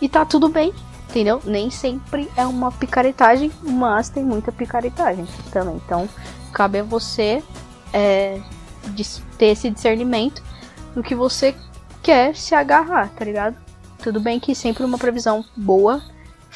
E 0.00 0.08
tá 0.08 0.24
tudo 0.24 0.48
bem, 0.48 0.72
Entendeu? 1.08 1.40
Nem 1.44 1.70
sempre 1.70 2.28
é 2.36 2.44
uma 2.46 2.70
picaretagem, 2.70 3.50
mas 3.62 4.08
tem 4.10 4.22
muita 4.24 4.52
picaretagem 4.52 5.24
também. 5.50 5.80
Então, 5.84 6.08
cabe 6.52 6.80
a 6.80 6.82
você 6.82 7.42
é, 7.92 8.38
ter 9.38 9.46
esse 9.46 9.70
discernimento 9.70 10.42
no 10.96 11.02
que 11.02 11.14
você 11.14 11.54
quer 12.02 12.34
se 12.34 12.54
agarrar, 12.54 13.10
tá 13.10 13.24
ligado? 13.24 13.56
Tudo 14.02 14.18
bem 14.18 14.40
que 14.40 14.54
sempre 14.54 14.84
uma 14.84 14.98
previsão 14.98 15.44
boa 15.56 16.02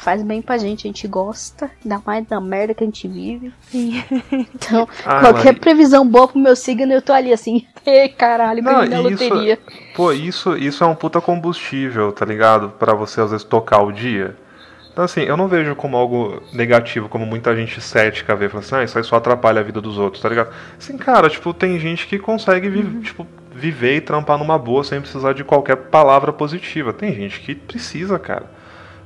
faz 0.01 0.23
bem 0.23 0.41
pra 0.41 0.57
gente, 0.57 0.87
a 0.87 0.89
gente 0.89 1.07
gosta, 1.07 1.69
ainda 1.83 2.01
mais 2.03 2.25
da 2.25 2.41
merda 2.41 2.73
que 2.73 2.83
a 2.83 2.87
gente 2.87 3.07
vive. 3.07 3.53
Então, 3.71 4.89
ah, 5.05 5.19
qualquer 5.19 5.51
mas... 5.51 5.59
previsão 5.59 6.07
boa 6.07 6.27
pro 6.27 6.39
meu 6.39 6.55
signo, 6.55 6.91
eu 6.91 7.03
tô 7.03 7.13
ali 7.13 7.31
assim, 7.31 7.67
caralho, 8.17 8.63
Não, 8.63 8.83
na 8.83 8.99
loteria. 8.99 9.59
Pô, 9.95 10.11
isso, 10.11 10.57
isso 10.57 10.83
é 10.83 10.87
um 10.87 10.95
puta 10.95 11.21
combustível, 11.21 12.11
tá 12.11 12.25
ligado? 12.25 12.69
para 12.71 12.95
você 12.95 13.21
às 13.21 13.29
vezes 13.29 13.45
tocar 13.45 13.83
o 13.83 13.91
dia. 13.91 14.35
Então, 14.91 15.05
assim, 15.05 15.21
eu 15.21 15.37
não 15.37 15.47
vejo 15.47 15.75
como 15.75 15.95
algo 15.95 16.41
negativo, 16.51 17.07
como 17.07 17.25
muita 17.25 17.55
gente 17.55 17.79
cética 17.79 18.35
vê, 18.35 18.49
fala 18.49 18.63
assim, 18.63 18.75
ah, 18.75 18.83
isso 18.83 18.97
aí 18.97 19.03
só 19.03 19.17
atrapalha 19.17 19.61
a 19.61 19.63
vida 19.63 19.79
dos 19.79 19.99
outros, 19.99 20.21
tá 20.21 20.27
ligado? 20.27 20.51
Assim, 20.77 20.97
cara, 20.97 21.29
tipo, 21.29 21.53
tem 21.53 21.79
gente 21.79 22.07
que 22.07 22.17
consegue 22.17 22.67
vi 22.69 22.79
uhum. 22.79 23.01
tipo, 23.01 23.27
viver 23.53 23.97
e 23.97 24.01
trampar 24.01 24.37
numa 24.37 24.57
boa 24.57 24.83
sem 24.83 25.01
precisar 25.01 25.33
de 25.33 25.43
qualquer 25.43 25.75
palavra 25.75 26.31
positiva. 26.31 26.93
Tem 26.93 27.13
gente 27.13 27.39
que 27.39 27.53
precisa, 27.55 28.17
cara 28.17 28.61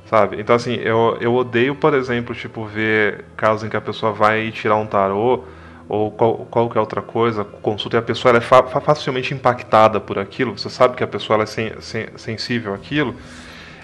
sabe? 0.06 0.40
Então, 0.40 0.54
assim, 0.56 0.74
eu, 0.74 1.16
eu 1.20 1.34
odeio, 1.34 1.74
por 1.74 1.94
exemplo, 1.94 2.34
tipo, 2.34 2.64
ver 2.64 3.24
casos 3.36 3.64
em 3.64 3.68
que 3.68 3.76
a 3.76 3.80
pessoa 3.80 4.12
vai 4.12 4.50
tirar 4.50 4.76
um 4.76 4.86
tarô 4.86 5.44
ou 5.88 6.10
qual, 6.10 6.38
qualquer 6.50 6.80
outra 6.80 7.02
coisa, 7.02 7.44
consulta 7.44 7.96
e 7.96 7.98
a 8.00 8.02
pessoa 8.02 8.30
ela 8.30 8.38
é 8.38 8.40
fa 8.40 8.62
facilmente 8.80 9.32
impactada 9.32 10.00
por 10.00 10.18
aquilo, 10.18 10.58
você 10.58 10.68
sabe 10.68 10.96
que 10.96 11.04
a 11.04 11.06
pessoa 11.06 11.36
ela 11.36 11.42
é 11.44 11.46
sen 11.46 11.72
sen 11.80 12.08
sensível 12.16 12.74
àquilo, 12.74 13.14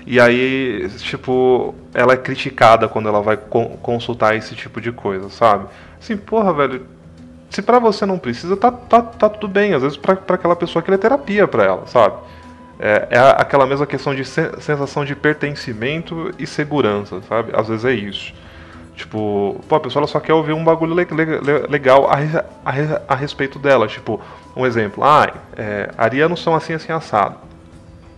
e 0.05 0.19
aí, 0.19 0.89
tipo, 0.99 1.75
ela 1.95 2.15
é 2.15 2.17
criticada 2.17 2.89
quando 2.89 3.09
ela 3.09 3.23
vai 3.23 3.37
con 3.37 3.77
consultar 3.81 4.35
esse 4.35 4.57
tipo 4.57 4.81
de 4.81 4.91
coisa, 4.91 5.29
sabe? 5.31 5.67
Assim, 6.01 6.17
porra, 6.17 6.53
velho, 6.53 6.87
se 7.53 7.61
pra 7.61 7.79
você 7.79 8.07
não 8.07 8.19
precisa, 8.19 8.57
tá, 8.57 8.73
tá, 8.73 9.03
tá 9.03 9.29
tudo 9.29 9.47
bem, 9.47 9.75
às 9.75 9.83
vezes 9.83 9.99
pra 9.99 10.15
aquela 10.15 10.57
pessoa 10.57 10.81
aquilo 10.81 10.95
é 10.95 10.99
terapia 10.99 11.47
pra 11.47 11.65
ela, 11.65 11.87
sabe? 11.87 12.17
É, 12.81 13.09
é 13.11 13.19
aquela 13.37 13.67
mesma 13.67 13.87
questão 13.87 14.15
de 14.15 14.25
sensação 14.25 15.05
de 15.05 15.15
pertencimento 15.15 16.33
e 16.39 16.47
segurança, 16.47 17.21
sabe? 17.29 17.53
Às 17.55 17.69
vezes 17.69 17.85
é 17.85 17.93
isso. 17.93 18.33
Tipo, 18.97 19.61
pô, 19.69 19.77
a 19.77 19.81
pessoa 19.81 20.07
só 20.07 20.19
quer 20.19 20.33
ouvir 20.33 20.55
um 20.55 20.65
bagulho 20.65 20.95
le 20.95 21.05
le 21.05 21.67
legal 21.69 22.11
a, 22.11 22.17
a, 22.65 23.03
a, 23.09 23.15
respeito 23.15 23.59
dela. 23.59 23.87
Tipo, 23.87 24.21
um 24.57 24.67
exemplo. 24.67 25.05
Ah, 25.05 25.33
é, 25.57 25.91
arianos 25.97 26.43
são 26.43 26.55
assim, 26.55 26.73
assim, 26.73 26.91
assado. 26.91 27.37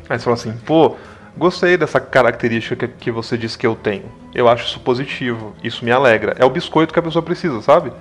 Aí 0.08 0.18
você 0.18 0.24
fala 0.24 0.34
assim, 0.34 0.52
pô, 0.64 0.96
gostei 1.36 1.76
dessa 1.76 2.00
característica 2.00 2.86
que, 2.86 2.94
que 2.94 3.10
você 3.10 3.36
disse 3.36 3.58
que 3.58 3.66
eu 3.66 3.74
tenho. 3.74 4.04
Eu 4.34 4.48
acho 4.48 4.64
isso 4.64 4.80
positivo. 4.80 5.54
Isso 5.62 5.84
me 5.84 5.90
alegra. 5.90 6.36
É 6.38 6.44
o 6.44 6.50
biscoito 6.50 6.92
que 6.92 6.98
a 6.98 7.02
pessoa 7.02 7.22
precisa, 7.22 7.60
sabe? 7.60 7.92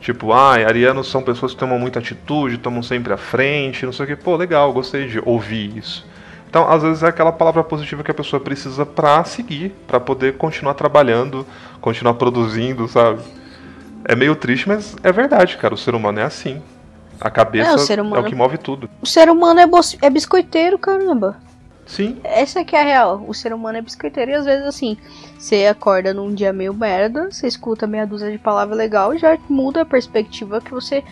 Tipo, 0.00 0.32
ah, 0.32 0.54
arianos 0.54 1.10
são 1.10 1.22
pessoas 1.22 1.52
que 1.52 1.58
tomam 1.58 1.78
muita 1.78 1.98
atitude, 1.98 2.56
tomam 2.56 2.82
sempre 2.82 3.12
à 3.12 3.18
frente, 3.18 3.84
não 3.84 3.92
sei 3.92 4.04
o 4.04 4.08
que. 4.08 4.16
Pô, 4.16 4.34
legal, 4.34 4.72
gostei 4.72 5.06
de 5.06 5.20
ouvir 5.24 5.76
isso. 5.76 6.06
Então, 6.48 6.68
às 6.68 6.82
vezes 6.82 7.02
é 7.02 7.08
aquela 7.08 7.30
palavra 7.30 7.62
positiva 7.62 8.02
que 8.02 8.10
a 8.10 8.14
pessoa 8.14 8.40
precisa 8.40 8.84
pra 8.84 9.22
seguir, 9.24 9.72
para 9.86 10.00
poder 10.00 10.36
continuar 10.36 10.74
trabalhando, 10.74 11.46
continuar 11.80 12.14
produzindo, 12.14 12.88
sabe? 12.88 13.20
É 14.04 14.16
meio 14.16 14.34
triste, 14.34 14.66
mas 14.66 14.96
é 15.02 15.12
verdade, 15.12 15.56
cara. 15.58 15.74
O 15.74 15.78
ser 15.78 15.94
humano 15.94 16.18
é 16.18 16.24
assim. 16.24 16.60
A 17.20 17.30
cabeça 17.30 17.92
é, 17.92 18.00
o, 18.00 18.02
humano... 18.02 18.16
é 18.16 18.20
o 18.20 18.24
que 18.24 18.34
move 18.34 18.56
tudo. 18.56 18.88
O 19.02 19.06
ser 19.06 19.28
humano 19.28 19.60
é, 19.60 19.68
é 20.00 20.10
biscoiteiro, 20.10 20.78
caramba. 20.78 21.36
Sim. 21.90 22.20
Essa 22.22 22.64
que 22.64 22.76
é 22.76 22.80
a 22.80 22.84
real. 22.84 23.24
O 23.26 23.34
ser 23.34 23.52
humano 23.52 23.78
é 23.78 23.82
biscoiteiro 23.82 24.30
e 24.30 24.34
às 24.34 24.44
vezes 24.44 24.64
assim, 24.64 24.96
você 25.36 25.66
acorda 25.66 26.14
num 26.14 26.32
dia 26.32 26.52
meio 26.52 26.72
merda, 26.72 27.32
você 27.32 27.48
escuta 27.48 27.84
meia 27.84 28.06
dúzia 28.06 28.30
de 28.30 28.38
palavras 28.38 28.78
legal, 28.78 29.18
já 29.18 29.36
muda 29.48 29.82
a 29.82 29.84
perspectiva 29.84 30.60
que 30.60 30.70
você 30.70 31.02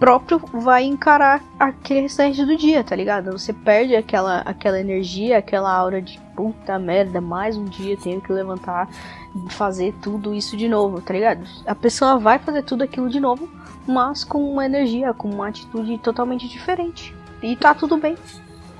próprio 0.00 0.42
vai 0.52 0.82
encarar 0.82 1.42
aquele 1.58 2.00
restante 2.00 2.44
do 2.44 2.56
dia, 2.56 2.82
tá 2.82 2.96
ligado? 2.96 3.30
Você 3.32 3.52
perde 3.52 3.94
aquela, 3.94 4.40
aquela 4.40 4.80
energia, 4.80 5.38
aquela 5.38 5.72
aura 5.72 6.02
de 6.02 6.20
puta 6.34 6.76
merda, 6.76 7.20
mais 7.20 7.56
um 7.56 7.64
dia 7.64 7.96
tenho 7.96 8.20
que 8.20 8.32
levantar 8.32 8.88
e 9.32 9.52
fazer 9.52 9.94
tudo 10.02 10.34
isso 10.34 10.56
de 10.56 10.68
novo, 10.68 11.00
tá 11.00 11.14
ligado? 11.14 11.46
A 11.64 11.74
pessoa 11.74 12.18
vai 12.18 12.40
fazer 12.40 12.64
tudo 12.64 12.82
aquilo 12.82 13.08
de 13.08 13.20
novo, 13.20 13.48
mas 13.86 14.24
com 14.24 14.42
uma 14.42 14.66
energia, 14.66 15.14
com 15.14 15.30
uma 15.30 15.48
atitude 15.48 15.96
totalmente 15.98 16.48
diferente. 16.48 17.14
E 17.40 17.54
tá 17.54 17.72
tudo 17.72 17.96
bem. 17.96 18.16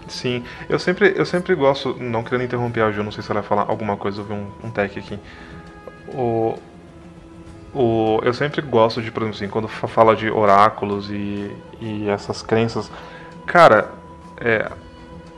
Sim, 0.09 0.45
eu 0.69 0.79
sempre, 0.79 1.15
eu 1.17 1.27
sempre 1.27 1.55
gosto, 1.55 1.97
não 1.99 2.23
querendo 2.23 2.45
interromper 2.45 2.83
a 2.83 2.93
Ju, 2.93 3.03
não 3.03 3.11
sei 3.11 3.23
se 3.23 3.31
ela 3.31 3.41
vai 3.41 3.49
falar 3.49 3.63
alguma 3.69 3.97
coisa, 3.97 4.21
eu 4.21 4.25
vi 4.25 4.33
um, 4.33 4.51
um 4.63 4.71
tech 4.71 4.97
aqui. 4.99 5.19
O, 6.09 6.57
o, 7.75 8.21
eu 8.23 8.33
sempre 8.33 8.63
gosto 8.63 9.03
de, 9.03 9.11
por 9.11 9.23
exemplo, 9.23 9.37
assim, 9.37 9.49
quando 9.49 9.69
fala 9.69 10.15
de 10.15 10.31
oráculos 10.31 11.11
e, 11.11 11.51
e 11.81 12.09
essas 12.09 12.41
crenças. 12.41 12.91
Cara, 13.47 13.91
é, 14.39 14.71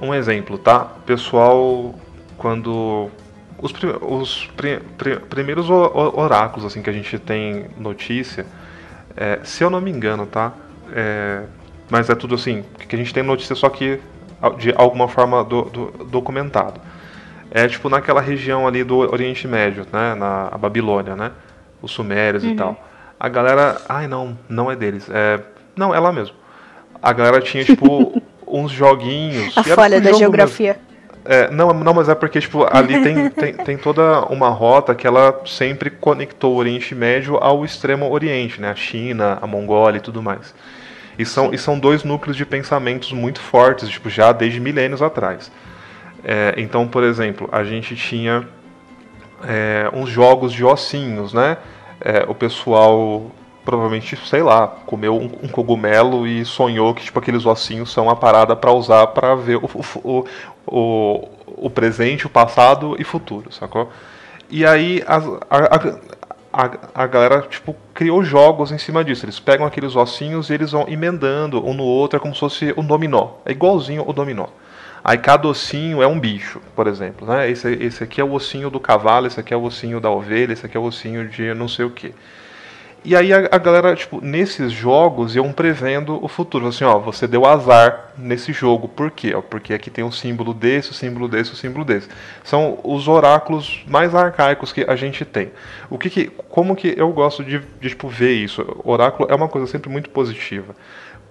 um 0.00 0.14
exemplo, 0.14 0.58
tá? 0.58 0.80
Pessoal, 1.06 1.94
quando. 2.36 3.10
Os, 3.60 3.72
os 4.02 4.50
primeiros 5.28 5.68
oráculos 5.68 6.64
assim 6.64 6.80
que 6.80 6.88
a 6.88 6.92
gente 6.92 7.18
tem 7.18 7.66
notícia, 7.76 8.46
é, 9.16 9.40
se 9.42 9.64
eu 9.64 9.70
não 9.70 9.80
me 9.80 9.90
engano, 9.90 10.26
tá? 10.26 10.52
É, 10.92 11.42
mas 11.90 12.08
é 12.08 12.14
tudo 12.14 12.36
assim, 12.36 12.64
que 12.88 12.94
a 12.94 12.98
gente 12.98 13.12
tem 13.12 13.24
notícia 13.24 13.56
só 13.56 13.68
que 13.68 13.98
de 14.58 14.72
alguma 14.76 15.08
forma 15.08 15.44
do, 15.44 15.62
do, 15.62 16.04
documentado. 16.04 16.80
É 17.50 17.66
tipo 17.66 17.88
naquela 17.88 18.20
região 18.20 18.66
ali 18.66 18.84
do 18.84 18.98
Oriente 18.98 19.48
Médio, 19.48 19.86
né, 19.92 20.14
na 20.14 20.50
Babilônia, 20.58 21.16
né, 21.16 21.32
os 21.80 21.90
Sumérios 21.90 22.44
uhum. 22.44 22.50
e 22.50 22.56
tal. 22.56 22.84
A 23.18 23.28
galera, 23.28 23.80
ai 23.88 24.06
não, 24.06 24.38
não 24.48 24.70
é 24.70 24.76
deles, 24.76 25.08
é, 25.10 25.40
não, 25.74 25.94
é 25.94 25.98
lá 25.98 26.12
mesmo. 26.12 26.36
A 27.02 27.12
galera 27.12 27.40
tinha 27.40 27.64
tipo 27.64 28.20
uns 28.46 28.70
joguinhos. 28.70 29.56
A 29.56 29.62
falha 29.62 30.00
da 30.00 30.12
geografia. 30.12 30.78
É, 31.24 31.50
não, 31.50 31.74
não, 31.74 31.92
mas 31.92 32.08
é 32.08 32.14
porque 32.14 32.40
tipo, 32.40 32.66
ali 32.74 33.02
tem, 33.02 33.28
tem, 33.28 33.52
tem, 33.52 33.76
toda 33.76 34.22
uma 34.26 34.48
rota 34.48 34.94
que 34.94 35.06
ela 35.06 35.42
sempre 35.44 35.90
conectou 35.90 36.54
o 36.54 36.56
Oriente 36.56 36.94
Médio 36.94 37.36
ao 37.36 37.66
extremo 37.66 38.10
Oriente, 38.10 38.60
né? 38.60 38.70
A 38.70 38.74
China, 38.74 39.38
a 39.42 39.46
Mongólia 39.46 39.98
e 39.98 40.00
tudo 40.00 40.22
mais. 40.22 40.54
E 41.18 41.24
são, 41.24 41.52
e 41.52 41.58
são 41.58 41.78
dois 41.78 42.04
núcleos 42.04 42.36
de 42.36 42.46
pensamentos 42.46 43.12
muito 43.12 43.40
fortes, 43.40 43.88
tipo, 43.88 44.08
já 44.08 44.30
desde 44.30 44.60
milênios 44.60 45.02
atrás. 45.02 45.50
É, 46.24 46.54
então, 46.56 46.86
por 46.86 47.02
exemplo, 47.02 47.48
a 47.50 47.64
gente 47.64 47.96
tinha 47.96 48.46
é, 49.44 49.90
uns 49.92 50.08
jogos 50.08 50.52
de 50.52 50.64
ossinhos, 50.64 51.32
né? 51.32 51.58
É, 52.00 52.24
o 52.28 52.34
pessoal 52.34 53.32
provavelmente, 53.64 54.16
sei 54.26 54.42
lá, 54.42 54.66
comeu 54.86 55.14
um, 55.14 55.26
um, 55.42 55.48
cogumelo 55.48 56.26
e 56.26 56.42
sonhou 56.42 56.94
que 56.94 57.04
tipo 57.04 57.18
aqueles 57.18 57.44
ossinhos 57.44 57.92
são 57.92 58.08
a 58.08 58.16
parada 58.16 58.56
para 58.56 58.72
usar 58.72 59.08
para 59.08 59.34
ver 59.34 59.56
o, 59.56 59.68
o, 60.02 60.24
o, 60.66 61.28
o, 61.46 61.68
presente, 61.68 62.26
o 62.26 62.30
passado 62.30 62.96
e 62.98 63.04
futuro, 63.04 63.52
sacou? 63.52 63.92
E 64.48 64.64
aí 64.64 65.04
a, 65.06 65.16
a, 65.50 65.98
a, 66.58 67.04
a 67.04 67.06
galera, 67.06 67.42
tipo, 67.42 67.76
criou 67.94 68.24
jogos 68.24 68.72
em 68.72 68.78
cima 68.78 69.04
disso. 69.04 69.24
Eles 69.24 69.38
pegam 69.38 69.64
aqueles 69.64 69.94
ossinhos 69.94 70.50
e 70.50 70.54
eles 70.54 70.72
vão 70.72 70.86
emendando 70.88 71.64
um 71.64 71.72
no 71.72 71.84
outro, 71.84 72.16
é 72.16 72.20
como 72.20 72.34
se 72.34 72.40
fosse 72.40 72.74
o 72.76 72.82
dominó. 72.82 73.34
É 73.46 73.52
igualzinho 73.52 74.02
o 74.04 74.12
dominó. 74.12 74.48
Aí 75.04 75.16
cada 75.18 75.46
ossinho 75.46 76.02
é 76.02 76.06
um 76.08 76.18
bicho, 76.18 76.60
por 76.74 76.88
exemplo. 76.88 77.28
Né? 77.28 77.48
Esse, 77.48 77.72
esse 77.74 78.02
aqui 78.02 78.20
é 78.20 78.24
o 78.24 78.32
ossinho 78.32 78.70
do 78.70 78.80
cavalo, 78.80 79.28
esse 79.28 79.38
aqui 79.38 79.54
é 79.54 79.56
o 79.56 79.62
ossinho 79.62 80.00
da 80.00 80.10
ovelha, 80.10 80.52
esse 80.52 80.66
aqui 80.66 80.76
é 80.76 80.80
o 80.80 80.82
ossinho 80.82 81.28
de 81.28 81.54
não 81.54 81.68
sei 81.68 81.84
o 81.84 81.90
que. 81.90 82.12
E 83.04 83.14
aí 83.14 83.32
a, 83.32 83.48
a, 83.52 83.58
galera, 83.58 83.94
tipo, 83.94 84.20
nesses 84.20 84.72
jogos 84.72 85.36
iam 85.36 85.52
prevendo 85.52 86.22
o 86.22 86.28
futuro. 86.28 86.66
Assim, 86.66 86.84
ó, 86.84 86.98
você 86.98 87.26
deu 87.26 87.46
azar 87.46 88.12
nesse 88.18 88.52
jogo. 88.52 88.88
Por 88.88 89.10
quê? 89.10 89.32
Porque 89.48 89.72
aqui 89.72 89.90
tem 89.90 90.04
um 90.04 90.10
símbolo 90.10 90.52
desse, 90.52 90.88
o 90.88 90.90
um 90.90 90.94
símbolo 90.94 91.28
desse, 91.28 91.50
o 91.50 91.52
um 91.54 91.56
símbolo 91.56 91.84
desse. 91.84 92.08
São 92.42 92.78
os 92.82 93.06
oráculos 93.06 93.84
mais 93.86 94.14
arcaicos 94.14 94.72
que 94.72 94.84
a 94.88 94.96
gente 94.96 95.24
tem. 95.24 95.50
O 95.88 95.96
que, 95.96 96.10
que 96.10 96.26
como 96.48 96.74
que 96.74 96.94
eu 96.96 97.10
gosto 97.12 97.44
de, 97.44 97.60
de 97.80 97.88
tipo, 97.88 98.08
ver 98.08 98.32
isso? 98.32 98.64
Oráculo 98.84 99.28
é 99.30 99.34
uma 99.34 99.48
coisa 99.48 99.66
sempre 99.66 99.88
muito 99.88 100.10
positiva. 100.10 100.74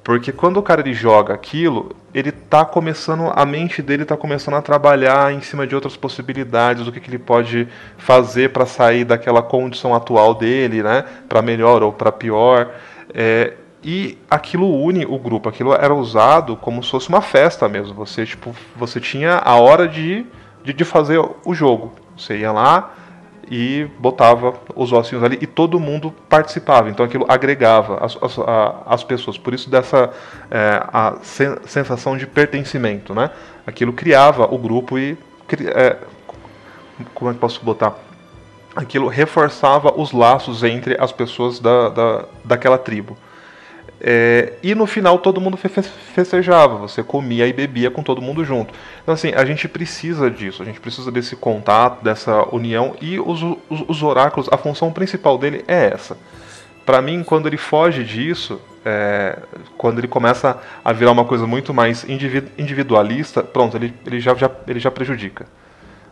Porque 0.07 0.31
quando 0.31 0.55
o 0.55 0.63
cara 0.63 0.79
ele 0.79 0.93
joga 0.93 1.33
aquilo, 1.33 1.93
ele 2.13 2.31
tá 2.31 2.63
começando, 2.63 3.29
a 3.35 3.45
mente 3.45 3.81
dele 3.81 4.05
tá 4.05 4.15
começando 4.15 4.53
a 4.53 4.61
trabalhar 4.61 5.33
em 5.33 5.41
cima 5.41 5.67
de 5.67 5.75
outras 5.75 5.97
possibilidades, 5.97 6.85
do 6.85 6.93
que, 6.93 7.01
que 7.01 7.09
ele 7.09 7.19
pode 7.19 7.67
fazer 7.97 8.53
para 8.53 8.65
sair 8.65 9.03
daquela 9.03 9.43
condição 9.43 9.93
atual 9.93 10.33
dele, 10.33 10.81
né? 10.81 11.03
Para 11.27 11.41
melhor 11.41 11.83
ou 11.83 11.91
para 11.91 12.09
pior. 12.09 12.71
É, 13.13 13.55
e 13.83 14.17
aquilo 14.31 14.81
une 14.81 15.05
o 15.05 15.19
grupo, 15.19 15.49
aquilo 15.49 15.73
era 15.73 15.93
usado 15.93 16.55
como 16.55 16.81
se 16.81 16.89
fosse 16.89 17.09
uma 17.09 17.21
festa 17.21 17.67
mesmo. 17.67 17.93
Você, 17.95 18.25
tipo, 18.25 18.55
você 18.77 19.01
tinha 19.01 19.41
a 19.43 19.55
hora 19.55 19.89
de, 19.89 20.25
de, 20.63 20.71
de 20.71 20.85
fazer 20.85 21.19
o 21.43 21.53
jogo. 21.53 21.91
Você 22.17 22.37
ia 22.37 22.53
lá, 22.53 22.93
e 23.49 23.87
botava 23.97 24.53
os 24.75 24.91
ossinhos 24.91 25.23
ali 25.23 25.37
e 25.41 25.47
todo 25.47 25.79
mundo 25.79 26.13
participava. 26.29 26.89
Então 26.89 27.05
aquilo 27.05 27.25
agregava 27.27 28.03
as, 28.03 28.17
as, 28.21 28.37
as 28.85 29.03
pessoas. 29.03 29.37
Por 29.37 29.53
isso 29.53 29.69
dessa 29.69 30.11
é, 30.51 30.81
a 30.93 31.17
sensação 31.65 32.17
de 32.17 32.27
pertencimento, 32.27 33.13
né? 33.13 33.31
Aquilo 33.65 33.93
criava 33.93 34.45
o 34.53 34.57
grupo 34.57 34.97
e 34.97 35.17
é, 35.73 35.97
como 37.13 37.31
é 37.31 37.33
que 37.33 37.39
posso 37.39 37.63
botar? 37.63 37.95
Aquilo 38.75 39.07
reforçava 39.07 39.93
os 39.99 40.11
laços 40.11 40.63
entre 40.63 40.95
as 40.99 41.11
pessoas 41.11 41.59
da, 41.59 41.89
da, 41.89 42.25
daquela 42.43 42.77
tribo. 42.77 43.17
É, 43.99 44.53
e 44.61 44.75
no 44.75 44.85
final 44.85 45.17
todo 45.17 45.41
mundo 45.41 45.57
festejava, 45.57 46.77
você 46.77 47.01
comia 47.01 47.47
e 47.47 47.53
bebia 47.53 47.89
com 47.89 48.03
todo 48.03 48.21
mundo 48.21 48.45
junto. 48.45 48.73
Então, 49.01 49.13
assim, 49.13 49.31
a 49.33 49.43
gente 49.43 49.67
precisa 49.67 50.29
disso, 50.29 50.61
a 50.61 50.65
gente 50.65 50.79
precisa 50.79 51.11
desse 51.11 51.35
contato, 51.35 52.03
dessa 52.03 52.43
união. 52.53 52.95
E 53.01 53.19
os, 53.19 53.41
os, 53.41 53.83
os 53.87 54.03
oráculos, 54.03 54.47
a 54.51 54.57
função 54.57 54.91
principal 54.91 55.37
dele 55.37 55.63
é 55.67 55.91
essa. 55.93 56.17
Para 56.85 57.01
mim, 57.01 57.23
quando 57.23 57.47
ele 57.47 57.57
foge 57.57 58.03
disso, 58.03 58.61
é, 58.85 59.39
quando 59.77 59.97
ele 59.97 60.07
começa 60.07 60.57
a 60.85 60.93
virar 60.93 61.11
uma 61.11 61.25
coisa 61.25 61.45
muito 61.45 61.73
mais 61.73 62.05
individualista, 62.57 63.43
pronto, 63.43 63.75
ele, 63.75 63.93
ele, 64.05 64.19
já, 64.19 64.33
já, 64.35 64.49
ele 64.67 64.79
já 64.79 64.91
prejudica. 64.91 65.45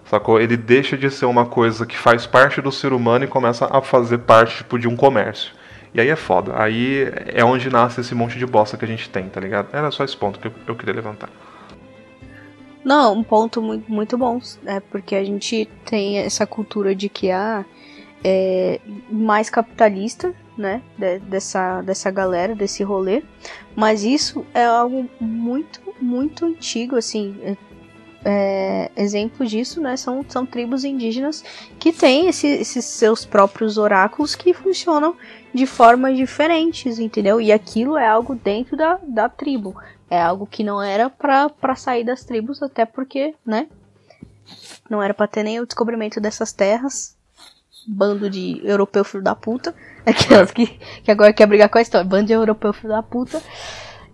Sacou? 0.09 0.39
Ele 0.39 0.57
deixa 0.57 0.97
de 0.97 1.09
ser 1.09 1.25
uma 1.25 1.45
coisa 1.45 1.85
que 1.85 1.97
faz 1.97 2.27
parte 2.27 2.61
do 2.61 2.71
ser 2.71 2.93
humano 2.93 3.25
e 3.25 3.27
começa 3.27 3.65
a 3.65 3.81
fazer 3.81 4.19
parte 4.19 4.57
tipo, 4.57 4.77
de 4.77 4.87
um 4.87 4.95
comércio. 4.95 5.53
E 5.95 6.01
aí 6.01 6.09
é 6.09 6.15
foda. 6.17 6.51
Aí 6.61 7.09
é 7.27 7.45
onde 7.45 7.69
nasce 7.69 8.01
esse 8.01 8.13
monte 8.13 8.37
de 8.37 8.45
bosta 8.45 8.75
que 8.75 8.83
a 8.83 8.87
gente 8.87 9.09
tem, 9.09 9.29
tá 9.29 9.39
ligado? 9.39 9.69
Era 9.71 9.89
só 9.91 10.03
esse 10.03 10.15
ponto 10.15 10.37
que 10.37 10.51
eu, 10.67 10.75
queria 10.75 10.93
levantar. 10.93 11.29
Não, 12.83 13.13
um 13.13 13.23
ponto 13.23 13.61
muito, 13.61 13.89
muito 13.89 14.17
bom. 14.17 14.41
É 14.65 14.81
porque 14.81 15.15
a 15.15 15.23
gente 15.23 15.69
tem 15.85 16.17
essa 16.17 16.45
cultura 16.45 16.93
de 16.93 17.07
que 17.07 17.31
ah, 17.31 17.63
é 18.21 18.81
mais 19.09 19.49
capitalista, 19.49 20.35
né? 20.57 20.81
De, 20.97 21.19
dessa, 21.19 21.81
dessa 21.81 22.11
galera, 22.11 22.53
desse 22.53 22.83
rolê. 22.83 23.23
Mas 23.73 24.03
isso 24.03 24.45
é 24.53 24.65
algo 24.65 25.09
muito, 25.17 25.79
muito 26.01 26.45
antigo, 26.45 26.97
assim. 26.97 27.37
É, 27.41 27.55
é, 28.27 28.91
exemplo 28.97 29.45
disso, 29.45 29.79
né, 29.79 29.95
são, 29.95 30.25
são 30.27 30.47
tribos 30.47 30.83
indígenas 30.83 31.43
que 31.77 31.93
têm 31.93 32.27
esse, 32.27 32.47
esses 32.47 32.83
seus 32.83 33.23
próprios 33.23 33.77
oráculos 33.77 34.33
que 34.33 34.51
funcionam 34.51 35.15
de 35.55 35.65
formas 35.65 36.17
diferentes, 36.17 36.99
entendeu? 36.99 37.39
E 37.39 37.49
aquilo 37.49 37.97
é 37.97 38.05
algo 38.05 38.35
dentro 38.35 38.75
da, 38.75 38.99
da 39.01 39.29
tribo. 39.29 39.73
É 40.09 40.21
algo 40.21 40.45
que 40.45 40.65
não 40.65 40.83
era 40.83 41.09
pra, 41.09 41.49
pra 41.49 41.75
sair 41.75 42.03
das 42.03 42.25
tribos, 42.25 42.61
até 42.61 42.85
porque, 42.85 43.33
né? 43.45 43.67
Não 44.89 45.01
era 45.01 45.13
pra 45.13 45.27
ter 45.27 45.43
nem 45.43 45.61
o 45.61 45.65
descobrimento 45.65 46.19
dessas 46.19 46.51
terras. 46.51 47.15
Bando 47.87 48.29
de 48.29 48.59
europeu 48.65 49.05
filho 49.05 49.23
da 49.23 49.33
puta. 49.33 49.73
Aquelas 50.05 50.51
que, 50.51 50.67
que 51.03 51.09
agora 51.09 51.31
quer 51.31 51.47
brigar 51.47 51.69
com 51.69 51.77
a 51.77 51.81
história. 51.81 52.05
Bando 52.05 52.25
de 52.25 52.33
europeu 52.33 52.73
filho 52.73 52.89
da 52.89 53.01
puta. 53.01 53.41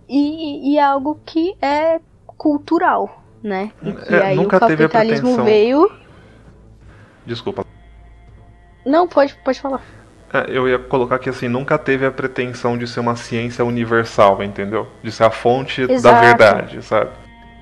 E, 0.07 0.73
e 0.73 0.77
é 0.77 0.83
algo 0.83 1.19
que 1.25 1.55
é 1.59 1.99
cultural, 2.37 3.23
né? 3.41 3.71
E 3.81 4.13
É, 4.13 4.21
aí 4.27 4.37
o 4.37 4.43
nunca 4.43 4.59
teve 4.59 4.83
a 4.83 4.89
capitalismo 4.89 5.43
veio. 5.43 5.91
Desculpa. 7.25 7.65
Não, 8.85 9.07
pode, 9.07 9.33
pode 9.43 9.59
falar. 9.59 9.81
É, 10.33 10.45
eu 10.49 10.67
ia 10.67 10.79
colocar 10.79 11.19
que 11.19 11.29
assim, 11.29 11.47
nunca 11.49 11.77
teve 11.77 12.05
a 12.05 12.11
pretensão 12.11 12.77
de 12.77 12.87
ser 12.87 12.99
uma 13.01 13.15
ciência 13.15 13.65
universal, 13.65 14.41
entendeu? 14.41 14.87
De 15.03 15.11
ser 15.11 15.25
a 15.25 15.31
fonte 15.31 15.85
da 15.87 15.93
Exato. 15.93 16.21
verdade, 16.25 16.81
sabe? 16.83 17.11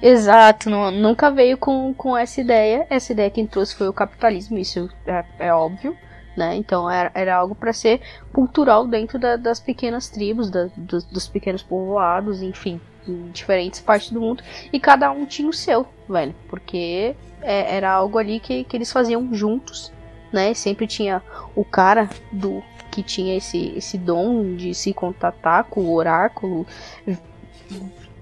Exato, 0.01 0.69
nu- 0.69 0.91
nunca 0.91 1.29
veio 1.29 1.57
com, 1.57 1.93
com 1.93 2.15
essa 2.15 2.39
ideia. 2.39 2.85
Essa 2.89 3.11
ideia 3.11 3.29
quem 3.29 3.45
trouxe 3.47 3.75
foi 3.75 3.87
o 3.89 3.93
capitalismo, 3.93 4.57
isso 4.57 4.89
é, 5.05 5.23
é 5.39 5.53
óbvio, 5.53 5.95
né? 6.37 6.55
Então 6.55 6.89
era, 6.89 7.11
era 7.13 7.35
algo 7.35 7.53
para 7.55 7.73
ser 7.73 7.99
cultural 8.31 8.87
dentro 8.87 9.19
da- 9.19 9.35
das 9.35 9.59
pequenas 9.59 10.07
tribos, 10.07 10.49
da- 10.49 10.69
dos, 10.77 11.03
dos 11.05 11.27
pequenos 11.27 11.61
povoados, 11.63 12.41
enfim, 12.41 12.79
em 13.07 13.29
diferentes 13.31 13.79
partes 13.81 14.11
do 14.11 14.21
mundo. 14.21 14.41
E 14.71 14.79
cada 14.79 15.11
um 15.11 15.25
tinha 15.25 15.49
o 15.49 15.53
seu, 15.53 15.85
velho, 16.07 16.33
porque 16.47 17.13
é- 17.41 17.75
era 17.75 17.91
algo 17.91 18.17
ali 18.17 18.39
que, 18.39 18.63
que 18.63 18.77
eles 18.77 18.91
faziam 18.91 19.33
juntos, 19.33 19.91
né? 20.31 20.53
Sempre 20.53 20.87
tinha 20.87 21.21
o 21.55 21.63
cara 21.63 22.09
do 22.31 22.63
que 22.91 23.03
tinha 23.03 23.37
esse, 23.37 23.73
esse 23.77 23.97
dom 23.97 24.55
de 24.55 24.73
se 24.73 24.93
contatar 24.93 25.65
com 25.65 25.81
o 25.81 25.93
oráculo, 25.93 26.65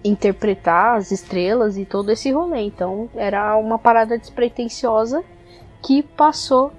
interpretar 0.03 0.97
as 0.97 1.11
estrelas 1.11 1.77
e 1.77 1.85
todo 1.85 2.11
esse 2.11 2.31
rolê. 2.31 2.61
Então 2.61 3.09
era 3.15 3.55
uma 3.57 3.79
parada 3.79 4.17
despretensiosa 4.17 5.23
que 5.81 6.03
passou 6.03 6.71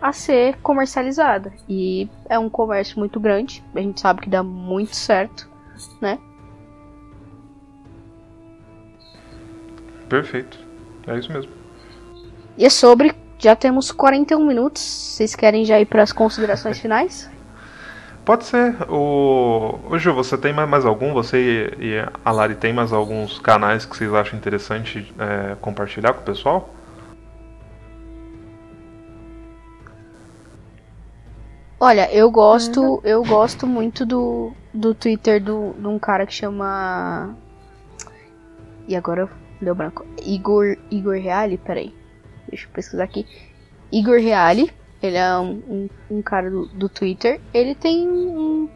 a 0.00 0.12
ser 0.12 0.56
comercializada. 0.58 1.52
E 1.68 2.08
é 2.28 2.38
um 2.38 2.48
comércio 2.48 2.98
muito 2.98 3.20
grande, 3.20 3.62
a 3.74 3.80
gente 3.80 4.00
sabe 4.00 4.22
que 4.22 4.30
dá 4.30 4.42
muito 4.42 4.96
certo, 4.96 5.48
né? 6.00 6.18
Perfeito. 10.08 10.58
É 11.06 11.18
isso 11.18 11.32
mesmo. 11.32 11.52
E 12.58 12.64
é 12.64 12.70
sobre, 12.70 13.14
já 13.40 13.56
temos 13.56 13.90
41 13.90 14.46
minutos. 14.46 14.82
Vocês 14.82 15.34
querem 15.34 15.64
já 15.64 15.80
ir 15.80 15.86
para 15.86 16.02
as 16.02 16.12
considerações 16.12 16.78
finais? 16.80 17.28
Pode 18.24 18.44
ser. 18.44 18.76
O... 18.88 19.80
Ô 19.88 19.98
Ju, 19.98 20.12
você 20.12 20.36
tem 20.36 20.52
mais, 20.52 20.84
algum? 20.84 21.12
Você 21.14 21.74
e, 21.80 21.86
e 21.86 22.08
a 22.24 22.30
Lari 22.30 22.54
tem 22.54 22.72
mais 22.72 22.92
alguns 22.92 23.38
canais 23.38 23.84
que 23.86 23.96
vocês 23.96 24.12
acham 24.12 24.38
interessante 24.38 25.12
é, 25.18 25.56
compartilhar 25.60 26.12
com 26.12 26.20
o 26.20 26.24
pessoal? 26.24 26.68
Olha, 31.82 32.12
eu 32.12 32.30
gosto, 32.30 33.00
eu 33.02 33.24
gosto 33.24 33.66
muito 33.66 34.04
do, 34.04 34.52
do 34.72 34.94
Twitter 34.94 35.42
do, 35.42 35.74
de 35.78 35.86
um 35.86 35.98
cara 35.98 36.26
que 36.26 36.34
chama. 36.34 37.34
E 38.86 38.94
agora 38.94 39.30
deu 39.62 39.74
branco. 39.74 40.06
Igor, 40.22 40.76
Igor 40.90 41.14
Reale? 41.14 41.56
Peraí. 41.56 41.99
Deixa 42.50 42.66
eu 42.66 42.70
pesquisar 42.72 43.04
aqui. 43.04 43.26
Igor 43.90 44.18
Reale, 44.20 44.70
ele 45.02 45.16
é 45.16 45.38
um, 45.38 45.62
um, 45.68 45.88
um 46.18 46.22
cara 46.22 46.50
do, 46.50 46.66
do 46.66 46.88
Twitter. 46.88 47.40
Ele 47.54 47.74
tem 47.74 48.06
um, 48.08 48.68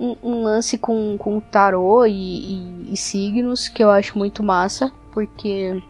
um, 0.00 0.42
lance 0.42 0.78
com, 0.78 1.16
com 1.18 1.40
tarô 1.40 2.06
e, 2.06 2.12
e- 2.12 2.92
e 2.92 2.96
signos 2.96 3.68
que 3.68 3.82
eu 3.82 3.90
acho 3.90 4.16
muito 4.16 4.42
massa, 4.42 4.90
porque 5.12 5.80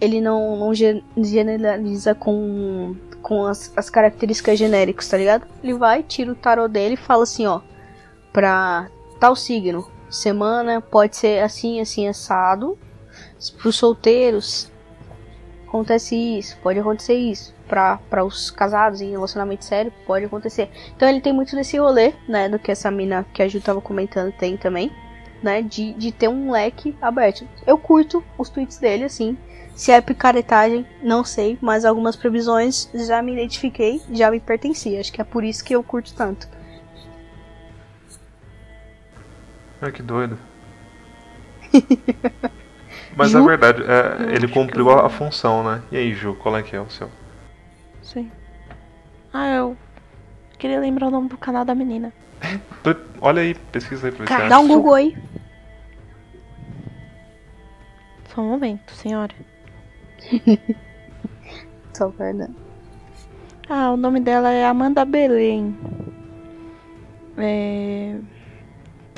ele 0.00 0.20
não, 0.20 0.56
não 0.56 0.74
gen- 0.74 1.04
generaliza 1.16 2.14
com 2.14 2.96
com 3.22 3.44
as, 3.46 3.70
as 3.76 3.90
características 3.90 4.58
genéricas, 4.58 5.06
tá 5.06 5.16
ligado? 5.18 5.46
Ele 5.62 5.74
vai, 5.74 6.02
tira 6.02 6.32
o 6.32 6.34
tarô 6.34 6.66
dele 6.66 6.94
e 6.94 6.96
fala 6.96 7.24
assim, 7.24 7.46
ó, 7.46 7.60
pra 8.32 8.88
tal 9.20 9.36
signo, 9.36 9.86
semana 10.08 10.80
pode 10.80 11.16
ser 11.16 11.42
assim, 11.42 11.80
assim, 11.80 12.08
assado. 12.08 12.78
Pros 13.58 13.76
solteiros, 13.76 14.69
acontece 15.70 16.16
isso, 16.16 16.58
pode 16.62 16.78
acontecer 16.78 17.14
isso. 17.14 17.54
Pra 17.66 18.24
os 18.24 18.50
casados 18.50 19.00
em 19.00 19.12
relacionamento 19.12 19.64
sério, 19.64 19.92
pode 20.04 20.24
acontecer. 20.24 20.68
Então 20.94 21.08
ele 21.08 21.20
tem 21.20 21.32
muito 21.32 21.54
desse 21.54 21.78
rolê, 21.78 22.12
né, 22.28 22.48
do 22.48 22.58
que 22.58 22.72
essa 22.72 22.90
mina 22.90 23.24
que 23.32 23.42
a 23.42 23.48
Ju 23.48 23.60
tava 23.60 23.80
comentando 23.80 24.32
tem 24.32 24.56
também, 24.56 24.90
né, 25.40 25.62
de, 25.62 25.92
de 25.94 26.10
ter 26.10 26.28
um 26.28 26.50
leque 26.50 26.96
aberto. 27.00 27.46
Eu 27.64 27.78
curto 27.78 28.22
os 28.36 28.48
tweets 28.48 28.78
dele, 28.78 29.04
assim, 29.04 29.38
se 29.76 29.92
é 29.92 30.00
picaretagem, 30.00 30.84
não 31.00 31.24
sei, 31.24 31.56
mas 31.60 31.84
algumas 31.84 32.16
previsões 32.16 32.90
já 32.92 33.22
me 33.22 33.32
identifiquei, 33.32 34.02
já 34.10 34.30
me 34.30 34.40
pertencia. 34.40 34.98
Acho 35.00 35.12
que 35.12 35.20
é 35.20 35.24
por 35.24 35.44
isso 35.44 35.64
que 35.64 35.74
eu 35.74 35.82
curto 35.82 36.12
tanto. 36.12 36.48
Ah, 39.80 39.90
que 39.90 40.02
doido. 40.02 40.36
Mas 43.16 43.30
Ju? 43.30 43.38
é 43.38 43.42
verdade, 43.42 43.82
é, 43.82 44.34
ele 44.34 44.48
cumpriu 44.48 44.90
a, 44.90 45.06
a 45.06 45.08
função, 45.08 45.62
né? 45.64 45.82
E 45.90 45.96
aí, 45.96 46.14
Ju, 46.14 46.34
qual 46.34 46.56
é 46.56 46.62
que 46.62 46.74
é 46.76 46.80
o 46.80 46.88
seu? 46.88 47.10
Sim. 48.02 48.30
Ah, 49.32 49.48
eu 49.54 49.76
queria 50.58 50.80
lembrar 50.80 51.08
o 51.08 51.10
nome 51.10 51.28
do 51.28 51.36
canal 51.36 51.64
da 51.64 51.74
menina. 51.74 52.12
Olha 53.20 53.42
aí, 53.42 53.54
pesquisa 53.54 54.08
aí 54.08 54.12
pra 54.12 54.26
Cara, 54.26 54.40
acha. 54.44 54.50
Dá 54.50 54.58
um 54.58 54.68
Google 54.68 54.94
aí. 54.94 55.16
Só 58.34 58.40
um 58.40 58.50
momento, 58.50 58.92
senhora. 58.92 59.34
Só 61.92 62.08
verdade. 62.08 62.54
Ah, 63.68 63.92
o 63.92 63.96
nome 63.96 64.20
dela 64.20 64.50
é 64.50 64.64
Amanda 64.64 65.04
Belém. 65.04 65.76
É... 67.36 68.18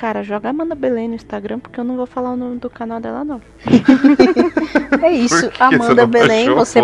Cara, 0.03 0.24
joga 0.24 0.48
Amanda 0.48 0.74
Belém 0.74 1.07
no 1.07 1.14
Instagram, 1.14 1.61
porque 1.61 1.78
eu 1.78 1.84
não 1.84 1.94
vou 1.94 2.07
falar 2.07 2.32
o 2.32 2.36
nome 2.36 2.59
do 2.59 2.68
canal 2.68 2.98
dela, 2.98 3.24
não. 3.24 3.40
É 5.00 5.12
isso, 5.12 5.48
você 5.48 5.62
Amanda 5.62 6.03
não 6.03 6.09
Belém, 6.09 6.48
achou? 6.48 6.57
você 6.57 6.80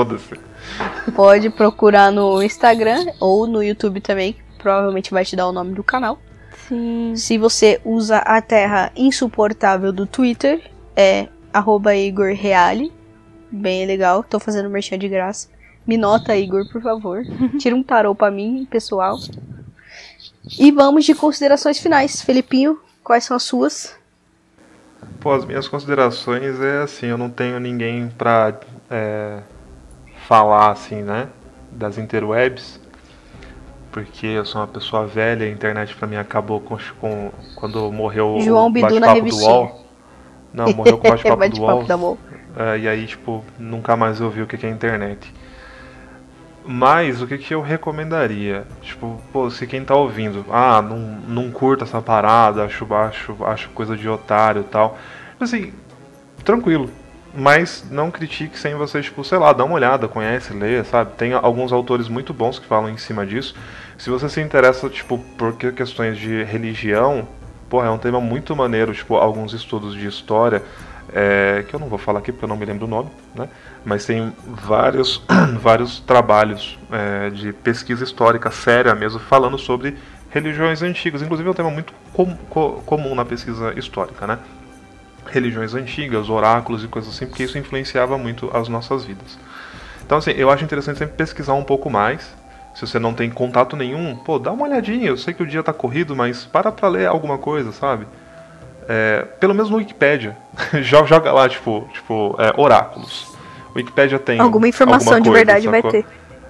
pode 1.16 1.50
procurar 1.50 2.12
no 2.12 2.40
Instagram 2.40 3.06
ou 3.18 3.48
no 3.48 3.60
YouTube 3.60 4.00
também, 4.00 4.34
que 4.34 4.40
provavelmente 4.58 5.10
vai 5.10 5.24
te 5.24 5.34
dar 5.34 5.48
o 5.48 5.52
nome 5.52 5.74
do 5.74 5.82
canal. 5.82 6.20
Sim. 6.68 7.12
Se 7.16 7.36
você 7.36 7.80
usa 7.84 8.18
a 8.18 8.40
terra 8.40 8.92
insuportável 8.94 9.92
do 9.92 10.06
Twitter, 10.06 10.70
é 10.94 11.26
arroba 11.52 11.96
Igor 11.96 12.32
Reale. 12.36 12.92
Bem 13.50 13.84
legal, 13.84 14.22
tô 14.22 14.38
fazendo 14.38 14.70
merchan 14.70 14.96
de 14.96 15.08
graça. 15.08 15.48
Me 15.84 15.96
nota, 15.96 16.36
Igor, 16.36 16.70
por 16.70 16.80
favor. 16.80 17.24
Tira 17.58 17.74
um 17.74 17.82
tarô 17.82 18.14
pra 18.14 18.30
mim, 18.30 18.64
pessoal. 18.70 19.18
E 20.56 20.70
vamos 20.70 21.04
de 21.04 21.16
considerações 21.16 21.80
finais. 21.80 22.22
Felipinho, 22.22 22.78
quais 23.08 23.24
são 23.24 23.34
as 23.34 23.42
suas? 23.42 23.96
Pô, 25.18 25.32
as 25.32 25.46
minhas 25.46 25.66
considerações 25.66 26.60
é 26.60 26.82
assim, 26.82 27.06
eu 27.06 27.16
não 27.16 27.30
tenho 27.30 27.58
ninguém 27.58 28.10
pra 28.18 28.60
é, 28.90 29.38
falar 30.26 30.72
assim, 30.72 31.02
né? 31.02 31.28
Das 31.72 31.96
interwebs. 31.96 32.78
Porque 33.90 34.26
eu 34.26 34.44
sou 34.44 34.60
uma 34.60 34.66
pessoa 34.66 35.06
velha, 35.06 35.46
a 35.46 35.48
internet 35.48 35.96
pra 35.96 36.06
mim 36.06 36.16
acabou 36.16 36.60
com, 36.60 36.76
com 37.00 37.32
quando 37.56 37.90
morreu 37.90 38.36
João 38.40 38.66
o 38.66 38.70
Bidu 38.70 39.00
na 39.00 39.06
bate-papo 39.06 39.30
do. 39.30 39.36
UOL. 39.38 39.84
Não, 40.52 40.72
morreu 40.74 40.98
com 40.98 41.08
o 41.08 41.10
bate-papo 41.36 41.48
do 41.48 41.62
UOL. 42.02 42.18
É, 42.56 42.78
e 42.78 42.86
aí, 42.86 43.06
tipo, 43.06 43.42
nunca 43.58 43.96
mais 43.96 44.20
eu 44.20 44.28
vi 44.28 44.42
o 44.42 44.46
que 44.46 44.58
que 44.58 44.66
é 44.66 44.70
internet. 44.70 45.32
Mas 46.70 47.22
o 47.22 47.26
que, 47.26 47.38
que 47.38 47.54
eu 47.54 47.62
recomendaria? 47.62 48.66
Tipo, 48.82 49.18
pô, 49.32 49.48
se 49.48 49.66
quem 49.66 49.82
tá 49.82 49.96
ouvindo, 49.96 50.44
ah, 50.50 50.82
não, 50.82 50.98
não 51.26 51.50
curta 51.50 51.84
essa 51.84 52.02
parada, 52.02 52.62
acho, 52.62 52.86
acho, 52.92 53.36
acho 53.42 53.70
coisa 53.70 53.96
de 53.96 54.06
otário 54.06 54.60
e 54.60 54.64
tal. 54.64 54.98
Assim, 55.40 55.72
tranquilo. 56.44 56.90
Mas 57.34 57.86
não 57.90 58.10
critique 58.10 58.58
sem 58.58 58.74
você, 58.74 59.00
tipo, 59.00 59.24
sei 59.24 59.38
lá, 59.38 59.54
dá 59.54 59.64
uma 59.64 59.76
olhada, 59.76 60.08
conhece, 60.08 60.52
lê, 60.52 60.84
sabe? 60.84 61.12
Tem 61.16 61.32
alguns 61.32 61.72
autores 61.72 62.06
muito 62.06 62.34
bons 62.34 62.58
que 62.58 62.66
falam 62.66 62.90
em 62.90 62.98
cima 62.98 63.24
disso. 63.24 63.54
Se 63.96 64.10
você 64.10 64.28
se 64.28 64.42
interessa, 64.42 64.90
tipo, 64.90 65.16
por 65.38 65.54
que- 65.54 65.72
questões 65.72 66.18
de 66.18 66.44
religião, 66.44 67.26
porra, 67.70 67.86
é 67.86 67.90
um 67.90 67.98
tema 67.98 68.20
muito 68.20 68.54
maneiro, 68.54 68.92
tipo, 68.92 69.16
alguns 69.16 69.54
estudos 69.54 69.94
de 69.94 70.06
história, 70.06 70.62
é, 71.12 71.64
que 71.68 71.74
eu 71.74 71.80
não 71.80 71.88
vou 71.88 71.98
falar 71.98 72.18
aqui 72.20 72.32
porque 72.32 72.44
eu 72.44 72.48
não 72.48 72.56
me 72.56 72.64
lembro 72.64 72.86
o 72.86 72.88
nome, 72.88 73.10
né? 73.34 73.48
Mas 73.84 74.04
tem 74.04 74.32
vários, 74.46 75.22
vários 75.60 76.00
trabalhos 76.00 76.78
é, 76.90 77.30
de 77.30 77.52
pesquisa 77.52 78.04
histórica 78.04 78.50
séria 78.50 78.94
mesmo, 78.94 79.18
falando 79.20 79.58
sobre 79.58 79.96
religiões 80.30 80.82
antigas. 80.82 81.22
Inclusive 81.22 81.48
é 81.48 81.52
um 81.52 81.54
tema 81.54 81.70
muito 81.70 81.92
com- 82.12 82.36
co- 82.48 82.82
comum 82.84 83.14
na 83.14 83.24
pesquisa 83.24 83.72
histórica, 83.78 84.26
né? 84.26 84.38
Religiões 85.26 85.74
antigas, 85.74 86.30
oráculos 86.30 86.82
e 86.84 86.88
coisas 86.88 87.14
assim, 87.14 87.26
porque 87.26 87.42
isso 87.44 87.58
influenciava 87.58 88.16
muito 88.16 88.50
as 88.56 88.68
nossas 88.68 89.04
vidas. 89.04 89.38
Então, 90.06 90.18
assim, 90.18 90.30
eu 90.32 90.50
acho 90.50 90.64
interessante 90.64 90.98
sempre 90.98 91.16
pesquisar 91.16 91.54
um 91.54 91.64
pouco 91.64 91.90
mais. 91.90 92.36
Se 92.74 92.86
você 92.86 92.98
não 92.98 93.12
tem 93.12 93.28
contato 93.30 93.76
nenhum, 93.76 94.16
pô, 94.16 94.38
dá 94.38 94.52
uma 94.52 94.64
olhadinha. 94.64 95.08
Eu 95.08 95.16
sei 95.16 95.34
que 95.34 95.42
o 95.42 95.46
dia 95.46 95.62
tá 95.62 95.72
corrido, 95.72 96.16
mas 96.16 96.46
para 96.46 96.72
pra 96.72 96.88
ler 96.88 97.06
alguma 97.06 97.38
coisa, 97.38 97.72
sabe? 97.72 98.06
É, 98.88 99.22
pelo 99.38 99.54
menos 99.54 99.70
no 99.70 99.76
Wikipedia. 99.76 100.36
Jo- 100.82 101.06
Joga 101.06 101.30
lá, 101.32 101.48
tipo, 101.48 101.86
tipo 101.92 102.34
é, 102.38 102.52
oráculos. 102.60 103.36
Wikipedia 103.76 104.18
tem. 104.18 104.40
Alguma 104.40 104.66
informação 104.66 105.14
alguma 105.14 105.20
de 105.20 105.28
coisa, 105.28 105.44
verdade 105.44 105.68
vai 105.68 105.82
ter. 105.82 106.06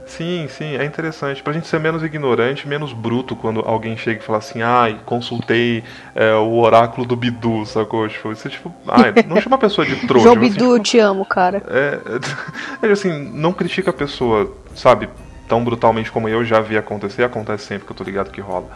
Sim, 0.06 0.46
sim, 0.48 0.74
é 0.76 0.84
interessante. 0.84 1.42
Pra 1.42 1.52
gente 1.52 1.66
ser 1.66 1.78
menos 1.78 2.02
ignorante, 2.02 2.66
menos 2.66 2.94
bruto 2.94 3.36
quando 3.36 3.60
alguém 3.60 3.94
chega 3.94 4.20
e 4.20 4.24
fala 4.24 4.38
assim, 4.38 4.62
ai, 4.62 4.98
consultei 5.04 5.84
é, 6.14 6.32
o 6.34 6.54
oráculo 6.60 7.06
do 7.06 7.14
Bidu, 7.14 7.66
sacou? 7.66 8.08
Tipo, 8.08 8.32
isso 8.32 8.48
é 8.48 8.50
tipo, 8.50 8.72
ai, 8.86 9.12
não 9.26 9.38
chama 9.38 9.56
a 9.56 9.58
pessoa 9.58 9.86
de 9.86 9.96
trouxa. 10.08 10.24
João 10.28 10.40
assim, 10.40 10.50
Bidu, 10.52 10.76
eu 10.76 10.82
te 10.82 10.98
amo, 10.98 11.26
cara. 11.26 11.62
é, 11.68 11.98
é 12.88 12.90
assim, 12.90 13.10
não 13.34 13.52
critica 13.52 13.90
a 13.90 13.92
pessoa, 13.92 14.50
sabe, 14.74 15.10
tão 15.46 15.62
brutalmente 15.62 16.10
como 16.10 16.26
eu 16.26 16.42
já 16.42 16.58
vi 16.60 16.78
acontecer, 16.78 17.22
acontece 17.22 17.66
sempre 17.66 17.84
que 17.84 17.92
eu 17.92 17.96
tô 17.96 18.02
ligado 18.04 18.30
que 18.30 18.40
rola. 18.40 18.68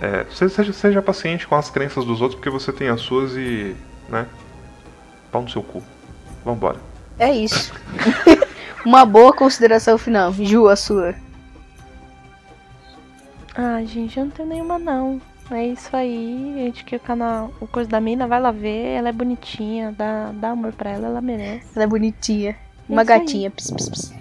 É, 0.00 0.26
se- 0.30 0.48
seja, 0.50 0.72
seja 0.72 1.02
paciente 1.02 1.46
com 1.46 1.54
as 1.54 1.70
crenças 1.70 2.04
dos 2.04 2.20
outros, 2.20 2.34
porque 2.38 2.50
você 2.50 2.72
tem 2.72 2.88
as 2.88 3.00
suas 3.00 3.32
e. 3.36 3.74
né? 4.08 4.26
Pau 5.32 5.42
no 5.42 5.48
seu 5.50 5.62
cu. 5.62 5.82
Vambora. 6.44 6.78
É 7.18 7.32
isso. 7.32 7.72
Uma 8.84 9.04
boa 9.04 9.32
consideração 9.32 9.96
final. 9.98 10.32
Ju, 10.32 10.68
a 10.68 10.76
sua. 10.76 11.14
Ah, 13.54 13.82
gente, 13.84 14.18
eu 14.18 14.24
não 14.26 14.30
tenho 14.30 14.48
nenhuma 14.48 14.78
não. 14.78 15.20
É 15.50 15.64
isso 15.66 15.96
aí, 15.96 16.54
gente 16.56 16.84
que 16.84 16.96
o 16.96 17.00
canal, 17.00 17.52
o 17.60 17.66
coisa 17.68 17.88
da 17.88 18.00
mina, 18.00 18.26
vai 18.26 18.40
lá 18.40 18.50
ver, 18.50 18.96
ela 18.96 19.08
é 19.08 19.12
bonitinha, 19.12 19.94
dá, 19.96 20.30
dá 20.34 20.50
amor 20.50 20.72
pra 20.72 20.90
ela, 20.90 21.06
ela 21.06 21.20
merece. 21.20 21.64
Ela 21.74 21.84
é 21.84 21.86
bonitinha. 21.86 22.56
Uma 22.88 23.02
Isso 23.02 23.12
aí. 23.12 23.18
gatinha. 23.20 23.50
Ps, 23.50 23.70
ps, 23.70 23.88
ps. 23.88 24.14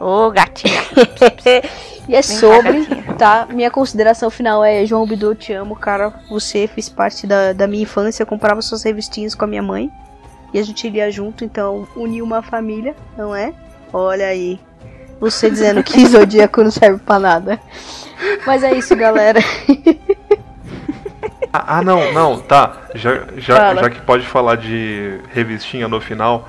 Ô, 0.00 0.30
gatinha. 0.30 0.80
E 2.08 2.14
é 2.16 2.22
Vem 2.22 2.36
sobre, 2.36 2.86
tá? 3.18 3.46
Minha 3.50 3.70
consideração 3.70 4.30
final 4.30 4.64
é: 4.64 4.84
João 4.86 5.06
Bidu, 5.06 5.32
eu 5.32 5.34
te 5.34 5.52
amo, 5.52 5.76
cara. 5.76 6.12
Você 6.30 6.66
fez 6.66 6.88
parte 6.88 7.26
da, 7.26 7.52
da 7.52 7.66
minha 7.66 7.82
infância. 7.82 8.22
Eu 8.22 8.26
comprava 8.26 8.62
suas 8.62 8.82
revistinhas 8.82 9.34
com 9.34 9.44
a 9.44 9.48
minha 9.48 9.62
mãe. 9.62 9.92
E 10.52 10.58
a 10.58 10.62
gente 10.62 10.88
lia 10.88 11.10
junto, 11.10 11.44
então 11.44 11.86
uniu 11.94 12.24
uma 12.24 12.40
família, 12.40 12.96
não 13.16 13.36
é? 13.36 13.52
Olha 13.92 14.26
aí. 14.26 14.58
Você 15.20 15.50
dizendo 15.50 15.82
que 15.82 16.04
Zodíaco 16.08 16.62
não 16.62 16.70
serve 16.70 16.98
pra 17.04 17.18
nada. 17.18 17.60
Mas 18.46 18.64
é 18.64 18.74
isso, 18.74 18.96
galera. 18.96 19.40
Ah, 21.52 21.78
ah, 21.78 21.82
não, 21.82 22.12
não, 22.12 22.38
tá. 22.38 22.76
Já, 22.94 23.24
já, 23.36 23.56
Fala. 23.56 23.82
já 23.82 23.90
que 23.90 24.00
pode 24.00 24.26
falar 24.26 24.56
de 24.56 25.20
revistinha 25.32 25.88
no 25.88 26.00
final, 26.00 26.48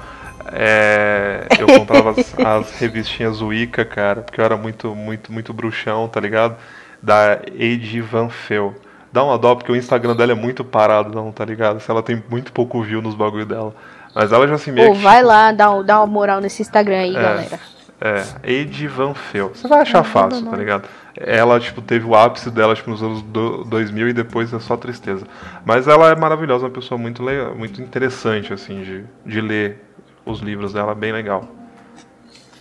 é, 0.52 1.47
eu 1.60 1.68
comprava 1.68 2.12
as, 2.12 2.39
as 2.39 2.72
revistinhas 2.80 3.41
Wicca, 3.41 3.86
cara, 3.86 4.22
porque 4.22 4.39
eu 4.39 4.45
era 4.45 4.58
muito, 4.58 4.95
muito, 4.95 5.32
muito 5.32 5.54
bruxão, 5.54 6.08
tá 6.08 6.20
ligado? 6.20 6.56
Da 7.02 7.39
Ed 7.58 8.02
Van 8.02 8.30
Fel. 8.30 8.76
Dá 9.12 9.24
uma 9.24 9.38
dó, 9.38 9.56
porque 9.56 9.72
o 9.72 9.76
Instagram 9.76 10.16
dela 10.16 10.34
é 10.34 10.36
muito 10.36 10.64
parado, 10.64 11.14
não, 11.16 11.32
tá 11.32 11.43
ligado? 11.43 11.80
Se 11.80 11.89
ela 11.89 12.04
tem 12.04 12.22
muito 12.30 12.52
pouco 12.54 12.82
view 12.82 13.02
nos 13.02 13.16
bagulho 13.16 13.45
dela. 13.45 13.74
Mas 14.14 14.32
ela 14.32 14.47
já 14.47 14.58
se 14.58 14.72
meio 14.72 14.88
Pô, 14.89 14.93
que, 14.95 15.00
vai 15.02 15.18
tipo, 15.18 15.28
lá, 15.28 15.52
dá, 15.52 15.82
dá 15.82 16.00
uma 16.00 16.08
moral 16.08 16.41
nesse 16.41 16.62
Instagram 16.62 16.97
aí, 17.00 17.16
É. 17.16 17.22
galera. 17.22 17.60
É, 18.02 18.24
Ed 18.43 18.88
Van 18.88 19.14
Fel. 19.14 19.50
Você 19.54 19.68
vai 19.68 19.82
achar 19.82 20.04
fácil, 20.04 20.45
tá 20.45 20.56
ligado? 20.56 20.88
Ela, 21.18 21.60
tipo, 21.60 21.82
teve 21.82 22.06
o 22.06 22.16
ápice 22.16 22.50
dela, 22.50 22.74
tipo, 22.74 22.89
nos 22.89 23.04
anos 23.04 23.22
do- 23.24 23.66
2000 23.66 24.08
e 24.10 24.14
depois 24.14 24.54
é 24.54 24.60
só 24.60 24.78
tristeza. 24.78 25.26
Mas 25.66 25.86
ela 25.86 26.10
é 26.10 26.16
maravilhosa, 26.16 26.66
uma 26.66 26.72
pessoa 26.72 26.97
muito 26.97 27.22
muito 27.58 27.82
interessante, 27.82 28.54
assim, 28.54 28.82
de, 28.84 29.04
de 29.26 29.41
ler 29.41 29.84
os 30.32 30.39
livros 30.39 30.73
dela, 30.73 30.93
bem 30.93 31.11
legal. 31.11 31.43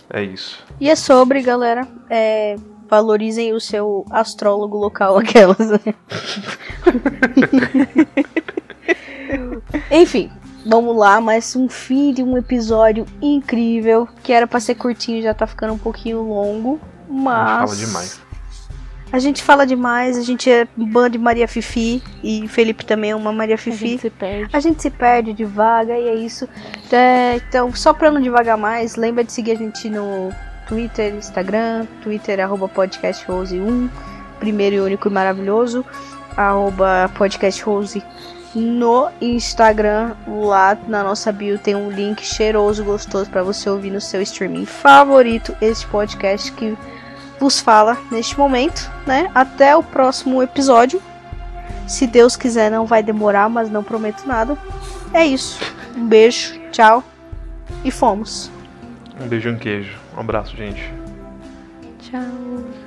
É 0.09 0.23
isso. 0.23 0.63
E 0.79 0.89
é 0.89 0.95
sobre, 0.95 1.41
galera. 1.41 1.87
É, 2.09 2.55
valorizem 2.89 3.53
o 3.53 3.59
seu 3.59 4.05
astrólogo 4.09 4.77
local, 4.77 5.17
aquelas. 5.19 5.59
né? 5.59 5.79
Enfim, 9.91 10.31
vamos 10.65 10.95
lá. 10.95 11.21
Mais 11.21 11.55
um 11.55 11.69
fim 11.69 12.11
de 12.13 12.23
um 12.23 12.37
episódio 12.37 13.05
incrível. 13.21 14.07
Que 14.23 14.33
era 14.33 14.47
pra 14.47 14.59
ser 14.59 14.75
curtinho, 14.75 15.21
já 15.21 15.33
tá 15.33 15.45
ficando 15.45 15.73
um 15.73 15.77
pouquinho 15.77 16.21
longo. 16.21 16.79
Mas. 17.07 17.69
fala 17.69 17.75
demais. 17.75 18.28
A 19.11 19.19
gente 19.19 19.43
fala 19.43 19.65
demais. 19.65 20.17
A 20.17 20.21
gente 20.21 20.49
é 20.49 20.67
banda 20.75 21.11
de 21.11 21.17
Maria 21.17 21.47
Fifi. 21.47 22.01
E 22.23 22.47
Felipe 22.47 22.85
também 22.85 23.11
é 23.11 23.15
uma 23.15 23.31
Maria 23.31 23.55
A 23.55 23.57
Fifi. 23.57 23.87
gente 23.89 24.01
se 24.01 24.09
perde. 24.09 24.49
A 24.53 24.59
gente 24.59 24.81
se 24.81 24.89
perde, 24.89 25.33
divaga 25.33 25.97
e 25.97 26.07
é 26.07 26.15
isso. 26.15 26.47
É, 26.91 27.35
então, 27.35 27.73
só 27.73 27.93
pra 27.93 28.11
não 28.11 28.21
divagar 28.21 28.57
mais, 28.57 28.95
lembra 28.95 29.23
de 29.23 29.31
seguir 29.31 29.51
a 29.51 29.55
gente 29.55 29.89
no 29.89 30.31
Twitter, 30.67 31.15
Instagram, 31.15 31.87
Twitter, 32.03 32.39
arroba 32.39 32.69
podcastrose1, 32.69 33.89
primeiro 34.39 34.75
e 34.75 34.79
único 34.79 35.07
e 35.07 35.11
maravilhoso, 35.11 35.83
arroba 36.37 37.09
podcastrose 37.15 38.03
no 38.55 39.09
Instagram, 39.21 40.15
lá 40.27 40.77
na 40.87 41.03
nossa 41.03 41.31
bio 41.31 41.59
tem 41.59 41.75
um 41.75 41.91
link 41.91 42.23
cheiroso, 42.25 42.83
gostoso 42.83 43.29
pra 43.29 43.43
você 43.43 43.69
ouvir 43.69 43.91
no 43.91 44.01
seu 44.01 44.21
streaming 44.21 44.65
favorito 44.65 45.55
este 45.61 45.85
podcast 45.87 46.51
que 46.53 46.75
vos 47.39 47.59
fala 47.59 47.97
neste 48.11 48.37
momento, 48.37 48.91
né? 49.05 49.31
Até 49.33 49.75
o 49.75 49.83
próximo 49.83 50.43
episódio. 50.43 51.01
Se 51.87 52.05
Deus 52.05 52.35
quiser, 52.35 52.69
não 52.69 52.85
vai 52.85 53.01
demorar, 53.01 53.49
mas 53.49 53.69
não 53.69 53.83
prometo 53.83 54.27
nada. 54.27 54.57
É 55.13 55.25
isso. 55.25 55.59
Um 55.95 56.05
beijo, 56.07 56.59
tchau 56.71 57.03
e 57.83 57.91
fomos. 57.91 58.51
Um 59.19 59.27
beijo 59.27 59.49
e 59.49 59.53
um 59.53 59.57
queijo. 59.57 59.97
Um 60.15 60.19
abraço, 60.19 60.55
gente. 60.55 60.93
Tchau. 61.99 62.78